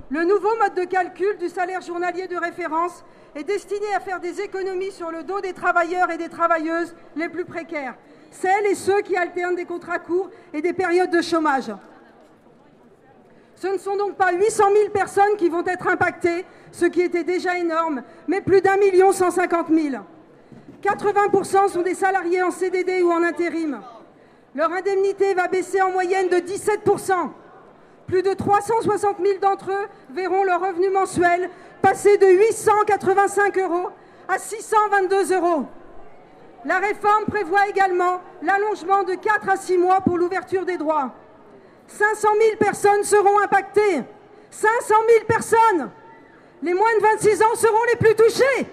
Le 0.10 0.24
nouveau 0.24 0.55
mode 0.62 0.74
de 0.74 0.86
calcul 0.86 1.38
du 1.38 1.49
salaire 1.49 1.82
journalier 1.82 2.28
de 2.28 2.38
référence 2.38 3.03
est 3.36 3.43
destiné 3.43 3.93
à 3.93 3.99
faire 3.99 4.22
des 4.22 4.39
économies 4.39 4.91
sur 4.91 5.12
le 5.12 5.24
dos 5.24 5.41
des 5.41 5.51
travailleurs 5.51 6.10
et 6.12 6.18
des 6.18 6.30
travailleuses 6.30 6.95
les 7.18 7.28
plus 7.28 7.43
précaires, 7.43 7.95
celles 8.32 8.68
et 8.68 8.76
ceux 8.76 9.01
qui 9.01 9.18
alternent 9.18 9.55
des 9.55 9.66
contrats 9.66 9.99
courts 9.99 10.30
et 10.53 10.62
des 10.62 10.72
périodes 10.72 11.10
de 11.10 11.22
chômage. 11.22 11.74
Ce 13.55 13.68
ne 13.68 13.78
sont 13.78 13.97
donc 13.97 14.16
pas 14.16 14.32
800 14.32 14.64
000 14.72 14.89
personnes 14.91 15.36
qui 15.38 15.49
vont 15.49 15.66
être 15.66 15.88
impactées, 15.88 16.45
ce 16.72 16.86
qui 16.86 17.01
était 17.01 17.26
déjà 17.26 17.58
énorme, 17.58 18.01
mais 18.28 18.39
plus 18.39 18.62
d'un 18.62 18.78
million 18.78 19.12
150 19.12 19.68
000. 19.70 20.03
80% 20.84 21.70
sont 21.70 21.82
des 21.82 21.95
salariés 21.95 22.43
en 22.43 22.51
CDD 22.51 23.01
ou 23.01 23.12
en 23.12 23.24
intérim. 23.24 23.82
Leur 24.55 24.72
indemnité 24.72 25.34
va 25.34 25.47
baisser 25.47 25.82
en 25.82 25.91
moyenne 25.91 26.30
de 26.30 26.38
17%. 26.38 27.14
Plus 28.08 28.24
de 28.24 28.34
360 28.34 29.18
000 29.22 29.39
d'entre 29.39 29.70
eux 29.70 29.88
verront 30.12 30.45
leur 30.45 30.62
revenu 30.62 30.89
mensuel 30.89 31.49
passer 31.82 32.18
de 32.18 32.28
885 32.28 33.58
euros 33.58 33.89
à 34.30 34.39
622 34.39 35.36
euros. 35.36 35.66
La 36.64 36.80
réforme 36.80 37.26
prévoit 37.26 37.68
également 37.68 38.22
l'allongement 38.41 39.03
de 39.03 39.14
4 39.14 39.49
à 39.49 39.58
6 39.58 39.78
mois 39.78 40.01
pour 40.01 40.18
l'ouverture 40.18 40.66
des 40.66 40.78
droits. 40.78 41.12
500 41.88 42.28
000 42.41 42.58
personnes 42.58 43.03
seront 43.03 43.39
impactées. 43.39 44.03
500 44.51 44.95
000 45.10 45.26
personnes. 45.26 45.91
Les 46.64 46.74
moins 46.74 46.95
de 46.97 47.03
26 47.03 47.41
ans 47.43 47.55
seront 47.55 47.84
les 47.91 47.97
plus 47.97 48.16
touchés. 48.16 48.68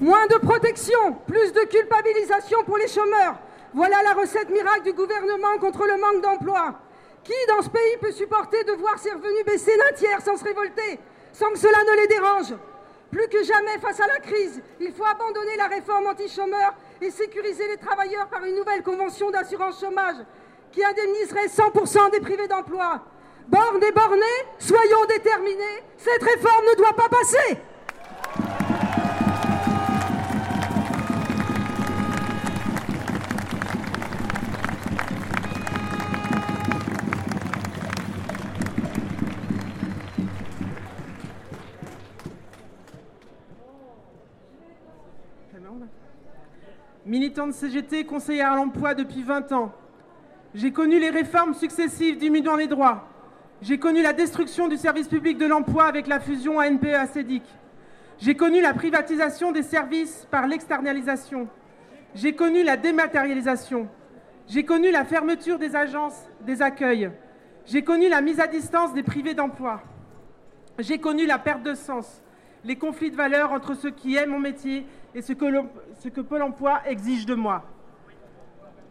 Moins 0.00 0.26
de 0.26 0.36
protection, 0.36 1.14
plus 1.26 1.52
de 1.54 1.60
culpabilisation 1.60 2.62
pour 2.64 2.76
les 2.76 2.88
chômeurs. 2.88 3.36
Voilà 3.72 4.02
la 4.02 4.12
recette 4.12 4.50
miracle 4.50 4.82
du 4.82 4.92
gouvernement 4.92 5.58
contre 5.58 5.86
le 5.86 5.96
manque 5.96 6.22
d'emploi. 6.22 6.74
Qui 7.24 7.32
dans 7.48 7.62
ce 7.62 7.70
pays 7.70 7.96
peut 8.00 8.12
supporter 8.12 8.62
de 8.64 8.72
voir 8.72 8.98
ses 8.98 9.10
revenus 9.10 9.44
baisser 9.46 9.74
d'un 9.76 9.96
tiers 9.96 10.20
sans 10.20 10.36
se 10.36 10.44
révolter, 10.44 11.00
sans 11.32 11.50
que 11.50 11.58
cela 11.58 11.78
ne 11.90 11.96
les 12.00 12.06
dérange? 12.08 12.54
Plus 13.10 13.26
que 13.28 13.42
jamais 13.42 13.78
face 13.80 13.98
à 14.00 14.06
la 14.06 14.18
crise, 14.18 14.60
il 14.80 14.92
faut 14.92 15.04
abandonner 15.04 15.56
la 15.56 15.68
réforme 15.68 16.06
anti-chômeurs 16.08 16.74
et 17.00 17.10
sécuriser 17.10 17.66
les 17.68 17.78
travailleurs 17.78 18.28
par 18.28 18.44
une 18.44 18.56
nouvelle 18.56 18.82
convention 18.82 19.30
d'assurance 19.30 19.80
chômage 19.80 20.16
qui 20.72 20.84
indemniserait 20.84 21.46
100% 21.46 22.10
des 22.10 22.20
privés 22.20 22.48
d'emploi. 22.48 23.00
Borne 23.48 23.82
et 23.82 23.92
bornés, 23.92 24.44
soyons 24.58 25.04
déterminés, 25.08 25.82
cette 25.96 26.22
réforme 26.22 26.64
ne 26.70 26.76
doit 26.76 26.92
pas 26.92 27.08
passer. 27.08 27.58
Militante 47.06 47.52
CGT, 47.52 48.04
conseillère 48.04 48.52
à 48.52 48.56
l'emploi 48.56 48.92
depuis 48.94 49.22
20 49.22 49.52
ans. 49.52 49.72
J'ai 50.56 50.72
connu 50.72 50.98
les 50.98 51.10
réformes 51.10 51.54
successives 51.54 52.18
diminuant 52.18 52.56
les 52.56 52.66
droits. 52.66 53.06
J'ai 53.62 53.78
connu 53.78 54.02
la 54.02 54.12
destruction 54.12 54.66
du 54.66 54.76
service 54.76 55.06
public 55.06 55.38
de 55.38 55.46
l'emploi 55.46 55.84
avec 55.84 56.08
la 56.08 56.18
fusion 56.18 56.58
ANPE-ACEDIC. 56.58 57.44
J'ai 58.18 58.34
connu 58.34 58.60
la 58.60 58.74
privatisation 58.74 59.52
des 59.52 59.62
services 59.62 60.26
par 60.32 60.48
l'externalisation. 60.48 61.46
J'ai 62.16 62.34
connu 62.34 62.64
la 62.64 62.76
dématérialisation. 62.76 63.86
J'ai 64.48 64.64
connu 64.64 64.90
la 64.90 65.04
fermeture 65.04 65.60
des 65.60 65.76
agences, 65.76 66.28
des 66.40 66.60
accueils. 66.60 67.12
J'ai 67.66 67.82
connu 67.82 68.08
la 68.08 68.20
mise 68.20 68.40
à 68.40 68.48
distance 68.48 68.92
des 68.94 69.04
privés 69.04 69.34
d'emploi. 69.34 69.80
J'ai 70.80 70.98
connu 70.98 71.24
la 71.24 71.38
perte 71.38 71.62
de 71.62 71.74
sens, 71.74 72.20
les 72.64 72.74
conflits 72.74 73.12
de 73.12 73.16
valeurs 73.16 73.52
entre 73.52 73.74
ceux 73.74 73.92
qui 73.92 74.16
aiment 74.16 74.30
mon 74.30 74.40
métier 74.40 74.84
et 75.14 75.22
ce 75.22 75.32
que, 75.32 75.46
ce 76.00 76.08
que 76.08 76.20
Pôle 76.20 76.42
emploi 76.42 76.80
exige 76.86 77.26
de 77.26 77.34
moi. 77.34 77.64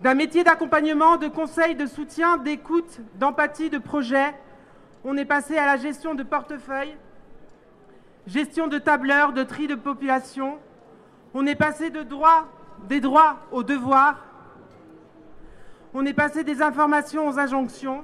D'un 0.01 0.13
métier 0.13 0.43
d'accompagnement, 0.43 1.17
de 1.17 1.27
conseil, 1.27 1.75
de 1.75 1.85
soutien, 1.85 2.37
d'écoute, 2.37 2.99
d'empathie, 3.15 3.69
de 3.69 3.77
projet, 3.77 4.33
on 5.03 5.17
est 5.17 5.25
passé 5.25 5.57
à 5.57 5.65
la 5.65 5.77
gestion 5.77 6.15
de 6.15 6.23
portefeuille, 6.23 6.95
gestion 8.27 8.67
de 8.67 8.77
tableurs, 8.77 9.33
de 9.33 9.43
tri 9.43 9.67
de 9.67 9.75
population. 9.75 10.57
On 11.33 11.45
est 11.45 11.55
passé 11.55 11.89
de 11.89 12.05
des 12.87 12.99
droits 12.99 13.37
aux 13.51 13.63
devoirs. 13.63 14.25
On 15.93 16.05
est 16.05 16.13
passé 16.13 16.43
des 16.43 16.61
informations 16.61 17.27
aux 17.27 17.39
injonctions. 17.39 18.03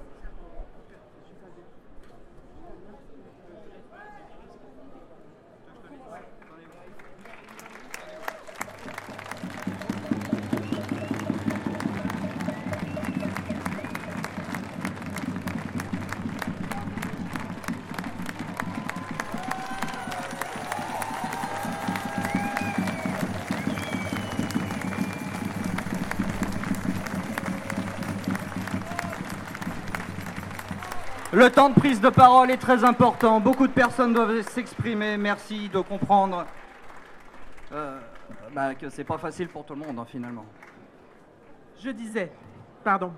Le 31.34 31.50
temps 31.50 31.70
de 31.70 31.76
prise 31.76 32.02
de 32.02 32.10
parole 32.10 32.52
est 32.52 32.58
très 32.58 32.84
important. 32.84 33.40
Beaucoup 33.40 33.66
de 33.66 33.72
personnes 33.72 34.12
doivent 34.14 34.42
s'exprimer. 34.42 35.16
Merci 35.16 35.70
de 35.70 35.80
comprendre 35.80 36.46
euh, 37.72 37.98
bah, 38.54 38.76
que 38.76 39.02
pas 39.04 39.18
facile 39.18 39.48
pour 39.48 39.64
tout 39.64 39.74
le 39.74 39.80
monde 39.80 39.98
hein, 39.98 40.06
finalement. 40.06 40.46
Je 41.80 41.90
disais, 41.90 42.34
pardon. 42.84 43.14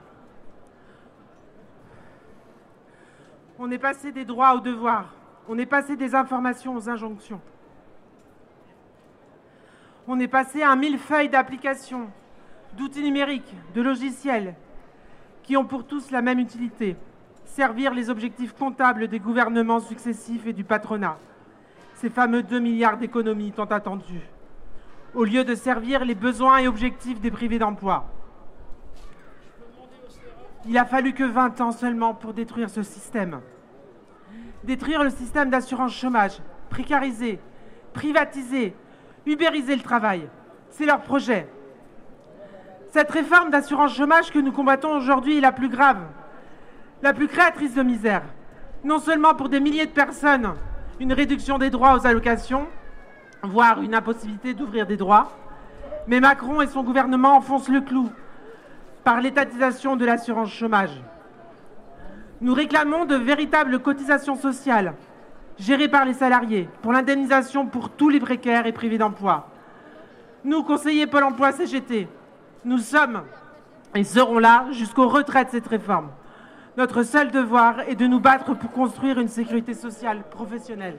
On 3.58 3.72
est 3.72 3.80
passé 3.80 4.12
des 4.12 4.26
droits 4.26 4.54
aux 4.54 4.60
devoirs. 4.60 5.12
On 5.50 5.58
est 5.58 5.66
passé 5.66 5.96
des 5.96 6.14
informations 6.14 6.76
aux 6.76 6.88
injonctions. 6.88 7.42
On 10.08 10.20
est 10.20 10.28
passé 10.28 10.62
à 10.62 10.70
un 10.70 10.76
millefeuille 10.76 11.30
d'applications, 11.30 12.12
d'outils 12.78 13.02
numériques, 13.02 13.56
de 13.74 13.82
logiciels, 13.82 14.54
qui 15.42 15.58
ont 15.58 15.66
pour 15.66 15.88
tous 15.88 16.12
la 16.12 16.22
même 16.22 16.38
utilité 16.38 16.96
servir 17.54 17.94
les 17.94 18.10
objectifs 18.10 18.54
comptables 18.54 19.08
des 19.08 19.20
gouvernements 19.20 19.80
successifs 19.80 20.48
et 20.48 20.54
du 20.54 20.64
patronat. 20.64 21.20
Ces 21.94 22.10
fameux 22.10 22.42
2 22.42 22.60
milliards 22.60 22.98
d'économies 22.98 23.52
tant 23.52 23.66
attendus, 23.66 24.28
au 25.14 25.24
lieu 25.24 25.44
de 25.44 25.54
servir 25.54 26.04
les 26.04 26.16
besoins 26.16 26.58
et 26.58 26.68
objectifs 26.68 27.22
des 27.22 27.30
privés 27.30 27.60
d'emploi. 27.60 28.06
Il 30.66 30.78
a 30.80 30.86
fallu 30.86 31.14
que 31.14 31.24
20 31.24 31.62
ans 31.62 31.72
seulement 31.72 32.16
pour 32.16 32.34
détruire 32.34 32.72
ce 32.72 32.82
système. 32.82 33.40
Détruire 34.64 35.04
le 35.04 35.12
système 35.12 35.52
d'assurance 35.52 35.94
chômage, 35.94 36.40
précariser, 36.72 37.40
privatiser, 37.94 38.74
ubériser 39.28 39.76
le 39.76 39.84
travail. 39.84 40.28
C'est 40.72 40.88
leur 40.88 41.02
projet. 41.02 41.48
Cette 42.90 43.12
réforme 43.12 43.52
d'assurance 43.52 43.96
chômage 43.96 44.32
que 44.32 44.40
nous 44.40 44.52
combattons 44.52 44.96
aujourd'hui 44.96 45.38
est 45.38 45.42
la 45.42 45.52
plus 45.52 45.70
grave, 45.70 46.00
la 47.04 47.14
plus 47.14 47.28
créatrice 47.28 47.76
de 47.76 47.84
misère. 47.84 48.24
Non 48.86 48.98
seulement 48.98 49.36
pour 49.36 49.50
des 49.50 49.60
milliers 49.60 49.86
de 49.86 49.92
personnes, 49.92 50.54
une 51.02 51.12
réduction 51.12 51.58
des 51.58 51.70
droits 51.70 51.96
aux 51.96 52.08
allocations, 52.08 52.66
voire 53.44 53.82
une 53.82 53.94
impossibilité 53.94 54.54
d'ouvrir 54.54 54.88
des 54.88 54.96
droits, 54.96 55.38
mais 56.08 56.22
Macron 56.22 56.62
et 56.62 56.68
son 56.68 56.82
gouvernement 56.82 57.36
enfoncent 57.36 57.70
le 57.70 57.82
clou 57.82 58.10
par 59.04 59.20
l'étatisation 59.20 59.98
de 59.98 60.06
l'assurance 60.06 60.52
chômage. 60.52 61.02
Nous 62.40 62.54
réclamons 62.54 63.04
de 63.04 63.16
véritables 63.16 63.80
cotisations 63.80 64.38
sociales, 64.38 64.94
géré 65.60 65.90
par 65.90 66.06
les 66.06 66.14
salariés, 66.14 66.70
pour 66.82 66.94
l'indemnisation 66.94 67.66
pour 67.66 67.90
tous 67.90 68.08
les 68.08 68.22
précaires 68.22 68.66
et 68.66 68.72
privés 68.72 68.98
d'emploi. 68.98 69.50
Nous, 70.46 70.64
conseillers 70.64 71.08
Pôle 71.08 71.24
emploi 71.24 71.52
CGT, 71.52 72.08
nous 72.64 72.78
sommes 72.78 73.24
et 73.94 74.06
serons 74.06 74.40
là 74.40 74.68
jusqu'au 74.72 75.10
retrait 75.10 75.46
de 75.46 75.50
cette 75.50 75.68
réforme. 75.68 76.10
Notre 76.76 77.04
seul 77.04 77.30
devoir 77.30 77.82
est 77.82 77.96
de 77.96 78.08
nous 78.08 78.20
battre 78.20 78.56
pour 78.56 78.72
construire 78.72 79.20
une 79.20 79.28
sécurité 79.28 79.76
sociale 79.76 80.24
professionnelle. 80.32 80.98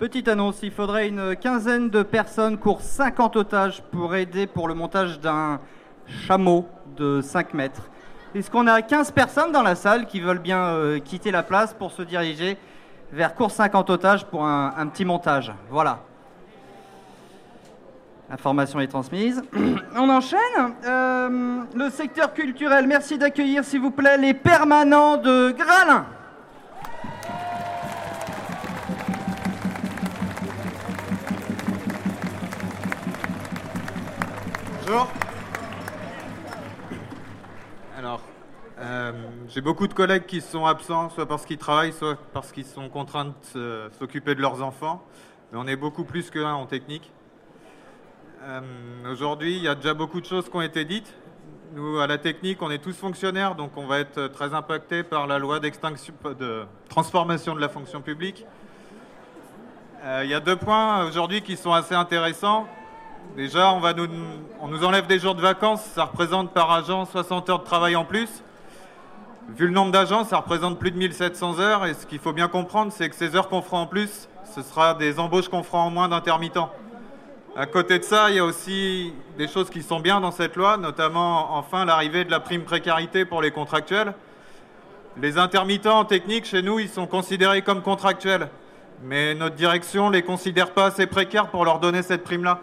Petite 0.00 0.28
annonce, 0.28 0.60
il 0.62 0.70
faudrait 0.70 1.08
une 1.08 1.36
quinzaine 1.36 1.90
de 1.90 2.02
personnes 2.02 2.56
courent 2.56 2.80
50 2.80 3.36
otages 3.36 3.82
pour 3.92 4.14
aider 4.14 4.46
pour 4.46 4.66
le 4.66 4.72
montage 4.72 5.20
d'un 5.20 5.60
chameau 6.26 6.66
de 6.96 7.20
5 7.20 7.52
mètres. 7.52 7.90
Est-ce 8.34 8.50
qu'on 8.50 8.66
a 8.66 8.80
15 8.80 9.10
personnes 9.10 9.52
dans 9.52 9.62
la 9.62 9.74
salle 9.74 10.06
qui 10.06 10.20
veulent 10.20 10.38
bien 10.38 10.68
euh, 10.68 11.00
quitter 11.00 11.30
la 11.30 11.42
place 11.42 11.74
pour 11.74 11.92
se 11.92 12.00
diriger 12.00 12.56
vers 13.12 13.34
cours 13.34 13.50
50 13.50 13.90
otages 13.90 14.24
pour 14.24 14.46
un, 14.46 14.72
un 14.74 14.86
petit 14.86 15.04
montage? 15.04 15.52
Voilà. 15.68 15.98
L'information 18.30 18.80
est 18.80 18.88
transmise. 18.88 19.42
On 19.96 20.08
enchaîne. 20.08 20.38
Euh, 20.82 21.60
le 21.74 21.90
secteur 21.90 22.32
culturel, 22.32 22.86
merci 22.86 23.18
d'accueillir 23.18 23.64
s'il 23.64 23.82
vous 23.82 23.90
plaît 23.90 24.16
les 24.16 24.32
permanents 24.32 25.18
de 25.18 25.50
Gralin. 25.50 26.06
Alors, 37.96 38.20
euh, 38.80 39.12
j'ai 39.46 39.60
beaucoup 39.60 39.86
de 39.86 39.94
collègues 39.94 40.26
qui 40.26 40.40
sont 40.40 40.66
absents, 40.66 41.10
soit 41.10 41.26
parce 41.26 41.46
qu'ils 41.46 41.58
travaillent, 41.58 41.92
soit 41.92 42.18
parce 42.32 42.50
qu'ils 42.50 42.64
sont 42.64 42.88
contraints 42.88 43.32
de 43.54 43.88
s'occuper 44.00 44.34
de 44.34 44.40
leurs 44.40 44.62
enfants. 44.62 45.04
Mais 45.52 45.58
on 45.60 45.68
est 45.68 45.76
beaucoup 45.76 46.02
plus 46.02 46.28
qu'un 46.30 46.54
en 46.54 46.66
technique. 46.66 47.12
Euh, 48.42 48.60
Aujourd'hui, 49.12 49.58
il 49.58 49.62
y 49.62 49.68
a 49.68 49.76
déjà 49.76 49.94
beaucoup 49.94 50.20
de 50.20 50.26
choses 50.26 50.48
qui 50.48 50.56
ont 50.56 50.62
été 50.62 50.84
dites. 50.84 51.14
Nous, 51.72 52.00
à 52.00 52.08
la 52.08 52.18
technique, 52.18 52.60
on 52.60 52.70
est 52.72 52.82
tous 52.82 52.96
fonctionnaires, 52.96 53.54
donc 53.54 53.76
on 53.76 53.86
va 53.86 54.00
être 54.00 54.26
très 54.26 54.54
impactés 54.54 55.04
par 55.04 55.28
la 55.28 55.38
loi 55.38 55.60
de 55.60 56.66
transformation 56.88 57.54
de 57.54 57.60
la 57.60 57.68
fonction 57.68 58.00
publique. 58.00 58.44
Euh, 60.02 60.22
Il 60.24 60.30
y 60.30 60.34
a 60.34 60.40
deux 60.40 60.56
points 60.56 61.04
aujourd'hui 61.04 61.42
qui 61.42 61.56
sont 61.56 61.72
assez 61.72 61.94
intéressants. 61.94 62.66
Déjà, 63.36 63.72
on, 63.72 63.80
nous, 63.80 64.68
nous 64.68 64.84
enlève 64.84 65.06
des 65.06 65.18
jours 65.18 65.34
de 65.34 65.40
vacances, 65.40 65.82
ça 65.82 66.04
représente 66.04 66.52
par 66.52 66.70
agent 66.70 67.06
60 67.06 67.48
heures 67.48 67.60
de 67.60 67.64
travail 67.64 67.96
en 67.96 68.04
plus. 68.04 68.28
Vu 69.56 69.66
le 69.66 69.72
nombre 69.72 69.92
d'agents, 69.92 70.24
ça 70.24 70.38
représente 70.38 70.78
plus 70.78 70.90
de 70.90 70.98
1700 70.98 71.58
heures, 71.58 71.86
et 71.86 71.94
ce 71.94 72.06
qu'il 72.06 72.18
faut 72.18 72.32
bien 72.32 72.48
comprendre, 72.48 72.92
c'est 72.92 73.08
que 73.08 73.16
ces 73.16 73.34
heures 73.34 73.48
qu'on 73.48 73.62
fera 73.62 73.78
en 73.78 73.86
plus, 73.86 74.28
ce 74.54 74.62
sera 74.62 74.94
des 74.94 75.18
embauches 75.18 75.48
qu'on 75.48 75.62
fera 75.62 75.78
en 75.78 75.90
moins 75.90 76.08
d'intermittents. 76.08 76.70
À 77.56 77.66
côté 77.66 77.98
de 77.98 78.04
ça, 78.04 78.30
il 78.30 78.36
y 78.36 78.38
a 78.38 78.44
aussi 78.44 79.12
des 79.36 79.48
choses 79.48 79.70
qui 79.70 79.82
sont 79.82 79.98
bien 79.98 80.20
dans 80.20 80.30
cette 80.30 80.54
loi, 80.54 80.76
notamment 80.76 81.56
enfin 81.56 81.84
l'arrivée 81.84 82.24
de 82.24 82.30
la 82.30 82.38
prime 82.38 82.62
précarité 82.62 83.24
pour 83.24 83.42
les 83.42 83.50
contractuels. 83.50 84.14
Les 85.20 85.36
intermittents 85.36 85.98
en 85.98 86.04
technique, 86.04 86.44
chez 86.44 86.62
nous, 86.62 86.78
ils 86.78 86.88
sont 86.88 87.06
considérés 87.08 87.62
comme 87.62 87.82
contractuels, 87.82 88.48
mais 89.02 89.34
notre 89.34 89.56
direction 89.56 90.10
ne 90.10 90.14
les 90.14 90.22
considère 90.22 90.70
pas 90.70 90.86
assez 90.86 91.06
précaires 91.06 91.48
pour 91.48 91.64
leur 91.64 91.80
donner 91.80 92.02
cette 92.02 92.22
prime-là. 92.22 92.60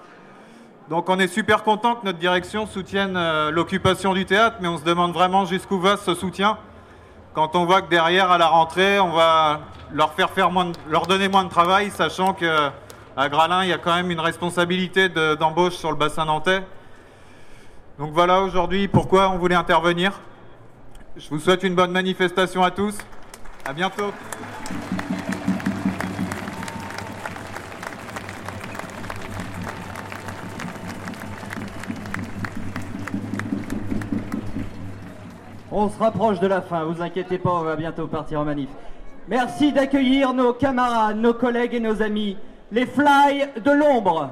Donc 0.90 1.10
on 1.10 1.20
est 1.20 1.28
super 1.28 1.64
content 1.64 1.96
que 1.96 2.06
notre 2.06 2.18
direction 2.18 2.66
soutienne 2.66 3.16
euh, 3.18 3.52
l'occupation 3.52 4.14
du 4.14 4.26
théâtre, 4.26 4.58
mais 4.62 4.70
on 4.70 4.78
se 4.78 4.84
demande 4.86 5.12
vraiment 5.14 5.46
jusqu'où 5.46 5.80
va 5.80 5.98
ce 5.98 6.16
soutien. 6.16 6.58
Quand 7.34 7.56
on 7.56 7.66
voit 7.66 7.82
que 7.82 7.90
derrière, 7.90 8.32
à 8.32 8.38
la 8.38 8.48
rentrée, 8.48 9.00
on 9.00 9.12
va 9.12 9.60
leur 9.92 10.14
faire 10.14 10.30
leur 10.90 11.06
donner 11.06 11.28
moins 11.28 11.44
de 11.44 11.50
travail, 11.50 11.92
sachant 11.92 12.34
que 12.34 12.70
à 13.18 13.30
Gralin, 13.30 13.64
il 13.64 13.70
y 13.70 13.74
a 13.74 13.78
quand 13.78 13.96
même 13.96 14.12
une 14.12 14.20
responsabilité 14.20 15.10
de- 15.10 15.36
d'embauche 15.36 15.74
sur 15.76 15.92
le 15.92 15.98
bassin 15.98 16.26
nantais. 16.26 16.64
Donc 18.00 18.12
voilà 18.14 18.42
aujourd'hui 18.42 18.88
pourquoi 18.88 19.30
on 19.30 19.38
voulait 19.38 19.56
intervenir. 19.56 20.14
Je 21.18 21.28
vous 21.30 21.40
souhaite 21.40 21.64
une 21.64 21.76
bonne 21.76 21.92
manifestation 21.92 22.64
à 22.64 22.72
tous. 22.72 22.98
À 23.66 23.74
bientôt. 23.74 24.14
On 35.80 35.90
se 35.90 36.00
rapproche 36.00 36.40
de 36.40 36.48
la 36.48 36.64
fin, 36.64 36.86
vous 36.86 37.04
inquiétez 37.04 37.38
pas, 37.38 37.52
on 37.54 37.62
va 37.62 37.76
bientôt 37.76 38.08
partir 38.08 38.40
en 38.40 38.46
manif. 38.46 38.68
Merci 39.28 39.72
d'accueillir 39.72 40.34
nos 40.34 40.52
camarades, 40.52 41.18
nos 41.18 41.36
collègues 41.36 41.76
et 41.76 41.80
nos 41.80 42.02
amis, 42.02 42.36
les 42.72 42.88
Fly 42.88 43.46
de 43.64 43.70
l'ombre. 43.70 44.32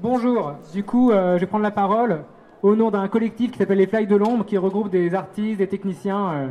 Bonjour, 0.00 0.54
du 0.72 0.82
coup, 0.82 1.12
euh, 1.12 1.36
je 1.36 1.42
vais 1.42 1.46
prendre 1.46 1.62
la 1.62 1.70
parole 1.70 2.24
au 2.62 2.74
nom 2.74 2.90
d'un 2.90 3.06
collectif 3.06 3.52
qui 3.52 3.58
s'appelle 3.58 3.78
les 3.78 3.86
Fly 3.86 4.08
de 4.08 4.16
l'ombre, 4.16 4.44
qui 4.44 4.58
regroupe 4.58 4.90
des 4.90 5.14
artistes, 5.14 5.58
des 5.58 5.68
techniciens, 5.68 6.32
euh, 6.32 6.48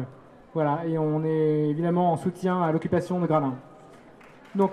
voilà, 0.54 0.82
et 0.86 1.00
on 1.00 1.24
est 1.24 1.70
évidemment 1.70 2.12
en 2.12 2.18
soutien 2.18 2.62
à 2.62 2.72
l'occupation 2.72 3.20
de 3.20 3.26
Gralin. 3.26 3.56
Donc, 4.54 4.72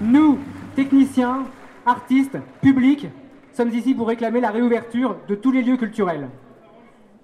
nous, 0.00 0.38
techniciens, 0.74 1.44
artistes, 1.86 2.36
publics, 2.60 3.06
sommes 3.52 3.70
ici 3.70 3.94
pour 3.94 4.08
réclamer 4.08 4.40
la 4.40 4.50
réouverture 4.50 5.16
de 5.28 5.36
tous 5.36 5.52
les 5.52 5.62
lieux 5.62 5.76
culturels. 5.76 6.28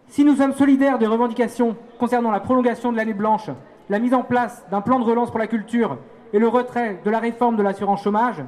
Si 0.07 0.25
nous 0.25 0.37
sommes 0.37 0.55
solidaires 0.55 0.99
des 0.99 1.09
revendications 1.09 1.77
concernant 1.99 2.31
la 2.31 2.41
prolongation 2.41 2.93
de 2.93 2.97
l'année 2.97 3.15
blanche, 3.15 3.51
la 3.89 3.99
mise 3.99 4.15
en 4.15 4.23
place 4.23 4.65
d'un 4.71 4.83
plan 4.83 5.01
de 5.01 5.05
relance 5.05 5.31
pour 5.31 5.41
la 5.41 5.49
culture 5.49 5.99
et 6.33 6.39
le 6.39 6.47
retrait 6.47 7.01
de 7.05 7.11
la 7.11 7.19
réforme 7.19 7.57
de 7.57 7.63
l'assurance 7.65 8.05
chômage, 8.05 8.45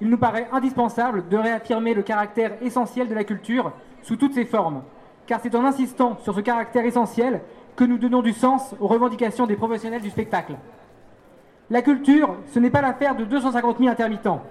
il 0.00 0.08
nous 0.08 0.18
paraît 0.18 0.48
indispensable 0.52 1.28
de 1.28 1.36
réaffirmer 1.36 1.92
le 1.92 2.02
caractère 2.02 2.56
essentiel 2.62 3.08
de 3.08 3.14
la 3.14 3.24
culture 3.24 3.72
sous 4.06 4.14
toutes 4.14 4.34
ses 4.34 4.44
formes, 4.44 4.82
car 5.26 5.40
c'est 5.42 5.56
en 5.56 5.64
insistant 5.64 6.16
sur 6.22 6.32
ce 6.32 6.40
caractère 6.40 6.84
essentiel 6.84 7.40
que 7.74 7.82
nous 7.82 7.98
donnons 7.98 8.22
du 8.22 8.32
sens 8.32 8.72
aux 8.78 8.86
revendications 8.86 9.48
des 9.48 9.56
professionnels 9.56 10.00
du 10.00 10.10
spectacle. 10.10 10.54
La 11.70 11.82
culture, 11.82 12.36
ce 12.52 12.60
n'est 12.60 12.70
pas 12.70 12.82
l'affaire 12.82 13.16
de 13.16 13.24
250 13.24 13.78
000 13.78 13.90
intermittents. 13.90 14.42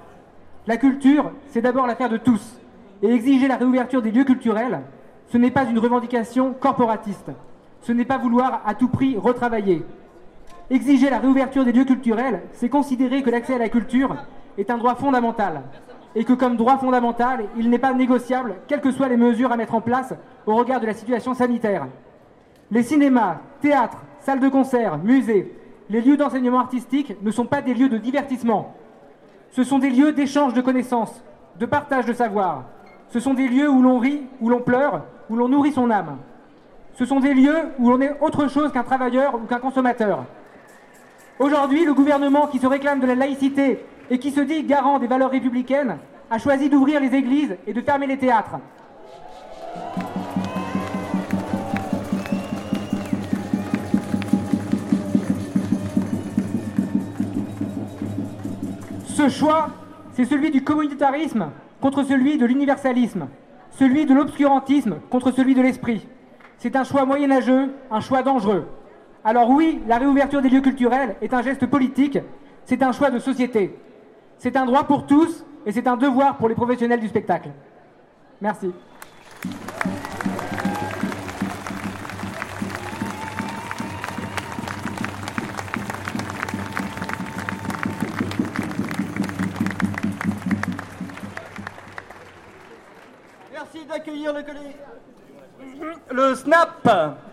La 0.68 0.76
culture, 0.76 1.32
c'est 1.48 1.62
d'abord 1.62 1.88
l'affaire 1.88 2.10
de 2.10 2.18
tous. 2.18 2.60
Et 3.02 3.10
exiger 3.10 3.48
la 3.48 3.56
réouverture 3.56 4.02
des 4.02 4.12
lieux 4.12 4.26
culturels, 4.26 4.82
ce 5.30 5.38
n'est 5.38 5.52
pas 5.52 5.64
une 5.64 5.80
revendication 5.80 6.54
corporatiste. 6.54 7.32
Ce 7.80 7.94
n'est 7.94 8.04
pas 8.04 8.18
vouloir 8.18 8.62
à 8.66 8.76
tout 8.76 8.90
prix 8.90 9.16
retravailler. 9.18 9.86
Exiger 10.70 11.10
la 11.10 11.20
réouverture 11.20 11.64
des 11.64 11.72
lieux 11.72 11.86
culturels, 11.86 12.42
c'est 12.52 12.68
considérer 12.68 13.24
que 13.24 13.30
l'accès 13.30 13.56
à 13.56 13.60
la 13.60 13.70
culture 13.70 14.18
est 14.58 14.70
un 14.70 14.78
droit 14.78 14.96
fondamental. 14.96 15.62
Et 16.16 16.24
que 16.24 16.34
comme 16.34 16.56
droit 16.56 16.78
fondamental, 16.78 17.46
il 17.58 17.70
n'est 17.70 17.78
pas 17.78 17.94
négociable, 17.94 18.56
quelles 18.68 18.82
que 18.82 18.92
soient 18.92 19.10
les 19.10 19.18
mesures 19.18 19.52
à 19.52 19.58
mettre 19.58 19.76
en 19.76 19.82
place 19.82 20.14
au 20.46 20.56
regard 20.56 20.80
de 20.80 20.86
la 20.86 20.94
situation 20.94 21.34
sanitaire. 21.34 21.88
Les 22.72 22.84
cinémas, 22.84 23.40
théâtres, 23.62 23.98
salles 24.22 24.40
de 24.40 24.50
concert, 24.50 24.98
musées, 24.98 25.54
les 25.90 26.02
lieux 26.02 26.18
d'enseignement 26.18 26.60
artistique 26.60 27.16
ne 27.22 27.32
sont 27.32 27.46
pas 27.46 27.62
des 27.62 27.74
lieux 27.74 27.90
de 27.90 27.98
divertissement. 27.98 28.74
Ce 29.52 29.64
sont 29.64 29.78
des 29.78 29.90
lieux 29.90 30.14
d'échange 30.14 30.54
de 30.54 30.62
connaissances, 30.62 31.24
de 31.60 31.66
partage 31.66 32.06
de 32.06 32.14
savoir. 32.14 32.64
Ce 33.10 33.20
sont 33.20 33.34
des 33.34 33.48
lieux 33.48 33.70
où 33.70 33.82
l'on 33.82 34.00
rit, 34.00 34.24
où 34.42 34.50
l'on 34.50 34.62
pleure, 34.62 35.04
où 35.30 35.36
l'on 35.36 35.48
nourrit 35.48 35.72
son 35.72 35.92
âme. 35.92 36.18
Ce 36.94 37.06
sont 37.06 37.20
des 37.20 37.34
lieux 37.34 37.58
où 37.78 37.90
l'on 37.90 38.02
est 38.02 38.16
autre 38.22 38.48
chose 38.48 38.72
qu'un 38.72 38.84
travailleur 38.84 39.36
ou 39.36 39.46
qu'un 39.46 39.60
consommateur. 39.60 40.26
Aujourd'hui, 41.40 41.86
le 41.86 41.94
gouvernement 41.94 42.48
qui 42.48 42.60
se 42.60 42.68
réclame 42.68 43.02
de 43.02 43.08
la 43.08 43.16
laïcité 43.16 43.86
et 44.10 44.20
qui 44.20 44.32
se 44.32 44.42
dit 44.42 44.64
garant 44.64 45.00
des 45.00 45.08
valeurs 45.08 45.32
républicaines 45.32 45.98
a 46.30 46.38
choisi 46.38 46.70
d'ouvrir 46.70 47.00
les 47.00 47.14
églises 47.14 47.56
et 47.68 47.74
de 47.74 47.82
fermer 47.82 48.08
les 48.08 48.18
théâtres. 48.18 48.56
Ce 59.06 59.30
choix, 59.30 59.70
c'est 60.14 60.26
celui 60.26 60.52
du 60.52 60.64
communautarisme 60.64 61.52
contre 61.80 62.04
celui 62.04 62.38
de 62.38 62.46
l'universalisme. 62.46 63.28
celui 63.78 64.06
de 64.06 64.14
l'obscurantisme 64.14 64.98
contre 65.10 65.32
celui 65.32 65.54
de 65.54 65.62
l'esprit. 65.62 66.08
C'est 66.58 66.76
un 66.76 66.84
choix 66.84 67.06
moyenâgeux, 67.06 67.74
un 67.92 68.00
choix 68.00 68.24
dangereux. 68.24 68.66
Alors 69.24 69.50
oui, 69.50 69.82
la 69.88 69.98
réouverture 69.98 70.42
des 70.42 70.50
lieux 70.50 70.62
culturels 70.62 71.16
est 71.22 71.34
un 71.34 71.42
geste 71.42 71.66
politique, 71.66 72.20
c'est 72.66 72.84
un 72.84 72.92
choix 72.92 73.10
de 73.10 73.20
société. 73.20 73.76
C'est 74.38 74.56
un 74.56 74.66
droit 74.66 74.84
pour 74.84 75.06
tous 75.06 75.44
et 75.66 75.72
c'est 75.72 75.88
un 75.88 75.98
devoir 75.98 76.38
pour 76.38 76.50
les 76.50 76.56
professionnels 76.56 77.00
du 77.00 77.08
spectacle. 77.08 77.50
Merci. 78.42 78.72
Merci 93.52 93.86
d'accueillir 93.88 94.34
le. 94.34 94.44
Le 96.12 96.36
snap. 96.36 97.25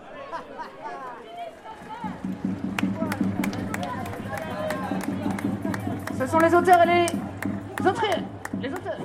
Ce 6.23 6.29
sont 6.29 6.39
les 6.39 6.55
auteurs 6.55 6.81
et 6.83 6.85
les 6.85 7.85
autres. 7.85 8.05
Les 8.61 8.69
auteurs. 8.69 8.97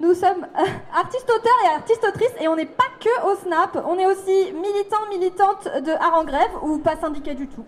Nous 0.00 0.14
sommes 0.14 0.46
euh, 0.58 0.66
artistes-auteurs 0.96 1.58
et 1.66 1.74
artistes-autrices 1.74 2.32
et 2.40 2.48
on 2.48 2.56
n'est 2.56 2.64
pas 2.64 2.88
que 3.00 3.30
au 3.30 3.36
SNAP, 3.36 3.84
on 3.86 3.98
est 3.98 4.06
aussi 4.06 4.54
militants, 4.54 5.06
militantes 5.10 5.68
de 5.84 5.92
Art 5.92 6.14
en 6.14 6.24
grève 6.24 6.52
ou 6.62 6.78
pas 6.78 6.96
syndiqués 6.96 7.34
du 7.34 7.48
tout. 7.48 7.66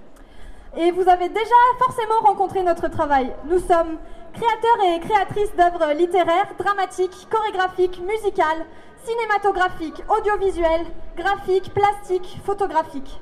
Et 0.79 0.93
vous 0.93 1.07
avez 1.11 1.29
déjà 1.29 1.61
forcément 1.79 2.21
rencontré 2.23 2.63
notre 2.63 2.89
travail. 2.89 3.35
Nous 3.45 3.59
sommes 3.59 3.99
créateurs 4.33 4.87
et 4.87 5.01
créatrices 5.01 5.55
d'œuvres 5.55 5.93
littéraires, 5.93 6.55
dramatiques, 6.59 7.29
chorégraphiques, 7.31 8.01
musicales, 8.01 8.65
cinématographiques, 9.05 10.03
audiovisuelles, 10.09 10.87
graphiques, 11.19 11.75
plastiques, 11.75 12.41
photographiques. 12.47 13.21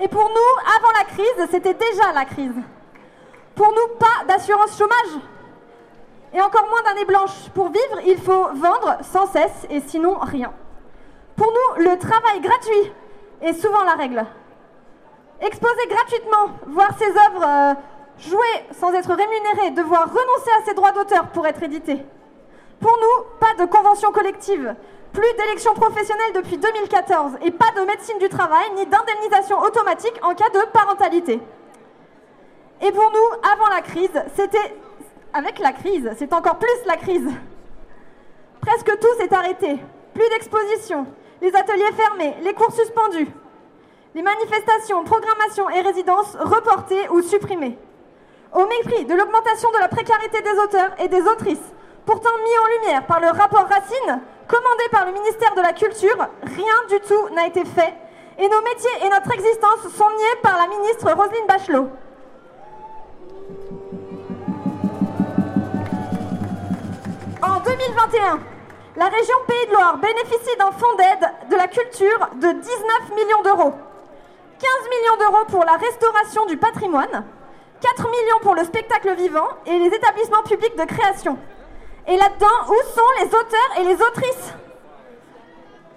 Et 0.00 0.08
pour 0.08 0.24
nous, 0.24 0.70
avant 0.76 0.90
la 0.98 1.04
crise, 1.04 1.48
c'était 1.52 1.74
déjà 1.74 2.12
la 2.12 2.24
crise. 2.24 2.60
Pour 3.58 3.72
nous, 3.72 3.96
pas 3.98 4.24
d'assurance 4.28 4.78
chômage. 4.78 5.20
Et 6.32 6.40
encore 6.40 6.68
moins 6.68 6.80
d'années 6.84 7.04
blanches. 7.04 7.50
Pour 7.52 7.70
vivre, 7.70 8.00
il 8.06 8.16
faut 8.16 8.46
vendre 8.54 8.98
sans 9.02 9.26
cesse 9.26 9.66
et 9.68 9.80
sinon 9.80 10.16
rien. 10.20 10.52
Pour 11.36 11.48
nous, 11.48 11.82
le 11.82 11.98
travail 11.98 12.40
gratuit 12.40 12.92
est 13.42 13.54
souvent 13.54 13.82
la 13.82 13.94
règle. 13.94 14.24
Exposer 15.40 15.88
gratuitement, 15.88 16.50
voir 16.68 16.90
ses 16.98 17.10
œuvres 17.10 17.44
euh, 17.44 17.74
jouer 18.18 18.64
sans 18.78 18.92
être 18.92 19.12
rémunéré, 19.12 19.72
devoir 19.72 20.04
renoncer 20.04 20.50
à 20.60 20.64
ses 20.64 20.74
droits 20.74 20.92
d'auteur 20.92 21.26
pour 21.30 21.44
être 21.44 21.62
édité. 21.64 22.04
Pour 22.80 22.96
nous, 22.96 23.24
pas 23.40 23.64
de 23.64 23.68
convention 23.68 24.12
collective, 24.12 24.72
plus 25.12 25.32
d'élections 25.36 25.74
professionnelles 25.74 26.32
depuis 26.34 26.58
2014 26.58 27.32
et 27.42 27.50
pas 27.50 27.72
de 27.76 27.84
médecine 27.84 28.18
du 28.18 28.28
travail 28.28 28.70
ni 28.76 28.86
d'indemnisation 28.86 29.58
automatique 29.58 30.14
en 30.22 30.34
cas 30.34 30.48
de 30.50 30.64
parentalité. 30.72 31.40
Et 32.80 32.92
pour 32.92 33.10
nous, 33.10 33.50
avant 33.52 33.68
la 33.74 33.82
crise, 33.82 34.22
c'était 34.36 34.74
avec 35.32 35.58
la 35.58 35.72
crise, 35.72 36.10
c'est 36.16 36.32
encore 36.32 36.58
plus 36.58 36.86
la 36.86 36.96
crise. 36.96 37.28
Presque 38.60 38.98
tout 38.98 39.14
s'est 39.18 39.34
arrêté. 39.34 39.78
Plus 40.14 40.28
d'expositions, 40.30 41.06
les 41.40 41.54
ateliers 41.54 41.92
fermés, 41.96 42.34
les 42.42 42.54
cours 42.54 42.72
suspendus, 42.72 43.28
les 44.14 44.22
manifestations, 44.22 45.04
programmations 45.04 45.68
et 45.70 45.80
résidences 45.80 46.36
reportées 46.40 47.08
ou 47.10 47.22
supprimées. 47.22 47.78
Au 48.52 48.66
mépris 48.66 49.04
de 49.04 49.14
l'augmentation 49.14 49.70
de 49.70 49.78
la 49.78 49.88
précarité 49.88 50.40
des 50.42 50.58
auteurs 50.58 50.90
et 50.98 51.08
des 51.08 51.22
autrices, 51.22 51.72
pourtant 52.06 52.36
mis 52.42 52.58
en 52.58 52.80
lumière 52.80 53.06
par 53.06 53.20
le 53.20 53.28
rapport 53.28 53.68
Racine, 53.68 54.22
commandé 54.48 54.84
par 54.90 55.04
le 55.04 55.12
ministère 55.12 55.54
de 55.54 55.60
la 55.60 55.72
Culture, 55.72 56.26
rien 56.42 56.74
du 56.88 57.00
tout 57.00 57.28
n'a 57.34 57.46
été 57.46 57.64
fait 57.64 57.94
et 58.38 58.48
nos 58.48 58.62
métiers 58.62 59.04
et 59.04 59.10
notre 59.10 59.32
existence 59.32 59.88
sont 59.94 60.10
niés 60.10 60.40
par 60.42 60.56
la 60.56 60.68
ministre 60.68 61.12
Roselyne 61.12 61.46
Bachelot. 61.46 61.88
2021, 68.08 68.40
la 68.96 69.06
région 69.06 69.34
Pays 69.46 69.66
de 69.66 69.72
Loire 69.72 69.98
bénéficie 69.98 70.56
d'un 70.58 70.72
fonds 70.72 70.94
d'aide 70.96 71.50
de 71.50 71.56
la 71.56 71.68
culture 71.68 72.28
de 72.34 72.52
19 72.52 73.14
millions 73.14 73.42
d'euros. 73.42 73.74
15 74.58 74.70
millions 74.90 75.16
d'euros 75.18 75.44
pour 75.48 75.64
la 75.64 75.76
restauration 75.76 76.46
du 76.46 76.56
patrimoine, 76.56 77.24
4 77.80 78.02
millions 78.08 78.40
pour 78.42 78.54
le 78.54 78.64
spectacle 78.64 79.14
vivant 79.14 79.48
et 79.66 79.78
les 79.78 79.94
établissements 79.94 80.42
publics 80.42 80.76
de 80.76 80.84
création. 80.84 81.38
Et 82.06 82.16
là-dedans, 82.16 82.46
où 82.68 82.94
sont 82.94 83.20
les 83.20 83.26
auteurs 83.26 83.78
et 83.78 83.84
les 83.84 84.02
autrices? 84.02 84.54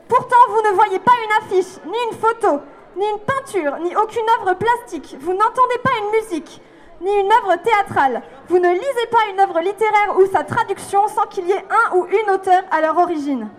Pourtant, 0.08 0.36
vous 0.50 0.62
ne 0.70 0.76
voyez 0.76 1.00
pas 1.00 1.14
une 1.26 1.44
affiche, 1.44 1.80
ni 1.86 1.98
une 2.12 2.20
photo, 2.20 2.60
ni 2.98 3.06
une 3.08 3.20
peinture, 3.20 3.78
ni 3.78 3.96
aucune 3.96 4.30
œuvre 4.42 4.54
plastique. 4.56 5.16
Vous 5.22 5.34
n'entendez 5.34 5.78
pas 5.82 5.92
une 6.02 6.22
musique, 6.22 6.62
ni 7.02 7.12
une 7.20 7.32
œuvre 7.32 7.56
théâtrale. 7.62 8.22
Vous 8.48 8.60
ne 8.60 8.70
lisez 8.70 9.08
pas 9.12 9.30
une 9.32 9.40
œuvre 9.40 9.60
littéraire 9.60 10.16
ou 10.18 10.26
sa 10.32 10.44
traduction 10.44 11.08
sans 11.08 11.24
qu'il 11.24 11.48
y 11.48 11.52
ait 11.52 11.66
un 11.70 11.96
ou 11.96 12.06
une 12.06 12.30
auteur 12.30 12.62
à 12.72 12.82
leur 12.82 12.98
origine. 12.98 13.50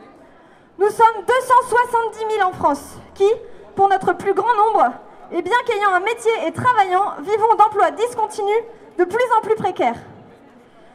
Nous 0.78 0.88
sommes 0.88 1.24
270 1.26 2.36
000 2.36 2.49
en 2.49 2.53
France, 2.53 2.97
qui, 3.14 3.28
pour 3.76 3.88
notre 3.88 4.14
plus 4.14 4.32
grand 4.32 4.55
nombre, 4.55 4.93
et 5.32 5.43
bien 5.43 5.57
qu'ayant 5.66 5.93
un 5.93 6.01
métier 6.01 6.32
et 6.47 6.53
travaillant, 6.53 7.14
vivons 7.20 7.55
d'emplois 7.59 7.90
discontinus 7.90 8.62
de 8.99 9.05
plus 9.05 9.24
en 9.38 9.40
plus 9.43 9.55
précaires. 9.55 9.99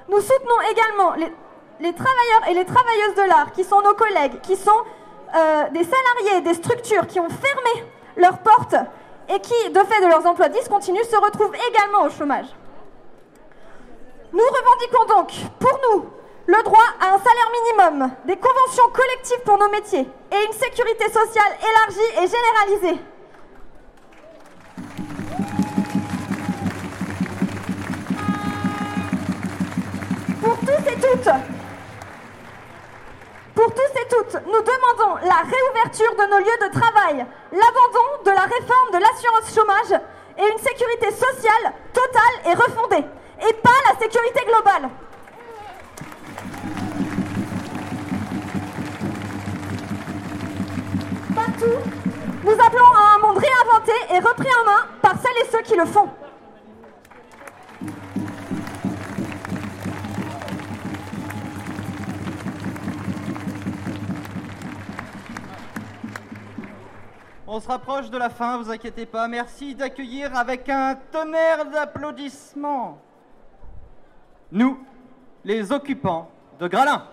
Nous 0.10 0.20
soutenons 0.20 0.62
également 0.72 1.14
les, 1.80 1.94
travailleurs 1.94 2.50
et 2.50 2.54
les 2.54 2.66
travailleuses 2.66 3.16
de 3.16 3.28
l'art, 3.30 3.52
qui 3.52 3.64
sont 3.64 3.82
nos 3.82 3.94
collègues, 3.94 4.40
qui 4.42 4.56
sont 4.56 4.72
euh, 5.36 5.70
des 5.72 5.84
salariés 5.84 6.42
des 6.42 6.54
structures 6.54 7.06
qui 7.08 7.20
ont 7.20 7.30
fermé 7.30 7.86
leurs 8.16 8.40
portes 8.40 8.76
et 9.30 9.40
qui, 9.40 9.70
de 9.70 9.80
fait 9.80 10.02
de 10.02 10.08
leurs 10.08 10.26
emplois 10.26 10.50
discontinus, 10.50 11.08
se 11.10 11.16
retrouvent 11.16 11.56
également 11.70 12.04
au 12.04 12.10
chômage. 12.10 12.48
Nous 14.34 14.40
revendiquons 14.40 15.06
donc, 15.16 15.32
pour 15.60 15.80
nous, 15.84 16.06
le 16.48 16.64
droit 16.64 16.84
à 17.02 17.14
un 17.14 17.18
salaire 17.18 17.52
minimum, 17.52 18.12
des 18.26 18.38
conventions 18.38 18.90
collectives 18.94 19.42
pour 19.46 19.58
nos 19.58 19.70
métiers 19.70 20.08
et 20.32 20.46
une 20.46 20.54
sécurité 20.54 21.06
sociale 21.06 21.58
élargie 21.62 22.24
et 22.24 22.28
généralisée. 22.28 23.02
Pour 30.42 30.58
tous 30.60 30.90
et 30.90 31.00
toutes, 31.02 31.57
pour 33.58 33.74
tous 33.74 34.00
et 34.00 34.08
toutes, 34.08 34.46
nous 34.46 34.62
demandons 34.62 35.16
la 35.24 35.42
réouverture 35.42 36.14
de 36.14 36.30
nos 36.30 36.38
lieux 36.38 36.60
de 36.62 36.80
travail, 36.80 37.26
l'abandon 37.52 38.24
de 38.24 38.30
la 38.30 38.44
réforme 38.44 38.92
de 38.94 39.00
l'assurance 39.00 39.52
chômage 39.52 40.00
et 40.38 40.44
une 40.44 40.60
sécurité 40.60 41.10
sociale 41.10 41.74
totale 41.92 42.22
et 42.46 42.54
refondée, 42.54 43.04
et 43.50 43.54
pas 43.54 43.72
la 43.90 44.00
sécurité 44.00 44.46
globale. 44.46 44.90
Partout, 51.34 51.80
nous 52.44 52.64
appelons 52.64 52.94
à 52.94 53.16
un 53.16 53.18
monde 53.18 53.40
réinventé 53.40 53.94
et 54.12 54.20
repris 54.20 54.50
en 54.62 54.66
main 54.66 54.86
par 55.02 55.14
celles 55.14 55.44
et 55.44 55.50
ceux 55.52 55.64
qui 55.64 55.76
le 55.76 55.86
font. 55.86 56.08
On 67.50 67.62
se 67.62 67.68
rapproche 67.70 68.10
de 68.10 68.18
la 68.18 68.30
fin, 68.30 68.58
vous 68.58 68.70
inquiétez 68.70 69.06
pas. 69.06 69.30
Merci 69.30 69.74
d'accueillir 69.74 70.36
avec 70.36 70.68
un 70.68 70.96
tonnerre 71.14 71.66
d'applaudissements. 71.66 73.00
Nous, 74.52 74.78
les 75.46 75.72
occupants 75.72 76.30
de 76.60 76.68
Gralin. 76.68 77.04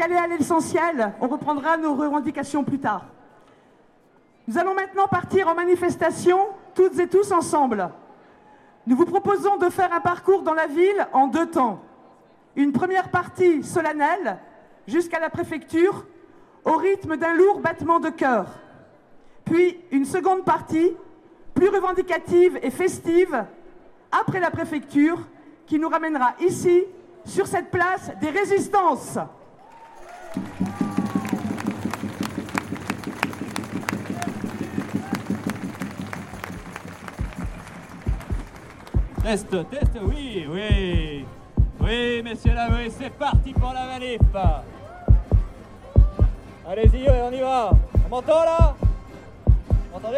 Aller 0.00 0.16
à 0.16 0.26
l'essentiel. 0.26 1.12
On 1.20 1.28
reprendra 1.28 1.76
nos 1.76 1.94
revendications 1.94 2.64
plus 2.64 2.78
tard. 2.78 3.06
Nous 4.46 4.58
allons 4.58 4.74
maintenant 4.74 5.06
partir 5.06 5.48
en 5.48 5.54
manifestation, 5.54 6.38
toutes 6.74 6.98
et 6.98 7.08
tous 7.08 7.30
ensemble. 7.32 7.90
Nous 8.86 8.96
vous 8.96 9.04
proposons 9.04 9.56
de 9.58 9.68
faire 9.68 9.92
un 9.92 10.00
parcours 10.00 10.42
dans 10.42 10.54
la 10.54 10.66
ville 10.66 11.06
en 11.12 11.28
deux 11.28 11.46
temps. 11.46 11.80
Une 12.56 12.72
première 12.72 13.10
partie 13.10 13.62
solennelle 13.62 14.38
jusqu'à 14.88 15.20
la 15.20 15.30
préfecture 15.30 16.04
au 16.64 16.72
rythme 16.72 17.16
d'un 17.16 17.34
lourd 17.34 17.60
battement 17.60 18.00
de 18.00 18.10
cœur. 18.10 18.46
Puis 19.44 19.78
une 19.90 20.04
seconde 20.04 20.44
partie, 20.44 20.92
plus 21.54 21.68
revendicative 21.68 22.58
et 22.62 22.70
festive, 22.70 23.44
après 24.10 24.40
la 24.40 24.50
préfecture, 24.50 25.18
qui 25.66 25.78
nous 25.78 25.88
ramènera 25.88 26.34
ici, 26.40 26.84
sur 27.24 27.46
cette 27.46 27.70
place 27.70 28.10
des 28.20 28.30
résistances. 28.30 29.18
Test, 39.22 39.50
test, 39.70 39.98
oui, 40.02 40.46
oui. 40.48 41.26
Oui, 41.80 42.22
messieurs, 42.22 42.52
dames, 42.52 42.76
oui, 42.76 42.92
c'est 42.96 43.10
parti 43.10 43.52
pour 43.52 43.72
la 43.72 43.86
manif. 43.86 44.20
Allez-y, 46.68 47.08
on 47.10 47.32
y 47.32 47.40
va. 47.40 47.72
On 48.06 48.08
m'entend 48.08 48.44
là 48.44 48.76
Vous 49.46 49.54
m'entendez 49.92 50.16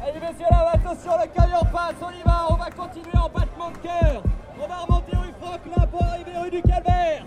Allez, 0.00 0.20
messieurs, 0.20 0.46
dames, 0.48 0.68
attention, 0.74 1.12
le 1.20 1.26
camion 1.28 1.64
passe, 1.72 1.94
on 2.00 2.10
y 2.10 2.22
va. 2.24 2.46
On 2.50 2.54
va 2.54 2.70
continuer 2.70 3.16
en 3.16 3.28
battement 3.28 3.70
de 3.70 3.78
cœur. 3.78 4.22
On 4.62 4.68
va 4.68 4.76
remonter 4.76 5.16
rue 5.16 5.32
Franklin 5.40 5.86
pour 5.88 6.02
arriver 6.04 6.38
rue 6.40 6.50
du 6.50 6.62
Calvaire. 6.62 7.24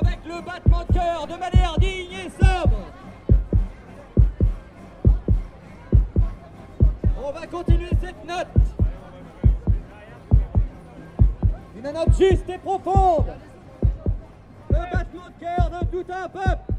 Avec 0.00 0.18
le 0.26 0.42
battement 0.42 0.84
de 0.84 0.92
cœur 0.92 1.26
de 1.26 1.34
manière 1.34 1.78
digne 1.78 2.12
et 2.12 2.30
sobre. 2.30 2.76
On 7.24 7.32
va 7.32 7.46
continuer 7.46 7.90
cette 8.00 8.24
note. 8.24 8.46
Une 11.76 11.90
note 11.90 12.16
juste 12.16 12.48
et 12.48 12.58
profonde. 12.58 13.32
Le 14.68 14.92
battement 14.92 15.28
de 15.28 15.40
cœur 15.40 15.70
de 15.70 15.86
tout 15.86 16.12
un 16.12 16.28
peuple. 16.28 16.75